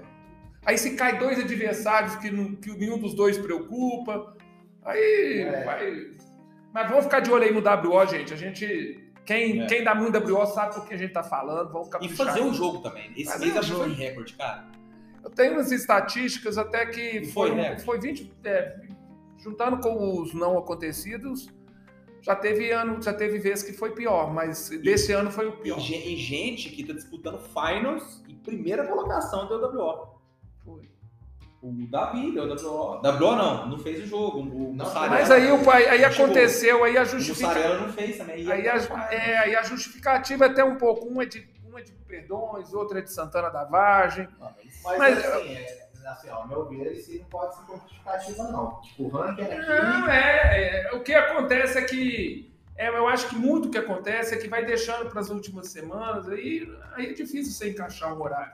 Aí 0.66 0.78
se 0.78 0.96
cai 0.96 1.18
dois 1.20 1.40
adversários 1.40 2.16
que, 2.16 2.32
não- 2.32 2.56
que 2.56 2.72
nenhum 2.76 2.98
dos 2.98 3.14
dois 3.14 3.38
preocupa. 3.38 4.36
Aí 4.84 5.42
É. 5.42 5.64
vai. 5.64 6.08
Mas 6.74 6.90
vamos 6.90 7.04
ficar 7.06 7.20
de 7.20 7.32
olho 7.32 7.44
aí 7.44 7.54
no 7.54 7.62
WO, 7.62 8.06
gente. 8.08 8.34
A 8.34 8.38
gente. 8.38 9.08
Quem, 9.24 9.62
É. 9.62 9.66
quem 9.68 9.84
dá 9.84 9.94
muito 9.94 10.18
WO 10.20 10.46
sabe 10.48 10.74
do 10.76 10.82
que 10.86 10.94
a 10.94 10.98
gente 10.98 11.14
tá 11.14 11.22
falando. 11.24 11.72
Vamos 11.72 11.90
E 12.02 12.10
fazer 12.10 12.42
o 12.42 12.52
jogo 12.54 12.80
também. 12.80 13.12
Esse 13.16 13.32
Fazer 13.32 13.46
mês 13.54 13.60
que 13.60 13.72
foi 13.76 13.94
recorde, 13.94 14.34
cara. 14.34 14.66
Eu 15.24 15.30
tenho 15.30 15.54
umas 15.54 15.72
estatísticas 15.72 16.58
até 16.58 16.84
que 16.88 17.18
E 17.20 17.26
foi, 17.32 17.50
foi, 17.50 17.56
né? 17.56 17.78
foi 17.80 18.00
20. 18.00 18.34
é, 18.44 18.76
juntando 19.38 19.78
com 19.78 20.20
os 20.20 20.34
não 20.34 20.58
acontecidos, 20.58 21.48
já 22.22 22.36
teve 22.36 22.70
ano, 22.72 23.02
já 23.02 23.14
teve 23.14 23.40
vezes 23.40 23.64
que 23.64 23.74
foi 23.74 23.92
pior, 23.92 24.32
mas 24.34 24.70
desse 24.70 25.12
ano 25.12 25.32
foi 25.32 25.48
o 25.48 25.54
E, 25.54 25.58
pior. 25.58 25.80
e 25.80 26.16
gente 26.16 26.70
que 26.70 26.84
tá 26.86 26.94
disputando 26.94 27.40
finals 27.40 28.24
e 28.28 28.34
primeira 28.36 28.86
colocação 28.88 29.48
deu 29.48 29.60
WO. 29.60 30.20
Foi. 30.64 30.90
O 31.64 31.72
Davi 31.90 32.32
deu 32.32 32.48
WO. 32.48 33.02
WO 33.04 33.36
não, 33.36 33.70
não 33.70 33.78
fez 33.80 34.04
o 34.04 34.08
jogo. 34.08 34.40
O 34.40 34.74
Não, 34.74 34.86
Mussarela, 34.86 35.10
Mas 35.10 35.30
aí, 35.32 35.52
o 35.52 35.64
pai, 35.64 35.88
aí 35.88 36.00
Chegou. 36.12 36.26
aconteceu, 36.26 36.84
aí 36.84 36.98
a 36.98 37.02
o 37.02 37.06
justificativa. 37.06 37.60
Mussarela 37.60 37.86
não 37.88 37.94
fez 37.94 38.18
também. 38.18 38.44
E 38.44 38.52
Aí 38.52 38.68
a, 38.68 38.76
é, 39.12 39.38
aí 39.38 39.56
a 39.56 39.64
justificativa 39.64 40.46
é 40.46 40.48
até 40.50 40.64
um 40.64 40.78
pouco. 40.78 41.08
Um 41.08 41.22
é 41.22 41.26
de, 41.26 41.48
um 41.72 41.78
é 41.78 41.82
de 41.84 41.92
Perdões, 41.92 42.74
outra 42.74 43.00
é 43.00 43.02
de 43.02 43.12
Santana 43.12 43.50
da 43.50 43.64
Vargem. 43.64 44.28
Ah, 44.42 44.52
mas- 44.58 44.82
Mas, 44.84 44.98
Mas- 44.98 45.26
assim, 45.26 45.54
é, 45.54 45.81
assim, 46.06 46.30
ó, 46.30 46.36
ao 46.38 46.48
meu 46.48 46.66
ver, 46.68 46.92
isso 46.94 47.12
não 47.18 47.26
pode 47.26 47.56
ser 47.56 47.62
justificativa, 47.74 48.44
não. 48.52 48.82
Tipo, 48.82 49.04
o 49.04 49.10
ranking 49.10 49.42
aqui. 49.44 49.56
Não, 49.56 50.10
é, 50.10 50.82
é, 50.86 50.92
O 50.94 51.02
que 51.02 51.14
acontece 51.14 51.78
é 51.78 51.82
que. 51.84 52.52
é, 52.76 52.90
eu 52.90 53.08
acho 53.08 53.28
que 53.30 53.36
muito 53.36 53.68
o 53.68 53.72
que 53.72 53.78
acontece 53.78 54.34
é 54.34 54.38
que 54.38 54.48
vai 54.48 54.66
deixando 54.66 55.10
para 55.10 55.20
as 55.22 55.30
últimas 55.30 55.68
semanas, 55.70 56.28
aí, 56.30 56.68
aí 56.96 57.08
é 57.08 57.14
difícil 57.14 57.52
você 57.54 57.70
encaixar 57.72 58.14
um 58.14 58.22
horário. 58.22 58.54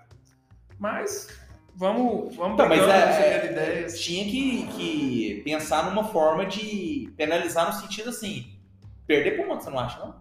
Mas 0.79 1.27
vamos, 1.75 2.35
vamos 2.35 2.53
Então, 2.53 2.69
mas 2.69 2.81
é, 2.87 3.47
é, 3.47 3.51
ideias. 3.51 3.99
tinha 3.99 4.25
que, 4.25 4.67
que 4.75 5.41
pensar 5.43 5.85
numa 5.85 6.03
forma 6.05 6.45
de 6.45 7.11
penalizar 7.17 7.67
no 7.67 7.73
sentido 7.73 8.09
assim. 8.09 8.53
Perder 9.05 9.37
pontos, 9.45 9.63
você 9.65 9.69
não 9.71 9.79
acha, 9.79 9.99
não? 9.99 10.15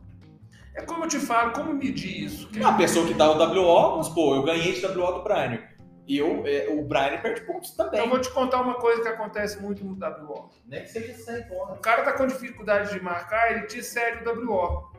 É 0.75 0.83
como 0.83 1.05
eu 1.05 1.09
te 1.09 1.19
falo, 1.19 1.53
como 1.53 1.73
medir 1.75 2.25
isso? 2.27 2.49
Que- 2.49 2.63
A 2.63 2.73
pessoa 2.75 3.07
que 3.07 3.15
dá 3.15 3.31
o 3.31 3.35
WO, 3.39 3.91
vamos 3.93 4.09
supor, 4.09 4.37
eu 4.37 4.43
ganhei 4.43 4.73
de 4.75 4.87
WO 4.87 5.13
do 5.13 5.23
Brainer. 5.23 5.75
E 6.07 6.19
eu, 6.19 6.45
é, 6.47 6.69
o 6.69 6.83
Brainer 6.85 7.21
perde 7.21 7.41
pontos 7.43 7.73
também. 7.73 7.95
Então, 7.95 8.05
eu 8.05 8.11
vou 8.11 8.21
te 8.21 8.31
contar 8.31 8.61
uma 8.61 8.75
coisa 8.75 9.03
que 9.03 9.09
acontece 9.09 9.61
muito 9.61 9.85
no 9.85 9.95
WO. 9.95 10.51
Nem 10.67 10.83
que 10.83 10.89
seja 10.89 11.15
100 11.15 11.41
O 11.41 11.49
pontos. 11.49 11.79
cara 11.81 12.03
tá 12.05 12.13
com 12.13 12.27
dificuldade 12.27 12.93
de 12.93 13.01
marcar, 13.03 13.51
ele 13.53 13.67
te 13.67 13.83
cede 13.83 14.23
o 14.29 14.47
WO. 14.53 14.93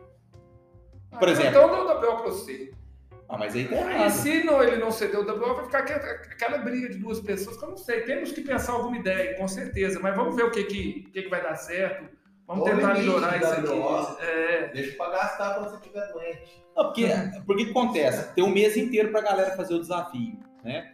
Por 1.18 1.28
Ah, 1.28 1.32
exemplo. 1.32 1.50
Então 1.50 1.70
dá 1.70 1.82
o 1.82 1.88
WO 1.88 2.18
pra 2.18 2.26
você. 2.32 2.72
Ah, 3.30 3.38
mas 3.38 3.56
aí 3.56 3.68
tá 3.68 3.76
errado. 3.76 4.10
se 4.12 4.44
não, 4.44 4.62
ele 4.64 4.78
não 4.78 4.92
cedeu 4.92 5.22
o 5.22 5.26
WO, 5.26 5.56
vai 5.56 5.66
ficar 5.66 5.80
aquela, 5.80 6.00
aquela 6.12 6.58
briga 6.60 6.90
de 6.90 6.98
duas 6.98 7.20
pessoas 7.20 7.58
que 7.58 7.64
eu 7.64 7.70
não 7.70 7.78
sei. 7.78 8.02
Temos 8.02 8.32
que 8.32 8.42
pensar 8.42 8.74
alguma 8.74 8.98
ideia, 8.98 9.36
com 9.38 9.48
certeza. 9.48 10.00
Mas 10.02 10.16
vamos 10.16 10.36
ver 10.36 10.44
o 10.44 10.52
que, 10.52 10.64
que, 10.66 11.06
o 11.08 11.12
que, 11.12 11.22
que 11.24 11.30
vai 11.30 11.42
dar 11.42 11.56
certo. 11.56 12.06
Vamos 12.46 12.64
Ou 12.70 12.76
tentar 12.76 12.94
melhorar 12.94 13.38
isso 13.38 13.74
WO. 13.74 13.98
aqui. 13.98 14.22
É, 14.26 14.68
Deixa 14.74 14.96
pra 14.98 15.10
gastar 15.10 15.54
quando 15.56 15.70
você 15.70 15.76
estiver 15.78 16.08
doente. 16.14 16.64
Não, 16.76 16.84
porque, 16.86 17.08
porque 17.46 17.66
que 17.66 17.72
acontece? 17.72 18.34
Tem 18.34 18.44
um 18.44 18.50
mês 18.50 18.78
inteiro 18.78 19.10
pra 19.12 19.22
galera 19.22 19.52
fazer 19.58 19.74
o 19.74 19.80
desafio, 19.80 20.38
né? 20.64 20.94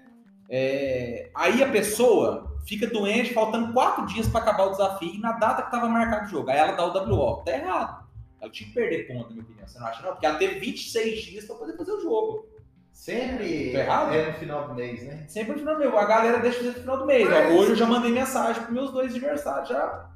É, 0.50 1.30
aí 1.36 1.64
a 1.64 1.70
pessoa 1.70 2.58
fica 2.68 2.88
doente, 2.88 3.34
faltando 3.34 3.74
quatro 3.74 4.06
dias 4.06 4.28
pra 4.28 4.42
acabar 4.42 4.66
o 4.66 4.72
desafio, 4.72 5.14
e 5.14 5.20
na 5.20 5.34
data 5.34 5.64
que 5.64 5.72
tava 5.72 5.88
marcado 5.90 6.26
o 6.26 6.30
jogo. 6.30 6.50
Aí 6.50 6.58
ela 6.58 6.74
dá 6.74 6.86
o 6.86 6.92
WO. 7.10 7.44
Tá 7.44 7.52
errado. 7.54 8.04
Ela 8.42 8.52
tinha 8.52 8.68
que 8.68 8.76
perder 8.76 9.08
ponto, 9.08 9.28
na 9.30 9.32
minha 9.32 9.44
opinião. 9.44 9.68
Você 9.68 9.80
não 9.80 9.88
acha, 9.88 10.02
não? 10.04 10.12
Porque 10.12 10.26
ela 10.26 10.38
teve 10.38 10.60
26 10.60 11.22
dias 11.22 11.46
pra 11.46 11.56
poder 11.56 11.78
fazer 11.78 11.92
o 11.94 12.02
jogo. 12.02 12.48
Sempre 12.92 13.72
Tô 13.72 13.78
errado? 13.80 14.14
é 14.14 14.28
no 14.28 14.34
final 14.34 14.68
do 14.68 14.76
mês, 14.76 15.04
né? 15.04 15.26
Sempre 15.28 15.54
no 15.54 15.60
final 15.60 15.74
do 15.76 15.80
mês. 15.80 15.94
A 15.94 16.06
galera 16.06 16.40
deixa 16.40 16.58
fazer 16.60 16.70
no 16.72 16.76
final 16.82 16.98
do 16.98 17.06
mês. 17.06 17.28
ó. 17.28 17.32
Mas- 17.32 17.54
Hoje 17.60 17.70
eu 17.72 17.76
já 17.76 17.86
mandei 17.88 18.12
mensagem 18.12 18.62
pros 18.62 18.74
meus 18.74 18.92
dois 18.92 19.12
adversários 19.12 19.70
já. 19.70 20.10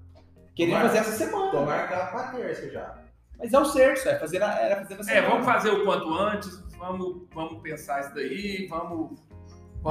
Querendo 0.55 0.81
fazer 0.81 0.97
essa 0.99 1.11
semana. 1.11 1.51
Tô 1.51 1.65
marcado 1.65 2.11
pra 2.11 2.31
terça 2.31 2.69
já. 2.69 2.97
Mas 3.39 3.53
é 3.53 3.59
o 3.59 3.65
certo, 3.65 4.07
é 4.09 4.17
fazer 4.19 4.39
na, 4.39 4.59
era 4.59 4.77
fazer 4.77 4.95
na 4.95 4.99
é, 5.01 5.03
semana. 5.03 5.29
vamos 5.29 5.45
fazer 5.45 5.69
o 5.69 5.83
quanto 5.85 6.11
antes, 6.13 6.59
vamos, 6.77 7.27
vamos 7.33 7.61
pensar 7.61 8.01
isso 8.01 8.13
daí, 8.15 8.65
vamos, 8.67 9.19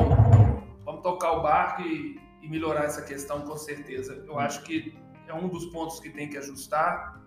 vamos, 0.05 0.63
vamos 0.85 1.03
tocar 1.03 1.33
o 1.33 1.43
barco 1.43 1.83
e, 1.83 2.21
e 2.43 2.49
melhorar 2.49 2.85
essa 2.85 3.03
questão 3.03 3.41
com 3.43 3.57
certeza. 3.57 4.23
Eu 4.27 4.39
acho 4.39 4.63
que 4.63 4.95
é 5.27 5.35
um 5.35 5.49
dos 5.49 5.67
pontos 5.67 5.99
que 6.01 6.11
tem 6.11 6.29
que 6.29 6.37
ajustar, 6.37 7.21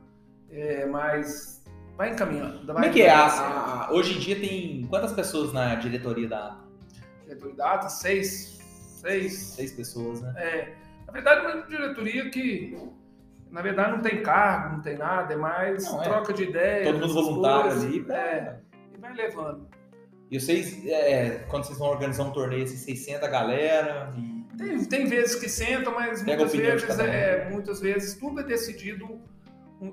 é, 0.50 0.86
mas 0.86 1.64
vai 1.98 2.12
encaminhando. 2.12 2.66
Como 2.66 2.86
é 2.86 2.90
que 2.90 3.02
é? 3.02 3.10
A- 3.10 3.88
a- 3.88 3.92
hoje 3.92 4.16
em 4.16 4.20
dia 4.20 4.40
tem 4.40 4.86
quantas 4.90 5.12
pessoas 5.12 5.52
na 5.54 5.76
diretoria 5.76 6.28
da 6.28 6.60
Diretor 7.26 7.52
de 7.52 7.58
data, 7.58 7.90
seis, 7.90 8.58
seis, 9.02 9.38
Seis 9.40 9.72
pessoas, 9.74 10.20
né? 10.22 10.34
É, 10.38 10.74
na 11.06 11.14
verdade, 11.14 11.46
uma 11.46 11.62
diretoria 11.68 12.28
que, 12.32 12.76
na 13.52 13.62
verdade, 13.62 13.92
não 13.92 14.02
tem 14.02 14.24
cargo, 14.24 14.78
não 14.78 14.82
tem 14.82 14.98
nada, 14.98 15.32
é 15.34 15.38
mais 15.38 15.86
Não, 15.92 16.02
é. 16.02 16.06
troca 16.06 16.34
de 16.34 16.44
ideias. 16.46 16.88
Todo 16.88 17.08
mundo 17.08 17.14
voluntário 17.14 17.72
ali. 17.72 18.02
Pra... 18.04 18.16
É, 18.18 18.60
e 18.96 18.98
vai 19.00 19.14
levando. 19.14 19.69
E 20.32 20.40
vocês, 20.40 20.86
é, 20.86 21.44
quando 21.48 21.66
vocês 21.66 21.80
vão 21.80 21.90
organizar 21.90 22.24
um 22.24 22.32
torneio, 22.32 22.64
assim, 22.64 22.78
vocês 22.78 23.00
sentam 23.00 23.28
a 23.28 23.32
galera 23.32 24.14
e... 24.16 24.40
Tem, 24.58 24.86
tem 24.86 25.06
vezes 25.08 25.36
que 25.36 25.48
sentam, 25.48 25.94
mas 25.94 26.22
Pega 26.22 26.44
muitas 26.44 26.60
vezes, 26.60 27.00
é, 27.00 27.50
muitas 27.50 27.80
vezes 27.80 28.16
tudo 28.16 28.42
é 28.42 28.44
decidido 28.44 29.22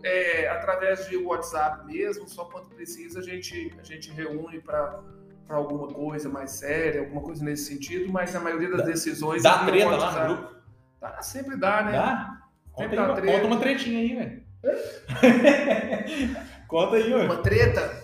é, 0.02 0.48
através 0.48 1.08
de 1.08 1.16
WhatsApp 1.16 1.86
mesmo, 1.86 2.28
só 2.28 2.44
quando 2.46 2.68
precisa 2.70 3.20
a 3.20 3.22
gente, 3.22 3.72
a 3.78 3.84
gente 3.84 4.10
reúne 4.10 4.60
para 4.60 5.00
alguma 5.48 5.86
coisa 5.86 6.28
mais 6.28 6.50
séria, 6.50 7.00
alguma 7.00 7.22
coisa 7.22 7.44
nesse 7.44 7.72
sentido, 7.72 8.12
mas 8.12 8.34
a 8.34 8.40
maioria 8.40 8.68
das 8.68 8.80
Dá- 8.80 8.86
decisões... 8.86 9.42
Dá 9.42 9.62
é 9.62 9.66
treta 9.66 9.96
lá 9.96 10.28
no 10.28 10.34
grupo? 10.34 10.56
Dá, 11.00 11.22
sempre 11.22 11.56
dá, 11.56 11.82
né? 11.82 11.92
Dá? 11.92 12.38
Conta 12.72 12.82
Sempre 12.82 12.98
aí, 12.98 13.06
dá 13.06 13.12
uma, 13.12 13.20
treta. 13.20 13.32
conta 13.32 13.46
uma 13.46 13.60
tretinha 13.60 13.98
aí, 14.00 14.14
velho. 14.16 14.42
conta 16.66 16.96
aí, 16.96 17.14
ué. 17.14 17.24
Uma 17.24 17.36
treta. 17.38 17.95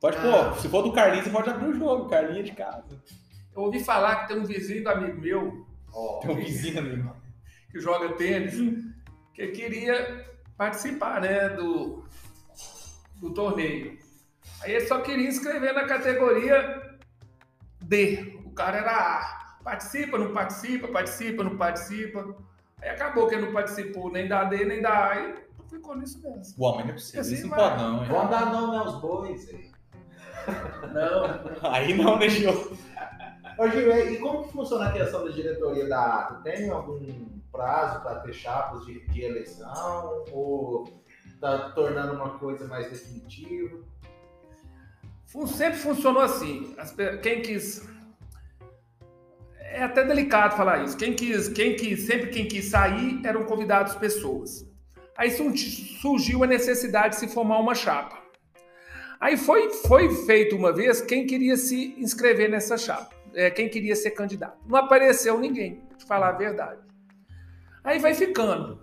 Pode 0.00 0.16
ah. 0.18 0.20
pôr. 0.20 0.60
Se 0.60 0.68
for 0.68 0.82
do 0.82 0.92
Carlinhos, 0.92 1.24
você 1.24 1.30
pode 1.30 1.50
abrir 1.50 1.68
o 1.68 1.74
jogo. 1.74 2.08
Carlinhos 2.08 2.46
de 2.46 2.52
casa. 2.54 3.02
Eu 3.54 3.62
ouvi 3.62 3.82
falar 3.82 4.16
que 4.16 4.28
tem 4.28 4.38
um 4.38 4.44
vizinho 4.44 4.84
do 4.84 4.90
amigo 4.90 5.20
meu. 5.20 5.66
Oh, 5.92 6.20
tem 6.20 6.30
um 6.30 6.36
vizinho 6.36 6.78
amigo. 6.78 7.16
Que 7.70 7.80
joga 7.80 8.12
tênis. 8.14 8.54
Que 9.34 9.48
queria 9.48 10.26
participar, 10.56 11.20
né? 11.20 11.48
Do, 11.50 12.04
do 13.16 13.34
torneio. 13.34 13.98
Aí 14.60 14.72
ele 14.72 14.86
só 14.86 15.00
queria 15.00 15.28
inscrever 15.28 15.74
na 15.74 15.84
categoria 15.86 16.98
D. 17.80 18.40
O 18.44 18.50
cara 18.52 18.78
era 18.78 18.90
A. 18.90 19.38
Participa, 19.62 20.18
não 20.18 20.32
participa, 20.32 20.88
participa, 20.88 21.44
não 21.44 21.56
participa. 21.56 22.36
Aí 22.80 22.90
acabou 22.90 23.26
que 23.26 23.34
ele 23.34 23.46
não 23.46 23.52
participou 23.52 24.10
nem 24.10 24.28
da 24.28 24.44
D, 24.44 24.64
nem 24.64 24.80
da 24.80 25.10
A. 25.10 25.20
E 25.20 25.34
ficou 25.68 25.96
nisso 25.96 26.20
mesmo. 26.22 26.54
O 26.56 26.64
homem 26.64 26.84
não 26.84 26.90
é 26.90 26.94
possível. 26.94 27.20
Assim, 27.20 27.34
isso 27.34 27.46
não 27.48 27.56
pode, 27.56 27.82
não. 27.82 28.04
Vamos 28.04 28.30
dar 28.30 28.52
nome 28.52 28.76
aos 28.76 29.00
bois 29.00 29.48
aí. 29.48 29.77
Não. 30.92 31.70
Aí 31.70 31.94
não, 31.94 32.18
né, 32.18 32.28
Gil? 32.28 32.76
Ô, 33.58 33.68
Gil, 33.68 34.12
e 34.12 34.18
como 34.18 34.44
que 34.44 34.52
funciona 34.52 34.88
a 34.88 34.92
questão 34.92 35.24
da 35.24 35.30
diretoria 35.30 35.88
da 35.88 36.20
ATA? 36.20 36.34
Tem 36.42 36.70
algum 36.70 37.26
prazo 37.50 38.02
para 38.02 38.20
ter 38.20 38.32
chapas 38.32 38.86
de, 38.86 39.06
de 39.08 39.22
eleição? 39.22 40.24
Ou 40.32 41.02
está 41.26 41.70
tornando 41.70 42.14
uma 42.14 42.38
coisa 42.38 42.66
mais 42.66 42.90
definitiva? 42.90 43.78
Sempre 45.46 45.78
funcionou 45.78 46.22
assim. 46.22 46.74
Quem 47.22 47.42
quis. 47.42 47.86
É 49.58 49.82
até 49.82 50.02
delicado 50.04 50.56
falar 50.56 50.84
isso. 50.84 50.96
Quem 50.96 51.14
quis, 51.14 51.48
quem 51.48 51.76
quis, 51.76 52.06
sempre 52.06 52.30
quem 52.30 52.48
quis 52.48 52.66
sair 52.66 53.20
eram 53.24 53.44
convidados 53.44 53.94
pessoas. 53.94 54.66
Aí 55.16 55.30
surgiu 55.30 56.44
a 56.44 56.46
necessidade 56.46 57.14
de 57.14 57.20
se 57.20 57.28
formar 57.28 57.58
uma 57.58 57.74
chapa. 57.74 58.16
Aí 59.20 59.36
foi, 59.36 59.70
foi 59.70 60.08
feito 60.26 60.54
uma 60.54 60.72
vez 60.72 61.00
quem 61.00 61.26
queria 61.26 61.56
se 61.56 61.94
inscrever 61.98 62.48
nessa 62.48 62.76
chapa, 62.76 63.14
é, 63.34 63.50
quem 63.50 63.68
queria 63.68 63.96
ser 63.96 64.12
candidato. 64.12 64.58
Não 64.66 64.78
apareceu 64.78 65.38
ninguém, 65.38 65.82
de 65.96 66.04
falar 66.04 66.28
a 66.28 66.32
verdade. 66.32 66.80
Aí 67.82 67.98
vai 67.98 68.14
ficando. 68.14 68.80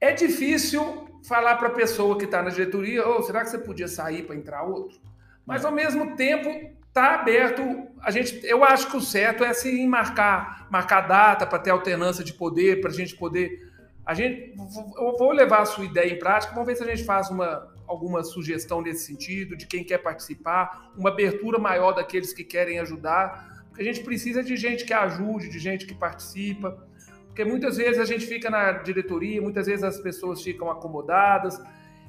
É 0.00 0.12
difícil 0.12 1.08
falar 1.26 1.56
para 1.56 1.68
a 1.68 1.72
pessoa 1.72 2.16
que 2.16 2.24
está 2.24 2.42
na 2.42 2.50
diretoria, 2.50 3.06
oh, 3.08 3.22
será 3.22 3.42
que 3.42 3.50
você 3.50 3.58
podia 3.58 3.88
sair 3.88 4.22
para 4.22 4.36
entrar 4.36 4.62
outro? 4.62 5.00
Mas 5.44 5.64
ao 5.64 5.72
mesmo 5.72 6.14
tempo 6.14 6.48
está 6.86 7.14
aberto. 7.14 7.88
A 8.02 8.10
gente, 8.10 8.40
eu 8.44 8.62
acho 8.64 8.90
que 8.90 8.96
o 8.96 9.00
certo 9.00 9.44
é 9.44 9.48
assim 9.48 9.86
marcar, 9.86 10.68
marcar 10.70 11.02
data 11.02 11.46
para 11.46 11.58
ter 11.58 11.70
alternância 11.70 12.22
de 12.22 12.32
poder, 12.32 12.80
para 12.80 12.90
a 12.90 12.94
gente 12.94 13.16
poder. 13.16 13.66
A 14.04 14.14
gente, 14.14 14.54
eu 14.96 15.16
vou 15.16 15.32
levar 15.32 15.62
a 15.62 15.66
sua 15.66 15.84
ideia 15.84 16.12
em 16.12 16.18
prática. 16.18 16.52
Vamos 16.52 16.66
ver 16.66 16.76
se 16.76 16.82
a 16.82 16.86
gente 16.86 17.04
faz 17.04 17.30
uma, 17.30 17.68
alguma 17.88 18.22
sugestão 18.22 18.82
nesse 18.82 19.06
sentido, 19.06 19.56
de 19.56 19.66
quem 19.66 19.82
quer 19.82 19.98
participar, 19.98 20.92
uma 20.96 21.08
abertura 21.10 21.58
maior 21.58 21.92
daqueles 21.92 22.32
que 22.32 22.44
querem 22.44 22.78
ajudar, 22.78 23.64
porque 23.68 23.82
a 23.82 23.84
gente 23.84 24.04
precisa 24.04 24.42
de 24.42 24.56
gente 24.56 24.84
que 24.84 24.92
ajude, 24.92 25.48
de 25.48 25.58
gente 25.58 25.86
que 25.86 25.94
participa, 25.94 26.86
porque 27.26 27.44
muitas 27.44 27.76
vezes 27.76 27.98
a 27.98 28.04
gente 28.04 28.26
fica 28.26 28.50
na 28.50 28.72
diretoria, 28.72 29.40
muitas 29.40 29.66
vezes 29.66 29.82
as 29.84 29.98
pessoas 30.00 30.42
ficam 30.42 30.70
acomodadas, 30.70 31.60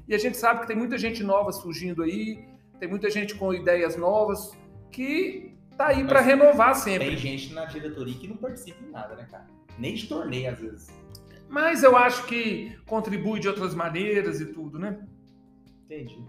e 0.07 0.13
a 0.13 0.17
gente 0.17 0.37
sabe 0.37 0.61
que 0.61 0.67
tem 0.67 0.75
muita 0.75 0.97
gente 0.97 1.23
nova 1.23 1.51
surgindo 1.51 2.03
aí, 2.03 2.43
tem 2.79 2.89
muita 2.89 3.09
gente 3.09 3.35
com 3.35 3.53
ideias 3.53 3.95
novas, 3.95 4.57
que 4.91 5.55
tá 5.77 5.87
aí 5.87 6.03
para 6.03 6.19
renovar 6.19 6.75
sempre. 6.75 7.09
Tem 7.09 7.17
gente 7.17 7.53
na 7.53 7.65
diretoria 7.65 8.15
que 8.15 8.27
não 8.27 8.37
participa 8.37 8.83
em 8.83 8.89
nada, 8.89 9.15
né, 9.15 9.27
cara? 9.29 9.45
Nem 9.77 9.93
de 9.93 10.07
torneio, 10.07 10.51
às 10.51 10.59
vezes. 10.59 10.87
Mas 11.47 11.83
eu 11.83 11.95
acho 11.95 12.25
que 12.25 12.77
contribui 12.85 13.39
de 13.39 13.47
outras 13.47 13.73
maneiras 13.73 14.41
e 14.41 14.47
tudo, 14.47 14.77
né? 14.77 14.99
Entendi. 15.89 16.23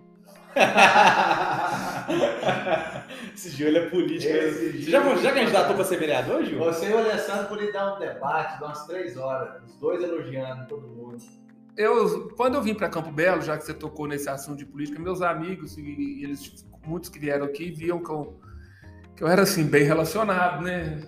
Esse 3.34 3.50
Gil 3.50 3.76
é 3.76 3.90
político. 3.90 4.32
Esse 4.32 4.84
Você 4.84 4.90
já, 4.90 5.16
já 5.16 5.32
candidatou 5.32 5.76
para 5.76 5.84
ser 5.84 5.98
vereador, 5.98 6.42
Gil? 6.46 6.58
Você 6.58 6.88
e 6.88 6.94
o 6.94 6.98
Alessandro 6.98 7.46
podem 7.46 7.70
dar 7.70 7.94
um 7.94 7.98
debate 7.98 8.56
de 8.56 8.64
umas 8.64 8.86
três 8.86 9.18
horas, 9.18 9.62
os 9.62 9.76
dois 9.76 10.02
elogiando 10.02 10.66
todo 10.66 10.88
mundo. 10.88 11.18
Eu, 11.76 12.30
quando 12.30 12.54
eu 12.54 12.62
vim 12.62 12.74
para 12.74 12.88
Campo 12.88 13.12
Belo, 13.12 13.42
já 13.42 13.58
que 13.58 13.64
você 13.64 13.74
tocou 13.74 14.08
nesse 14.08 14.30
assunto 14.30 14.56
de 14.56 14.64
política, 14.64 14.98
meus 14.98 15.20
amigos, 15.20 15.76
e 15.76 16.24
eles, 16.24 16.66
muitos 16.82 17.10
que 17.10 17.18
vieram 17.18 17.44
aqui, 17.44 17.70
viam 17.70 18.02
que 18.02 18.10
eu 18.10 18.40
que 19.16 19.22
eu 19.22 19.28
era 19.28 19.42
assim 19.42 19.64
bem 19.64 19.84
relacionado, 19.84 20.62
né? 20.62 21.02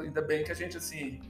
Ainda 0.00 0.20
bem 0.20 0.44
que 0.44 0.52
a 0.52 0.54
gente 0.54 0.76
assim, 0.76 1.20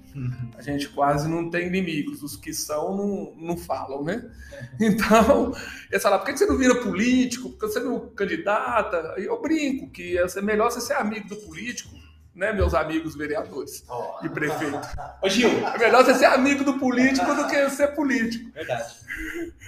a 0.57 0.63
gente 0.63 0.89
quase 0.89 1.29
não 1.29 1.51
tem 1.51 1.67
inimigos, 1.67 2.23
os 2.23 2.37
que 2.37 2.53
são 2.53 2.97
não, 2.97 3.35
não 3.37 3.57
falam, 3.57 4.03
né? 4.03 4.31
Então, 4.81 5.53
eles 5.91 6.03
falaram, 6.03 6.25
por 6.25 6.33
que 6.33 6.39
você 6.39 6.47
não 6.47 6.57
vira 6.57 6.75
político? 6.83 7.51
Por 7.51 7.59
que 7.59 7.67
você 7.67 7.81
não 7.81 8.09
candidata? 8.11 9.15
E 9.19 9.25
eu 9.25 9.41
brinco 9.41 9.91
que 9.91 10.17
é 10.19 10.41
melhor 10.41 10.71
você 10.71 10.81
ser 10.81 10.95
amigo 10.95 11.29
do 11.29 11.37
político, 11.37 11.95
né, 12.35 12.53
meus 12.53 12.73
amigos 12.73 13.15
vereadores 13.15 13.85
oh. 13.89 14.25
e 14.25 14.29
prefeito. 14.29 14.81
Ô 15.23 15.29
Gil, 15.29 15.51
é 15.51 15.79
melhor 15.79 16.05
você 16.05 16.15
ser 16.15 16.25
amigo 16.27 16.65
do 16.65 16.79
político 16.79 17.35
do 17.35 17.47
que 17.47 17.71
ser 17.71 17.89
político. 17.89 18.51
Verdade. 18.53 18.95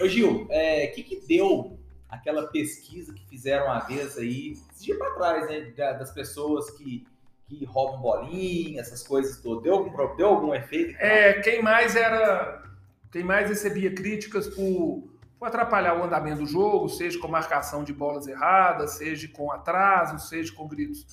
Ô 0.00 0.08
Gil, 0.08 0.46
o 0.46 0.48
é, 0.50 0.86
que 0.88 1.02
que 1.02 1.26
deu 1.26 1.78
aquela 2.14 2.46
pesquisa 2.46 3.12
que 3.12 3.26
fizeram 3.26 3.66
uma 3.66 3.80
vez 3.80 4.16
aí, 4.16 4.56
dia 4.80 4.96
para 4.96 5.10
trás, 5.14 5.48
né, 5.48 5.72
das 5.76 6.12
pessoas 6.12 6.70
que, 6.70 7.06
que 7.48 7.64
roubam 7.64 8.00
bolinha, 8.00 8.80
essas 8.80 9.06
coisas 9.06 9.40
todas. 9.40 9.62
Deu 9.64 9.74
algum, 9.74 10.16
deu 10.16 10.28
algum 10.28 10.54
efeito? 10.54 10.96
É, 10.98 11.34
quem 11.34 11.62
mais 11.62 11.96
era. 11.96 12.62
Quem 13.10 13.22
mais 13.22 13.48
recebia 13.48 13.94
críticas 13.94 14.48
por, 14.48 15.08
por 15.38 15.46
atrapalhar 15.46 15.96
o 15.96 16.02
andamento 16.02 16.40
do 16.40 16.46
jogo, 16.46 16.88
seja 16.88 17.18
com 17.20 17.28
marcação 17.28 17.84
de 17.84 17.92
bolas 17.92 18.26
erradas, 18.26 18.92
seja 18.92 19.28
com 19.28 19.52
atraso, 19.52 20.18
seja 20.18 20.52
com 20.52 20.66
gritos. 20.66 21.06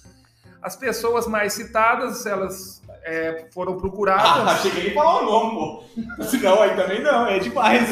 As 0.64 0.76
pessoas 0.76 1.28
mais 1.28 1.54
citadas, 1.54 2.26
elas 2.26 2.82
é, 3.04 3.48
foram 3.54 3.78
procuradas. 3.78 4.26
Ah, 4.26 4.52
achei 4.54 4.72
que 4.72 4.80
ele 4.80 4.94
falou 4.96 5.22
o 5.22 5.26
nome, 5.26 5.86
pô. 6.18 6.24
Senão 6.24 6.62
aí 6.62 6.76
também 6.76 7.04
não, 7.04 7.28
é 7.28 7.38
demais. 7.38 7.88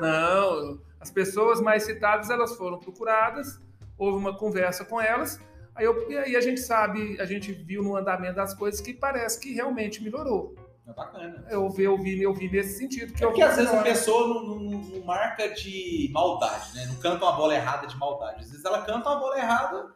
Não, 0.00 0.78
as 1.06 1.10
pessoas 1.12 1.60
mais 1.60 1.84
citadas 1.84 2.30
elas 2.30 2.56
foram 2.56 2.78
procuradas, 2.80 3.60
houve 3.96 4.18
uma 4.18 4.36
conversa 4.36 4.84
com 4.84 5.00
elas, 5.00 5.40
aí, 5.72 5.84
eu, 5.84 6.10
e 6.10 6.18
aí 6.18 6.36
a 6.36 6.40
gente 6.40 6.60
sabe, 6.60 7.20
a 7.20 7.24
gente 7.24 7.52
viu 7.52 7.80
no 7.80 7.96
andamento 7.96 8.34
das 8.34 8.54
coisas 8.54 8.80
que 8.80 8.92
parece 8.92 9.38
que 9.38 9.54
realmente 9.54 10.02
melhorou. 10.02 10.56
É 10.84 10.92
bacana. 10.92 11.44
Eu 11.48 11.68
vi, 11.68 11.84
eu 11.84 11.96
vi, 11.96 12.22
eu 12.22 12.34
vi 12.34 12.50
nesse 12.50 12.78
sentido. 12.78 13.12
Que 13.12 13.24
é 13.24 13.26
porque 13.26 13.42
às 13.42 13.56
vezes 13.56 13.72
a 13.72 13.82
pessoa 13.82 14.28
não, 14.28 14.44
não, 14.44 14.80
não, 14.80 15.04
marca 15.04 15.48
de 15.48 16.10
maldade, 16.12 16.74
né? 16.74 16.86
Não 16.86 16.96
canta 16.96 17.24
uma 17.24 17.32
bola 17.32 17.54
errada 17.54 17.86
de 17.86 17.96
maldade. 17.96 18.40
Às 18.40 18.50
vezes 18.50 18.64
ela 18.64 18.82
canta 18.82 19.08
uma 19.08 19.18
bola 19.18 19.38
errada, 19.38 19.94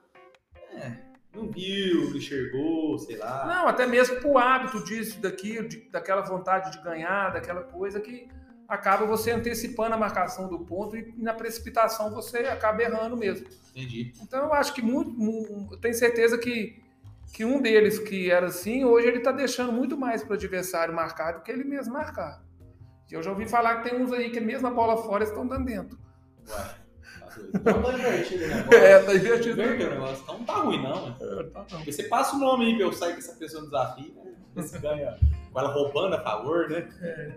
é, 0.72 0.92
não 1.34 1.48
viu, 1.48 2.10
não 2.10 2.16
enxergou, 2.16 2.98
sei 2.98 3.16
lá. 3.16 3.46
Não, 3.46 3.68
até 3.68 3.86
mesmo 3.86 4.20
por 4.20 4.36
hábito 4.36 4.84
disso, 4.84 5.20
daquilo, 5.20 5.68
de, 5.68 5.88
daquela 5.90 6.22
vontade 6.22 6.72
de 6.72 6.82
ganhar, 6.82 7.32
daquela 7.32 7.62
coisa 7.62 8.00
que 8.00 8.28
acaba 8.70 9.04
você 9.04 9.32
antecipando 9.32 9.96
a 9.96 9.98
marcação 9.98 10.48
do 10.48 10.60
ponto 10.60 10.96
e 10.96 11.12
na 11.16 11.34
precipitação 11.34 12.08
você 12.12 12.38
acaba 12.38 12.80
errando 12.80 13.16
mesmo. 13.16 13.48
Entendi. 13.74 14.12
Então 14.22 14.44
eu 14.44 14.54
acho 14.54 14.72
que 14.72 14.80
muito, 14.80 15.10
muito 15.10 15.74
eu 15.74 15.76
tenho 15.78 15.92
certeza 15.92 16.38
que, 16.38 16.80
que 17.34 17.44
um 17.44 17.60
deles 17.60 17.98
que 17.98 18.30
era 18.30 18.46
assim, 18.46 18.84
hoje 18.84 19.08
ele 19.08 19.18
está 19.18 19.32
deixando 19.32 19.72
muito 19.72 19.98
mais 19.98 20.22
para 20.22 20.30
o 20.30 20.34
adversário 20.36 20.94
marcar 20.94 21.32
do 21.32 21.42
que 21.42 21.50
ele 21.50 21.64
mesmo 21.64 21.92
marcar. 21.92 22.40
Eu 23.10 23.20
já 23.24 23.30
ouvi 23.32 23.48
falar 23.48 23.82
que 23.82 23.90
tem 23.90 24.00
uns 24.00 24.12
aí 24.12 24.30
que 24.30 24.38
mesmo 24.38 24.68
a 24.68 24.70
bola 24.70 24.96
fora 24.98 25.24
estão 25.24 25.44
dando 25.44 25.64
dentro. 25.64 25.98
Ué. 26.48 26.80
Então 27.52 27.82
tá 27.82 27.92
invertido, 27.92 28.46
né? 28.46 28.66
É, 28.72 28.98
tá 29.00 29.14
invertido. 29.14 29.60
o 29.60 29.66
negócio. 29.66 30.22
Então 30.22 30.38
não 30.38 30.44
tá 30.44 30.54
ruim, 30.54 30.80
não, 30.80 31.08
né? 31.08 31.16
É, 31.20 31.42
tá 31.44 31.58
não. 31.58 31.78
Porque 31.78 31.92
você 31.92 32.04
passa 32.04 32.36
o 32.36 32.38
nome 32.38 32.66
aí 32.66 32.76
pra 32.76 32.86
eu 32.86 32.92
sair 32.92 33.12
com 33.14 33.18
essa 33.18 33.34
pessoa 33.34 33.62
no 33.62 33.68
desafio, 33.68 34.14
né? 34.14 34.32
Você 34.54 34.78
ganha 34.78 35.18
com 35.52 35.58
ela 35.58 35.72
roubando 35.72 36.14
a 36.14 36.20
favor, 36.20 36.68
né? 36.68 36.88
É, 37.00 37.32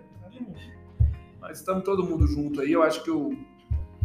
mas 1.44 1.58
estamos 1.58 1.84
todo 1.84 2.02
mundo 2.02 2.26
junto 2.26 2.62
aí. 2.62 2.72
Eu 2.72 2.82
acho 2.82 3.04
que 3.04 3.10
o. 3.10 3.36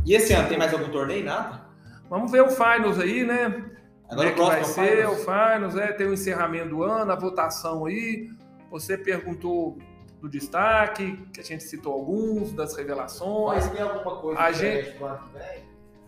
E 0.06 0.14
esse 0.14 0.34
ano 0.34 0.50
tem 0.50 0.58
mais 0.58 0.74
algum 0.74 0.90
torneio? 0.90 1.24
Nada? 1.24 1.66
Vamos 2.10 2.32
ver 2.32 2.42
o 2.42 2.50
Finals 2.50 3.00
aí, 3.00 3.24
né? 3.24 3.66
Agora 4.10 4.32
Como 4.32 4.52
é 4.52 4.56
que 4.58 4.62
vai 4.62 4.64
ser 4.66 5.08
o 5.08 5.16
Finals, 5.16 5.76
é, 5.76 5.94
tem 5.94 6.08
o 6.08 6.14
encerramento 6.14 6.70
do 6.70 6.84
ano, 6.84 7.12
a 7.12 7.16
votação 7.16 7.86
aí. 7.86 8.28
Você 8.70 8.98
perguntou 8.98 9.78
do 10.20 10.28
destaque, 10.28 11.18
que 11.34 11.40
a 11.40 11.44
gente 11.44 11.64
citou 11.64 11.94
alguns, 11.94 12.52
das 12.52 12.76
revelações. 12.76 13.66
Mas 13.66 13.72
tem 13.72 13.82
alguma 13.82 14.18
coisa 14.18 14.40
a 14.42 14.52
gente, 14.52 14.96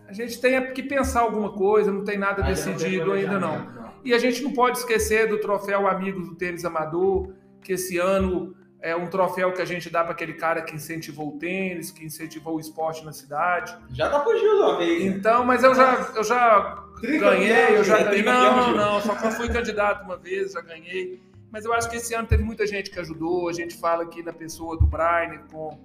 a 0.06 0.12
gente 0.12 0.38
tem 0.38 0.72
que 0.74 0.82
pensar 0.82 1.20
alguma 1.20 1.52
coisa, 1.52 1.90
não 1.90 2.04
tem 2.04 2.18
nada 2.18 2.42
decidido 2.42 3.06
não 3.06 3.14
tem 3.14 3.24
ainda 3.24 3.38
não. 3.38 3.64
não. 3.64 3.92
E 4.04 4.12
a 4.12 4.18
gente 4.18 4.42
não 4.42 4.52
pode 4.52 4.78
esquecer 4.78 5.28
do 5.28 5.38
troféu 5.40 5.88
Amigos 5.88 6.28
do 6.28 6.34
Tênis 6.34 6.64
Amador, 6.64 7.32
que 7.62 7.72
esse 7.72 7.96
ano 7.96 8.54
é 8.82 8.96
um 8.96 9.06
troféu 9.06 9.52
que 9.52 9.62
a 9.62 9.64
gente 9.64 9.88
dá 9.88 10.02
para 10.02 10.12
aquele 10.12 10.34
cara 10.34 10.60
que 10.60 10.74
incentivou 10.74 11.28
o 11.28 11.38
tênis, 11.38 11.92
que 11.92 12.04
incentivou 12.04 12.56
o 12.56 12.60
esporte 12.60 13.04
na 13.04 13.12
cidade. 13.12 13.76
Já 13.90 14.10
tá 14.10 14.22
fugindo 14.24 14.56
uma 14.56 14.76
vez. 14.76 15.04
Então, 15.04 15.44
mas 15.44 15.62
eu 15.62 15.72
já, 15.72 16.10
eu 16.16 16.24
já 16.24 16.84
ganhei, 17.00 17.76
eu 17.76 17.84
já 17.84 18.02
ganhei. 18.02 18.24
Não, 18.24 18.76
não, 18.76 19.00
só 19.00 19.14
fui 19.30 19.48
candidato 19.48 20.04
uma 20.04 20.16
vez, 20.16 20.52
já 20.52 20.60
ganhei. 20.60 21.22
Mas 21.52 21.64
eu 21.64 21.72
acho 21.72 21.88
que 21.88 21.96
esse 21.96 22.12
ano 22.12 22.26
teve 22.26 22.42
muita 22.42 22.66
gente 22.66 22.90
que 22.90 22.98
ajudou. 22.98 23.48
A 23.48 23.52
gente 23.52 23.76
fala 23.76 24.02
aqui 24.02 24.20
na 24.20 24.32
pessoa 24.32 24.76
do 24.76 24.84
Brian 24.84 25.38
com, 25.48 25.78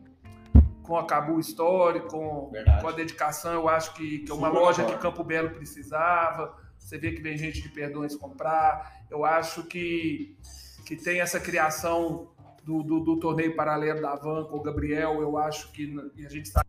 com 0.81 0.97
a 0.97 1.05
Cabu 1.05 1.39
Story, 1.39 1.99
com, 1.99 2.51
com 2.81 2.87
a 2.87 2.91
dedicação, 2.91 3.53
eu 3.53 3.69
acho 3.69 3.93
que, 3.93 4.19
que 4.19 4.31
é 4.31 4.33
uma 4.33 4.47
Super 4.47 4.59
loja 4.59 4.85
que 4.85 4.97
Campo 4.97 5.23
Belo 5.23 5.51
precisava. 5.51 6.57
Você 6.79 6.97
vê 6.97 7.11
que 7.11 7.21
vem 7.21 7.37
gente 7.37 7.61
de 7.61 7.69
Perdões 7.69 8.15
comprar. 8.15 9.03
Eu 9.11 9.23
acho 9.23 9.63
que, 9.65 10.35
que 10.83 10.95
tem 10.95 11.19
essa 11.19 11.39
criação 11.39 12.29
do, 12.67 12.83
do, 12.83 12.99
do 12.99 13.17
torneio 13.17 13.55
paralelo 13.55 14.01
da 14.01 14.13
Van 14.15 14.43
com 14.43 14.57
o 14.57 14.61
Gabriel. 14.61 15.21
Eu 15.21 15.37
acho 15.37 15.71
que 15.71 15.95
a 16.17 16.29
gente 16.29 16.47
está 16.47 16.61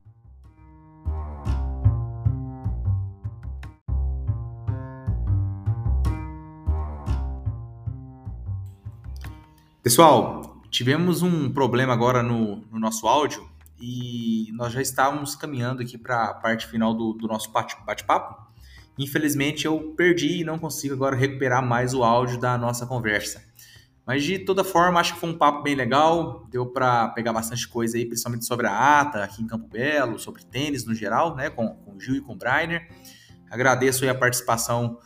Pessoal, 9.82 10.60
tivemos 10.70 11.22
um 11.22 11.50
problema 11.50 11.94
agora 11.94 12.22
no, 12.22 12.56
no, 12.70 12.78
nosso 12.78 13.08
áudio 13.08 13.48
e 13.80 14.52
nós 14.52 14.72
já 14.72 14.82
estávamos 14.82 15.34
caminhando 15.34 15.80
aqui 15.80 15.96
para 15.96 16.24
a 16.24 16.34
parte 16.34 16.66
final 16.66 16.92
do, 16.92 17.14
do 17.14 17.26
nosso 17.26 17.50
bate-papo. 17.50 18.36
Infelizmente 18.98 19.64
eu 19.64 19.94
perdi 19.96 20.40
e 20.40 20.44
não 20.44 20.58
consigo 20.58 20.94
agora 20.94 21.16
recuperar 21.16 21.64
mais 21.66 21.94
o 21.94 22.04
áudio 22.04 22.38
da 22.38 22.58
nossa 22.58 22.86
conversa. 22.86 23.47
Mas 24.08 24.24
de 24.24 24.38
toda 24.38 24.64
forma, 24.64 24.98
acho 24.98 25.12
que 25.12 25.20
foi 25.20 25.28
um 25.28 25.36
papo 25.36 25.62
bem 25.62 25.74
legal, 25.74 26.46
deu 26.50 26.64
para 26.64 27.08
pegar 27.08 27.30
bastante 27.30 27.68
coisa 27.68 27.98
aí, 27.98 28.06
principalmente 28.06 28.46
sobre 28.46 28.66
a 28.66 29.00
ata 29.00 29.22
aqui 29.22 29.42
em 29.42 29.46
Campo 29.46 29.68
Belo, 29.68 30.18
sobre 30.18 30.42
tênis 30.44 30.86
no 30.86 30.94
geral, 30.94 31.36
né, 31.36 31.50
com, 31.50 31.68
com 31.74 31.94
o 31.94 32.00
Gil 32.00 32.14
e 32.16 32.20
com 32.22 32.32
o 32.32 32.34
Brainer. 32.34 32.88
Agradeço 33.50 34.04
aí 34.04 34.08
a 34.08 34.14
participação 34.14 34.98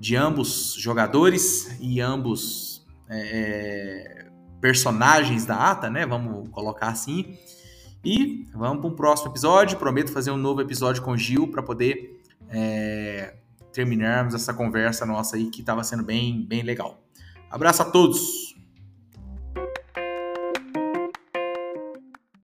de 0.00 0.16
ambos 0.16 0.74
jogadores 0.76 1.78
e 1.80 2.00
ambos 2.00 2.84
é, 3.08 4.26
é 4.26 4.30
personagens 4.60 5.46
da 5.46 5.70
ata, 5.70 5.88
né? 5.88 6.04
Vamos 6.04 6.48
colocar 6.48 6.88
assim. 6.88 7.38
E 8.04 8.48
vamos 8.52 8.80
para 8.80 8.90
um 8.90 8.96
próximo 8.96 9.30
episódio. 9.30 9.78
Prometo 9.78 10.10
fazer 10.10 10.32
um 10.32 10.36
novo 10.36 10.60
episódio 10.60 11.02
com 11.02 11.12
o 11.12 11.16
Gil 11.16 11.48
para 11.48 11.62
poder 11.62 12.20
é, 12.48 13.34
terminarmos 13.72 14.34
essa 14.34 14.52
conversa 14.52 15.06
nossa 15.06 15.36
aí 15.36 15.50
que 15.50 15.60
estava 15.60 15.84
sendo 15.84 16.02
bem, 16.02 16.44
bem 16.44 16.62
legal. 16.62 17.00
Abraço 17.50 17.82
a 17.82 17.84
todos! 17.84 18.49